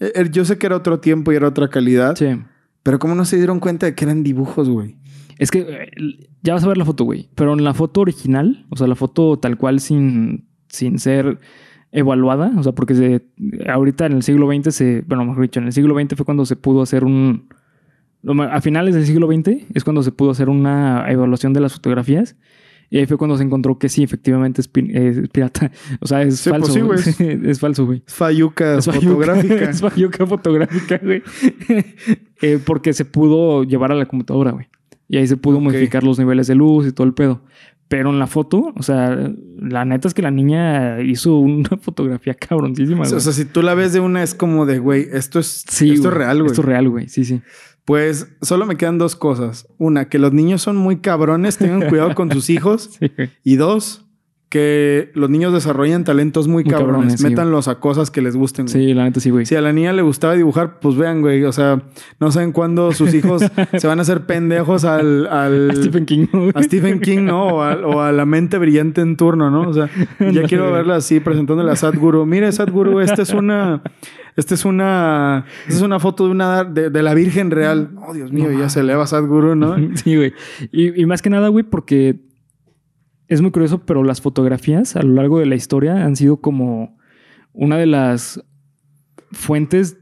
Eh, 0.00 0.12
eh, 0.14 0.28
Yo 0.30 0.44
sé 0.44 0.58
que 0.58 0.66
era 0.66 0.76
otro 0.76 1.00
tiempo 1.00 1.32
y 1.32 1.36
era 1.36 1.48
otra 1.48 1.68
calidad, 1.68 2.14
Sí. 2.16 2.26
Pero 2.84 3.00
¿cómo 3.00 3.16
no 3.16 3.24
se 3.24 3.36
dieron 3.36 3.58
cuenta 3.58 3.86
de 3.86 3.94
que 3.96 4.04
eran 4.04 4.22
dibujos, 4.22 4.68
güey? 4.68 4.96
Es 5.38 5.50
que 5.50 5.60
eh, 5.68 5.90
ya 6.42 6.52
vas 6.54 6.62
a 6.62 6.68
ver 6.68 6.76
la 6.78 6.84
foto, 6.84 7.02
güey. 7.02 7.28
Pero 7.34 7.52
en 7.54 7.64
la 7.64 7.74
foto 7.74 8.00
original, 8.02 8.66
o 8.70 8.76
sea, 8.76 8.86
la 8.86 8.94
foto 8.94 9.36
tal 9.40 9.56
cual 9.58 9.80
sin, 9.80 10.46
sin 10.68 11.00
ser 11.00 11.40
evaluada, 11.90 12.52
o 12.56 12.62
sea, 12.62 12.72
porque 12.72 12.94
se- 12.94 13.24
ahorita 13.68 14.06
en 14.06 14.12
el 14.12 14.22
siglo 14.22 14.46
XX 14.48 14.72
se, 14.74 15.02
bueno, 15.08 15.24
mejor 15.24 15.42
dicho, 15.42 15.58
en 15.60 15.66
el 15.66 15.72
siglo 15.72 15.94
XX 15.98 16.14
fue 16.16 16.24
cuando 16.24 16.46
se 16.46 16.54
pudo 16.56 16.82
hacer 16.82 17.04
un, 17.04 17.48
a 18.50 18.60
finales 18.60 18.94
del 18.94 19.06
siglo 19.06 19.26
XX 19.26 19.66
es 19.74 19.84
cuando 19.84 20.02
se 20.02 20.10
pudo 20.12 20.30
hacer 20.30 20.48
una 20.48 21.04
evaluación 21.10 21.52
de 21.52 21.60
las 21.60 21.72
fotografías. 21.74 22.36
Y 22.90 22.98
ahí 22.98 23.06
fue 23.06 23.16
cuando 23.16 23.36
se 23.36 23.42
encontró 23.44 23.78
que 23.78 23.88
sí, 23.88 24.02
efectivamente 24.02 24.60
es, 24.60 24.68
pi- 24.68 24.90
es 24.92 25.28
pirata. 25.30 25.70
O 26.00 26.06
sea, 26.06 26.22
es 26.22 26.38
Sí, 26.38 26.50
pues 26.50 26.62
falso. 26.62 26.72
sí, 26.72 26.80
güey. 27.24 27.40
es 27.50 27.60
falso, 27.60 27.86
güey. 27.86 28.02
Fayuca 28.06 28.78
Es 28.78 28.84
fotográfica. 28.86 29.54
Es 29.70 29.80
fayuca 29.80 30.26
fotográfica, 30.26 31.00
güey. 31.02 31.22
Eh, 32.42 32.58
porque 32.64 32.92
se 32.92 33.04
pudo 33.04 33.64
llevar 33.64 33.92
a 33.92 33.94
la 33.94 34.06
computadora, 34.06 34.52
güey. 34.52 34.66
Y 35.08 35.16
ahí 35.18 35.26
se 35.26 35.36
pudo 35.36 35.60
modificar 35.60 36.02
los 36.02 36.18
niveles 36.18 36.46
de 36.46 36.54
luz 36.54 36.86
y 36.86 36.92
todo 36.92 37.06
el 37.06 37.14
pedo. 37.14 37.42
Pero 37.88 38.10
en 38.10 38.18
la 38.18 38.26
foto, 38.26 38.72
o 38.74 38.82
sea, 38.82 39.30
la 39.58 39.84
neta 39.84 40.08
es 40.08 40.14
que 40.14 40.22
la 40.22 40.30
niña 40.30 41.02
hizo 41.02 41.36
una 41.36 41.68
fotografía 41.80 42.32
cabroncísima, 42.34 43.02
o 43.02 43.04
sea, 43.04 43.20
si 43.32 43.44
tú 43.44 43.60
la 43.62 43.74
ves 43.74 43.92
de 43.92 44.00
una, 44.00 44.22
es 44.22 44.34
como 44.34 44.64
de, 44.64 44.78
güey, 44.78 45.06
esto 45.12 45.38
es, 45.38 45.64
Sí, 45.68 45.90
esto 45.92 46.08
es 46.08 46.14
real, 46.14 46.38
güey. 46.38 46.46
Esto 46.50 46.62
es 46.62 46.66
real, 46.66 46.88
güey. 46.88 47.08
Sí, 47.08 47.24
sí. 47.26 47.42
Pues 47.84 48.28
solo 48.40 48.64
me 48.66 48.76
quedan 48.76 48.98
dos 48.98 49.14
cosas. 49.16 49.66
Una, 49.78 50.08
que 50.08 50.18
los 50.18 50.32
niños 50.32 50.62
son 50.62 50.76
muy 50.76 50.98
cabrones, 50.98 51.58
tengan 51.58 51.82
cuidado 51.90 52.14
con 52.14 52.30
sus 52.32 52.48
hijos. 52.50 52.90
Sí. 52.98 53.10
Y 53.42 53.56
dos, 53.56 54.00
que 54.48 55.10
los 55.14 55.28
niños 55.30 55.52
desarrollan 55.52 56.04
talentos 56.04 56.46
muy, 56.46 56.62
Muy 56.62 56.70
cabrones. 56.72 56.94
cabrones, 56.94 57.20
sí, 57.20 57.26
Métanlos 57.26 57.66
a 57.68 57.80
cosas 57.80 58.10
que 58.12 58.22
les 58.22 58.36
gusten. 58.36 58.66
güey. 58.66 58.72
Sí, 58.86 58.94
la 58.94 59.02
neta 59.04 59.18
sí, 59.20 59.28
güey. 59.30 59.44
Si 59.46 59.56
a 59.56 59.60
la 59.60 59.72
niña 59.72 59.92
le 59.92 60.00
gustaba 60.02 60.34
dibujar, 60.34 60.78
pues 60.78 60.96
vean, 60.96 61.22
güey. 61.22 61.42
O 61.44 61.50
sea, 61.52 61.82
no 62.20 62.30
saben 62.30 62.52
cuándo 62.52 62.92
sus 62.92 63.12
hijos 63.14 63.42
se 63.76 63.86
van 63.86 63.98
a 63.98 64.02
hacer 64.02 64.26
pendejos 64.26 64.84
al, 64.84 65.26
al- 65.26 65.70
A 65.70 65.74
Stephen 65.74 66.06
King, 66.06 66.26
¿no, 66.32 66.50
a 66.54 66.62
Stephen 66.62 67.00
King, 67.00 67.22
¿no? 67.24 67.48
O 67.48 67.62
a, 67.62 67.74
o 67.86 68.00
a 68.00 68.12
la 68.12 68.24
mente 68.26 68.56
brillante 68.56 69.00
en 69.00 69.16
turno, 69.16 69.50
¿no? 69.50 69.68
O 69.68 69.74
sea, 69.74 69.90
ya 70.20 70.42
quiero 70.48 70.70
verla 70.72 70.96
así 70.96 71.18
presentándole 71.20 71.70
a 71.72 71.76
Sadhguru. 71.76 72.24
Mire, 72.24 72.50
Sadhguru, 72.52 73.00
esta 73.00 73.22
es 73.22 73.30
una. 73.34 73.82
Esta 74.36 74.54
es 74.54 74.64
una. 74.64 75.44
Esta 75.62 75.74
es 75.74 75.82
una 75.82 76.00
foto 76.00 76.24
de 76.24 76.30
una 76.30 76.64
de, 76.64 76.90
de 76.90 77.02
la 77.02 77.14
Virgen 77.14 77.50
real. 77.50 77.94
Oh, 78.06 78.12
Dios 78.12 78.32
mío, 78.32 78.50
ya 78.50 78.68
se 78.68 78.80
eleva 78.80 79.06
Sadhguru, 79.06 79.54
¿no? 79.54 79.76
Sí, 79.94 80.16
güey. 80.16 80.32
Y, 80.72 81.00
y 81.00 81.06
más 81.06 81.22
que 81.22 81.30
nada, 81.30 81.48
güey, 81.48 81.64
porque 81.64 82.20
es 83.28 83.40
muy 83.40 83.50
curioso, 83.50 83.84
pero 83.86 84.02
las 84.02 84.20
fotografías 84.20 84.96
a 84.96 85.02
lo 85.02 85.14
largo 85.14 85.38
de 85.38 85.46
la 85.46 85.54
historia 85.54 86.04
han 86.04 86.16
sido 86.16 86.38
como 86.38 86.98
una 87.52 87.76
de 87.76 87.86
las 87.86 88.44
fuentes 89.30 89.98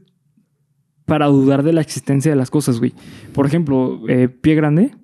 para 1.05 1.27
dudar 1.27 1.63
de 1.63 1.73
la 1.73 1.81
existencia 1.81 2.31
de 2.31 2.35
las 2.35 2.49
cosas, 2.49 2.79
güey. 2.79 2.93
Por 3.33 3.45
ejemplo, 3.45 4.01
eh, 4.07 4.29
Pie 4.29 4.55
Grande, 4.55 4.95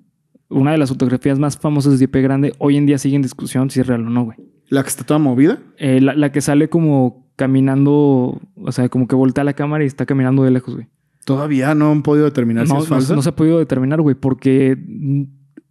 una 0.48 0.72
de 0.72 0.78
las 0.78 0.88
fotografías 0.88 1.38
más 1.38 1.56
famosas 1.56 1.98
de 1.98 2.08
Pie 2.08 2.22
Grande, 2.22 2.52
hoy 2.58 2.76
en 2.76 2.86
día 2.86 2.98
sigue 2.98 3.16
en 3.16 3.22
discusión 3.22 3.70
si 3.70 3.80
es 3.80 3.86
real 3.86 4.06
o 4.06 4.10
no, 4.10 4.24
güey. 4.24 4.38
La 4.68 4.82
que 4.82 4.88
está 4.88 5.04
toda 5.04 5.18
movida. 5.18 5.58
Eh, 5.78 6.00
la, 6.00 6.14
la 6.14 6.32
que 6.32 6.40
sale 6.40 6.68
como 6.68 7.29
caminando, 7.40 8.40
o 8.54 8.72
sea, 8.72 8.88
como 8.90 9.08
que 9.08 9.16
voltea 9.16 9.42
la 9.44 9.54
cámara 9.54 9.82
y 9.82 9.86
está 9.86 10.04
caminando 10.06 10.44
de 10.44 10.50
lejos, 10.50 10.74
güey. 10.74 10.86
Todavía 11.24 11.74
no 11.74 11.90
han 11.90 12.02
podido 12.02 12.26
determinar 12.26 12.66
si 12.66 12.72
No, 12.72 12.80
es 12.80 12.84
no- 12.90 12.96
falsa. 12.96 13.14
no 13.14 13.22
se 13.22 13.30
ha 13.30 13.36
podido 13.36 13.58
determinar, 13.58 14.00
güey, 14.00 14.14
porque 14.14 14.76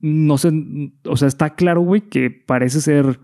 no 0.02 0.38
sé, 0.38 0.52
o 1.06 1.16
sea, 1.18 1.28
está 1.28 1.52
claro, 1.52 1.82
güey, 1.82 2.02
que 2.02 2.30
parece 2.32 2.82
ser 2.82 3.20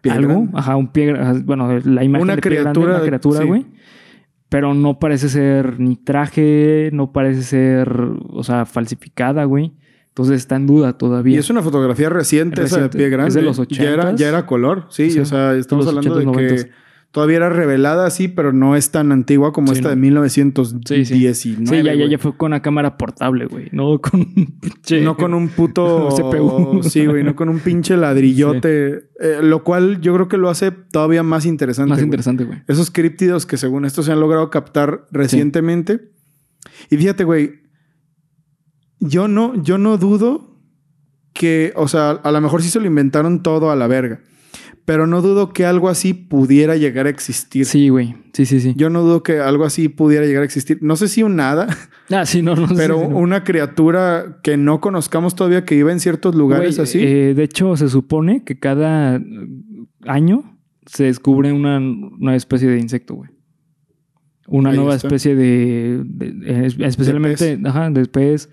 Pie 0.00 0.12
algo, 0.12 0.28
grande. 0.32 0.50
ajá, 0.54 0.76
un 0.76 0.88
pie, 0.92 1.12
bueno, 1.44 1.78
la 1.84 2.04
imagen 2.04 2.22
Una 2.22 2.36
de 2.36 2.42
pie 2.42 2.52
grande, 2.52 2.70
criatura, 2.72 2.96
una 2.96 3.04
criatura, 3.06 3.40
sí. 3.42 3.46
güey. 3.46 3.66
Pero 4.48 4.74
no 4.74 4.98
parece 4.98 5.28
ser 5.28 5.78
ni 5.78 5.96
traje, 5.96 6.90
no 6.92 7.12
parece 7.12 7.42
ser, 7.42 7.88
o 8.30 8.42
sea, 8.42 8.66
falsificada, 8.66 9.44
güey. 9.44 9.72
Entonces 10.08 10.38
está 10.38 10.56
en 10.56 10.66
duda 10.66 10.98
todavía. 10.98 11.36
Y 11.36 11.38
es 11.38 11.50
una 11.50 11.62
fotografía 11.62 12.08
reciente, 12.08 12.62
esa 12.62 12.76
de 12.76 12.82
Reciente. 12.82 12.98
pie 12.98 13.08
grande. 13.10 13.28
Es 13.28 13.34
de 13.34 13.42
los 13.42 13.68
Ya 13.68 13.90
era, 13.92 14.10
80s. 14.10 14.16
ya 14.16 14.28
era 14.28 14.46
color, 14.46 14.86
sí. 14.90 15.10
Sí, 15.10 15.20
o 15.20 15.24
sea, 15.24 15.54
estamos 15.54 15.86
hablando 15.86 16.16
de 16.16 16.26
80s, 16.26 16.36
que 16.36 16.54
90s. 16.56 16.70
Todavía 17.12 17.38
era 17.38 17.48
revelada, 17.50 18.08
sí, 18.10 18.28
pero 18.28 18.52
no 18.52 18.76
es 18.76 18.90
tan 18.90 19.10
antigua 19.12 19.52
como 19.52 19.68
Sí, 19.68 19.74
esta 19.78 19.88
no. 19.88 19.96
de 19.96 20.00
1919. 20.00 21.04
Sí, 21.04 21.20
ya, 21.20 21.90
ya, 21.92 21.94
güey. 21.96 22.10
ya 22.10 22.18
fue 22.18 22.36
con 22.36 22.48
una 22.52 22.62
cámara 22.62 22.96
portable, 22.96 23.46
güey. 23.46 23.68
No 23.72 24.00
con 24.00 24.26
No 25.02 25.16
con 25.16 25.34
un 25.34 25.48
puto 25.48 26.08
CPU. 26.16 26.82
Sí, 26.90 27.06
güey, 27.06 27.24
no 27.24 27.34
con 27.36 27.48
un 27.48 27.58
pinche 27.60 27.96
ladrillote. 27.96 29.10
Eh, 29.20 29.40
lo 29.42 29.64
cual 29.64 30.00
yo 30.00 30.14
creo 30.14 30.28
que 30.28 30.36
lo 30.36 30.48
hace 30.48 30.70
todavía 30.70 31.22
más 31.22 31.46
interesante. 31.46 31.90
Más 31.90 31.98
güey. 31.98 32.06
interesante, 32.06 32.44
güey. 32.44 32.62
Esos 32.68 32.90
críptidos 32.90 33.44
que 33.46 33.56
según 33.56 33.84
esto 33.84 34.02
se 34.02 34.12
han 34.12 34.20
logrado 34.20 34.50
captar 34.50 35.06
recientemente. 35.10 36.10
Y 36.90 36.96
fíjate, 36.96 37.24
güey. 37.24 37.60
Yo 39.00 39.28
no, 39.28 39.60
yo 39.62 39.78
no 39.78 39.96
dudo 39.96 40.58
que, 41.32 41.72
o 41.74 41.88
sea, 41.88 42.10
a 42.10 42.30
lo 42.32 42.40
mejor 42.40 42.62
sí 42.62 42.68
se 42.68 42.80
lo 42.80 42.86
inventaron 42.86 43.42
todo 43.42 43.70
a 43.70 43.76
la 43.76 43.86
verga. 43.86 44.20
Pero 44.92 45.06
no 45.06 45.22
dudo 45.22 45.52
que 45.52 45.64
algo 45.64 45.88
así 45.88 46.14
pudiera 46.14 46.74
llegar 46.76 47.06
a 47.06 47.10
existir. 47.10 47.64
Sí, 47.64 47.88
güey. 47.90 48.16
Sí, 48.32 48.44
sí, 48.46 48.60
sí. 48.60 48.72
Yo 48.76 48.90
no 48.90 49.02
dudo 49.02 49.22
que 49.22 49.38
algo 49.38 49.64
así 49.64 49.88
pudiera 49.88 50.26
llegar 50.26 50.42
a 50.42 50.44
existir. 50.44 50.78
No 50.82 50.96
sé 50.96 51.06
si 51.08 51.22
un 51.22 51.36
nada, 51.36 51.66
Ah, 52.10 52.26
sí, 52.26 52.42
no, 52.42 52.56
no 52.56 52.66
sé 52.66 52.74
pero 52.74 52.98
no. 53.08 53.16
una 53.18 53.44
criatura 53.44 54.40
que 54.42 54.56
no 54.56 54.80
conozcamos 54.80 55.36
todavía 55.36 55.64
que 55.64 55.76
iba 55.76 55.92
en 55.92 56.00
ciertos 56.00 56.34
lugares 56.34 56.76
Güey, 56.76 56.82
así. 56.82 56.98
eh, 57.00 57.34
de 57.34 57.42
hecho, 57.44 57.76
se 57.76 57.88
supone 57.88 58.42
que 58.42 58.58
cada 58.58 59.16
eh, 59.16 59.20
año 60.06 60.58
se 60.86 61.04
descubre 61.04 61.52
una 61.52 61.78
nueva 61.78 62.34
especie 62.36 62.68
de 62.68 62.78
insecto, 62.80 63.14
güey. 63.14 63.30
Una 64.48 64.70
Ahí 64.70 64.76
nueva 64.76 64.96
está. 64.96 65.06
especie 65.06 65.36
de, 65.36 66.02
de- 66.04 66.26
eh, 66.52 66.66
es- 66.66 66.76
especialmente, 66.80 67.60
ajá, 67.64 67.90
de 67.90 68.06
pez, 68.06 68.50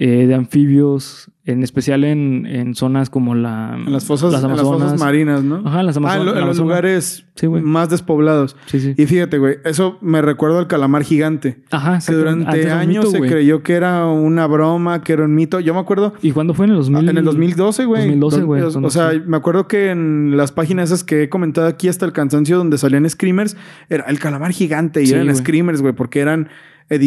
eh, 0.00 0.26
de 0.28 0.34
anfibios, 0.34 1.28
en 1.44 1.64
especial 1.64 2.04
en, 2.04 2.46
en 2.46 2.76
zonas 2.76 3.10
como 3.10 3.34
la, 3.34 3.74
en 3.76 3.92
las 3.92 4.04
fosas, 4.04 4.32
las 4.32 4.44
en 4.44 4.50
las 4.50 4.60
fosas 4.62 5.00
marinas, 5.00 5.42
¿no? 5.42 5.62
Ajá, 5.64 5.82
las 5.82 5.96
ah, 5.96 5.98
Amazonas. 5.98 6.20
en, 6.20 6.26
lo- 6.34 6.40
en 6.40 6.46
los 6.46 6.58
lugares 6.58 7.24
Sí, 7.34 7.48
más 7.48 7.88
despoblados. 7.90 8.56
Sí, 8.66 8.78
sí. 8.80 8.94
Y 8.96 9.06
fíjate, 9.06 9.38
güey, 9.38 9.56
eso 9.64 9.98
me 10.00 10.22
recuerda 10.22 10.58
al 10.60 10.66
calamar 10.68 11.02
gigante. 11.04 11.62
Ajá, 11.70 11.98
Que 12.04 12.12
durante 12.12 12.70
años 12.70 13.06
mito, 13.06 13.10
se 13.10 13.20
creyó 13.28 13.62
que 13.64 13.72
era 13.74 14.06
una 14.06 14.46
broma, 14.46 15.02
que 15.02 15.12
era 15.14 15.24
un 15.24 15.34
mito. 15.34 15.58
Yo 15.60 15.74
me 15.74 15.80
acuerdo 15.80 16.12
¿Y 16.22 16.30
cuándo 16.32 16.54
fue? 16.54 16.66
En 16.66 16.72
el 16.72 16.76
2000? 16.78 17.08
en 17.08 17.18
el 17.18 17.24
2012, 17.24 17.84
güey. 17.86 18.02
2012, 18.02 18.36
Dos- 18.36 18.46
güey, 18.46 18.62
O, 18.62 18.90
sea, 18.90 19.10
me 19.26 19.36
acuerdo 19.36 19.66
que 19.66 19.90
en 19.90 20.36
las 20.36 20.52
páginas 20.52 20.90
esas 20.90 21.02
que 21.02 21.24
he 21.24 21.28
comentado 21.28 21.66
aquí 21.66 21.88
hasta 21.88 22.06
el 22.06 22.12
cansancio 22.12 22.56
donde 22.56 22.78
salían 22.78 23.08
screamers, 23.10 23.56
era 23.88 24.04
el 24.04 24.18
calamar 24.20 24.52
gigante 24.52 25.02
y 25.02 25.06
Sí, 25.06 25.14
eran 25.14 25.26
güey. 25.26 25.36
screamers, 25.36 25.80
güey, 25.82 25.94
porque 25.94 26.20
eran 26.20 26.48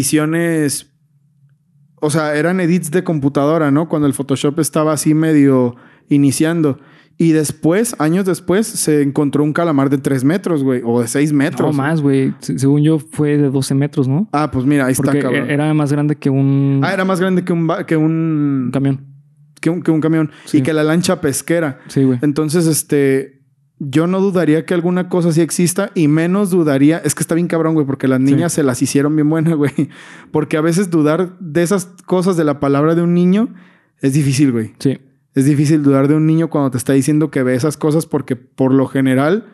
ediciones. 0.01 0.90
O 2.01 2.09
sea, 2.09 2.35
eran 2.35 2.59
edits 2.59 2.91
de 2.91 3.03
computadora, 3.03 3.71
¿no? 3.71 3.87
Cuando 3.87 4.07
el 4.07 4.13
Photoshop 4.13 4.59
estaba 4.59 4.91
así 4.91 5.13
medio 5.13 5.75
iniciando. 6.09 6.79
Y 7.17 7.33
después, 7.33 7.95
años 7.99 8.25
después, 8.25 8.65
se 8.65 9.03
encontró 9.03 9.43
un 9.43 9.53
calamar 9.53 9.89
de 9.91 9.99
3 9.99 10.23
metros, 10.23 10.63
güey, 10.63 10.81
o 10.83 11.01
de 11.01 11.07
6 11.07 11.31
metros. 11.33 11.75
No, 11.75 11.83
más, 11.83 12.01
güey. 12.01 12.33
Se- 12.39 12.57
Según 12.57 12.81
yo, 12.81 12.97
fue 12.97 13.37
de 13.37 13.49
12 13.51 13.75
metros, 13.75 14.07
¿no? 14.07 14.27
Ah, 14.31 14.49
pues 14.51 14.65
mira, 14.65 14.87
ahí 14.87 14.95
Porque 14.95 15.19
está, 15.19 15.29
cabrón. 15.29 15.49
era 15.51 15.71
más 15.75 15.91
grande 15.91 16.15
que 16.15 16.31
un 16.31 16.81
Ah, 16.83 16.91
era 16.93 17.05
más 17.05 17.19
grande 17.19 17.43
que 17.45 17.53
un, 17.53 17.67
que 17.85 17.95
un, 17.95 18.69
camión. 18.73 19.05
que 19.61 19.69
un, 19.69 19.83
que 19.83 19.91
un 19.91 20.01
camión 20.01 20.31
Sí. 20.45 20.57
y 20.57 20.61
que 20.63 20.73
la 20.73 20.83
lancha 20.83 21.21
pesquera. 21.21 21.79
Sí, 21.87 22.03
güey. 22.03 22.17
Entonces, 22.23 22.65
este, 22.65 23.40
yo 23.84 24.06
no 24.06 24.20
dudaría 24.22 24.63
que 24.65 24.76
alguna 24.76 25.10
cosa 25.10 25.30
así 25.30 25.41
exista 25.41 25.91
y 25.96 26.08
menos 26.08 26.52
dudaría, 26.52 27.00
es 27.00 27.15
que 27.15 27.24
está 27.24 27.34
bien 27.34 27.48
cabrón, 27.48 27.74
güey, 27.74 27.86
porque 27.88 28.08
las 28.08 28.20
Sí. 28.20 28.26
niñas 28.26 28.54
se 28.54 28.62
las 28.62 28.80
hicieron 28.82 29.15
bien 29.15 29.28
buenas, 29.28 29.56
güey. 29.58 29.89
Porque 30.32 30.58
a 30.58 30.62
veces 30.62 30.91
dudar 30.91 31.36
de 31.39 31.63
esas 31.63 31.88
cosas 32.06 32.38
de 32.38 32.44
la 32.44 32.60
palabra 32.60 32.94
de 32.94 33.02
un 33.02 33.15
niño 33.15 33.54
es 34.00 34.13
difícil, 34.13 34.52
güey. 34.52 34.74
Sí. 34.78 35.00
Es 35.34 35.46
difícil 35.46 35.82
dudar 35.82 36.08
de 36.08 36.15
un 36.15 36.28
niño 36.28 36.50
cuando 36.50 36.70
te 36.72 36.78
está 36.78 36.94
diciendo 36.94 37.32
que 37.32 37.41
ve 37.41 37.56
esas 37.56 37.76
cosas 37.78 38.06
porque 38.06 38.36
por 38.36 38.72
lo 38.74 38.86
general 38.86 39.46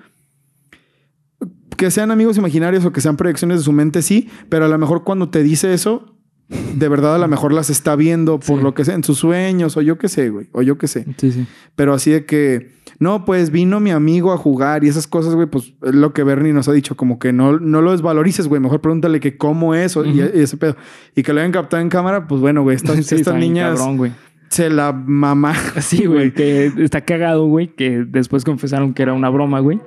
que 1.78 1.92
sean 1.92 2.10
amigos 2.12 2.38
imaginarios 2.38 2.84
o 2.86 2.92
que 2.92 3.02
sean 3.02 3.18
proyecciones 3.18 3.60
de 3.60 3.64
su 3.64 3.72
mente, 3.72 4.02
sí, 4.02 4.30
pero 4.50 4.66
a 4.66 4.68
lo 4.68 4.78
mejor 4.80 5.04
cuando 5.04 5.30
te 5.30 5.44
dice 5.44 5.74
eso, 5.74 6.16
de 6.50 6.88
verdad 6.90 7.16
a 7.16 7.20
lo 7.20 7.28
mejor 7.28 7.54
las 7.54 7.70
está 7.70 7.96
viendo 7.96 8.40
por 8.40 8.58
Sí. 8.58 8.64
lo 8.64 8.74
que 8.74 8.84
sea, 8.84 8.96
en 8.96 9.04
sus 9.04 9.20
sueños 9.20 9.78
o 9.78 9.82
yo 9.82 9.98
qué 10.00 10.10
sé, 10.10 10.30
güey, 10.32 10.50
o 10.54 10.64
yo 10.64 10.78
qué 10.80 10.88
sé. 10.88 11.06
Sí, 11.18 11.32
sí. 11.32 11.46
Pero 11.76 11.94
así 11.94 12.10
de 12.10 12.26
que, 12.26 12.72
no, 13.00 13.26
pues 13.26 13.52
vino 13.52 13.80
mi 13.80 13.92
amigo 13.92 14.32
a 14.34 14.38
jugar 14.38 14.84
y 14.84 14.88
esas 14.88 15.08
cosas, 15.08 15.36
güey, 15.36 15.48
pues 15.48 15.74
es 15.84 15.94
lo 15.94 16.14
que 16.14 16.24
Bernie 16.24 16.54
nos 16.54 16.68
ha 16.68 16.74
dicho, 16.74 16.96
como 16.98 17.20
que 17.20 17.32
no, 17.34 17.60
no 17.60 17.82
lo 17.82 17.92
desvalorices, 17.92 18.48
güey, 18.48 18.60
mejor 18.62 18.82
pregúntale 18.82 19.20
que 19.20 19.38
cómo 19.38 19.76
es 19.76 19.96
o- 19.98 20.06
y- 20.06 20.20
ese 20.22 20.58
pedo. 20.58 20.76
Y 21.16 21.24
que 21.24 21.34
lo 21.34 21.40
hayan 21.40 21.52
captado 21.52 21.82
en 21.82 21.90
cámara, 21.90 22.28
pues 22.28 22.42
bueno, 22.42 22.64
güey, 22.64 22.76
estas, 22.76 22.96
Sí, 23.06 23.16
estas 23.16 23.36
niñas 23.36 23.78
cabrón, 23.78 23.98
se 24.50 24.70
la 24.70 24.94
mamá. 24.94 25.54
Sí, 25.82 26.06
güey. 26.06 26.34
Que 26.34 26.72
está 26.78 27.02
cagado, 27.02 27.46
güey. 27.48 27.68
Que 27.68 28.06
después 28.08 28.44
confesaron 28.46 28.94
que 28.94 29.04
era 29.04 29.14
una 29.14 29.30
broma, 29.30 29.60
güey. 29.60 29.80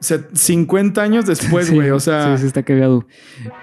Se- 0.00 0.24
50 0.32 1.02
años 1.02 1.26
después, 1.26 1.66
Sí, 1.66 1.74
güey, 1.74 1.90
o 1.90 2.00
sea, 2.00 2.36
Sí, 2.36 2.42
sí, 2.42 2.46
está 2.46 2.62
cagado. 2.62 3.04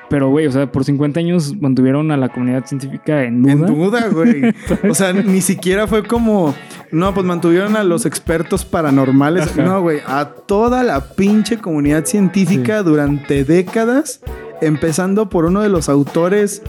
Pero, 0.09 0.29
güey, 0.29 0.47
o 0.47 0.51
sea, 0.51 0.71
por 0.71 0.83
50 0.83 1.19
años 1.19 1.55
mantuvieron 1.59 2.11
a 2.11 2.17
la 2.17 2.29
comunidad 2.29 2.65
científica 2.65 3.23
en 3.23 3.41
duda. 3.41 3.53
en 3.53 3.65
duda, 3.65 4.07
güey. 4.09 4.53
o 4.89 4.93
sea, 4.93 5.13
ni 5.13 5.41
siquiera 5.41 5.87
fue 5.87 6.03
como, 6.03 6.53
no, 6.91 7.13
pues 7.13 7.25
mantuvieron 7.25 7.75
a 7.75 7.83
los 7.83 8.05
expertos 8.05 8.65
paranormales. 8.65 9.47
Ajá. 9.47 9.63
No, 9.63 9.81
güey, 9.81 9.99
a 10.05 10.25
toda 10.25 10.83
la 10.83 11.09
pinche 11.15 11.57
comunidad 11.57 12.05
científica 12.05 12.83
durante 12.83 13.43
décadas, 13.43 14.21
empezando 14.61 15.29
por 15.29 15.45
uno 15.45 15.61
de 15.61 15.69
los 15.69 15.89
autores 15.89 16.61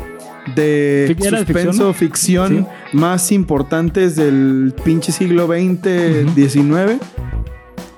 de 0.55 1.17
suspenso, 1.19 1.93
ficción, 1.93 2.69
más 2.93 3.33
importantes 3.33 4.15
del 4.17 4.75
pinche 4.85 5.11
siglo 5.13 5.47
XX. 5.49 6.33
XIX. 6.35 7.01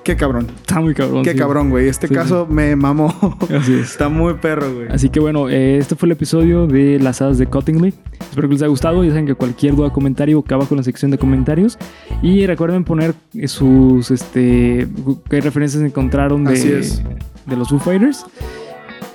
Qué 0.09 0.15
cabrón, 0.17 0.47
Está 0.59 0.79
muy 0.81 0.95
cabrón. 0.95 1.23
qué 1.23 1.33
sí. 1.33 1.37
cabrón, 1.37 1.69
güey. 1.69 1.87
Este 1.87 2.07
Sí, 2.07 2.13
caso 2.15 2.47
me 2.49 2.75
mamó. 2.75 3.13
Así 3.55 3.73
es. 3.75 3.91
Está 3.91 4.09
muy 4.09 4.33
perro, 4.35 4.73
güey. 4.73 4.87
Así 4.89 5.09
que 5.09 5.19
bueno, 5.19 5.49
eh, 5.49 5.77
este 5.77 5.95
fue 5.95 6.07
el 6.07 6.13
episodio 6.13 6.65
de 6.65 6.97
las 6.99 7.21
hadas 7.21 7.37
de 7.37 7.45
Cottingley. 7.45 7.93
Espero 8.19 8.47
que 8.47 8.53
les 8.55 8.63
haya 8.63 8.69
gustado. 8.69 9.03
Ya 9.03 9.11
saben 9.11 9.27
que 9.27 9.35
cualquier 9.35 9.75
duda, 9.75 9.91
comentario, 9.93 10.39
acá 10.39 10.55
abajo 10.55 10.73
en 10.73 10.77
la 10.77 10.83
sección 10.83 11.11
de 11.11 11.19
comentarios. 11.19 11.77
Y 12.23 12.47
recuerden 12.47 12.85
poner 12.85 13.13
eh, 13.35 13.47
sus, 13.47 14.09
este, 14.09 14.87
qué 15.29 15.41
referencias 15.41 15.83
encontraron 15.83 16.43
de, 16.43 16.53
Así 16.53 16.71
es. 16.71 17.03
de 17.45 17.55
los 17.55 17.69
Foo 17.69 17.77
Fighters. 17.79 18.25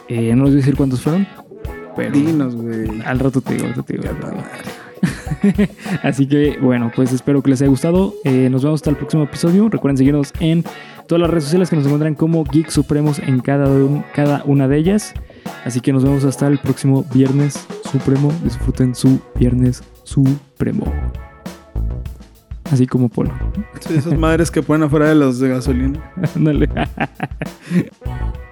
Eh, 0.08 0.32
no 0.36 0.44
les 0.44 0.52
voy 0.52 0.52
a 0.52 0.56
decir 0.56 0.76
cuántos 0.76 1.00
fueron, 1.00 1.26
pero 1.96 2.12
Dinos, 2.12 2.54
güey. 2.54 3.02
al 3.04 3.18
rato 3.18 3.40
te 3.40 3.54
digo, 3.54 3.66
al 3.66 3.70
rato 3.74 3.82
te 3.82 3.92
digo. 3.94 4.04
al 4.08 4.14
rato 4.16 4.26
te 4.28 4.32
digo. 4.36 4.44
Así 6.02 6.26
que 6.26 6.58
bueno, 6.60 6.90
pues 6.94 7.12
espero 7.12 7.42
que 7.42 7.50
les 7.50 7.60
haya 7.62 7.68
gustado. 7.70 8.14
Eh, 8.24 8.48
nos 8.50 8.62
vemos 8.62 8.78
hasta 8.78 8.90
el 8.90 8.96
próximo 8.96 9.24
episodio. 9.24 9.68
Recuerden 9.68 9.96
seguirnos 9.98 10.32
en 10.40 10.64
todas 11.06 11.20
las 11.20 11.30
redes 11.30 11.44
sociales 11.44 11.70
que 11.70 11.76
nos 11.76 11.84
encuentran 11.86 12.14
como 12.14 12.44
Geek 12.44 12.70
Supremos 12.70 13.18
en 13.18 13.40
cada, 13.40 13.66
un- 13.68 14.04
cada 14.14 14.42
una 14.44 14.68
de 14.68 14.78
ellas. 14.78 15.14
Así 15.64 15.80
que 15.80 15.92
nos 15.92 16.04
vemos 16.04 16.24
hasta 16.24 16.46
el 16.46 16.58
próximo 16.58 17.04
Viernes 17.14 17.66
Supremo. 17.90 18.32
Disfruten 18.42 18.94
su 18.94 19.20
Viernes 19.36 19.82
Supremo. 20.04 20.84
Así 22.70 22.86
como 22.86 23.08
Polo. 23.08 23.30
Sí, 23.80 23.94
esas 23.94 24.18
madres 24.18 24.50
que 24.50 24.62
ponen 24.62 24.84
afuera 24.86 25.08
de 25.08 25.14
los 25.14 25.38
de 25.38 25.48
gasolina. 25.50 26.00
Ándale. 26.36 26.68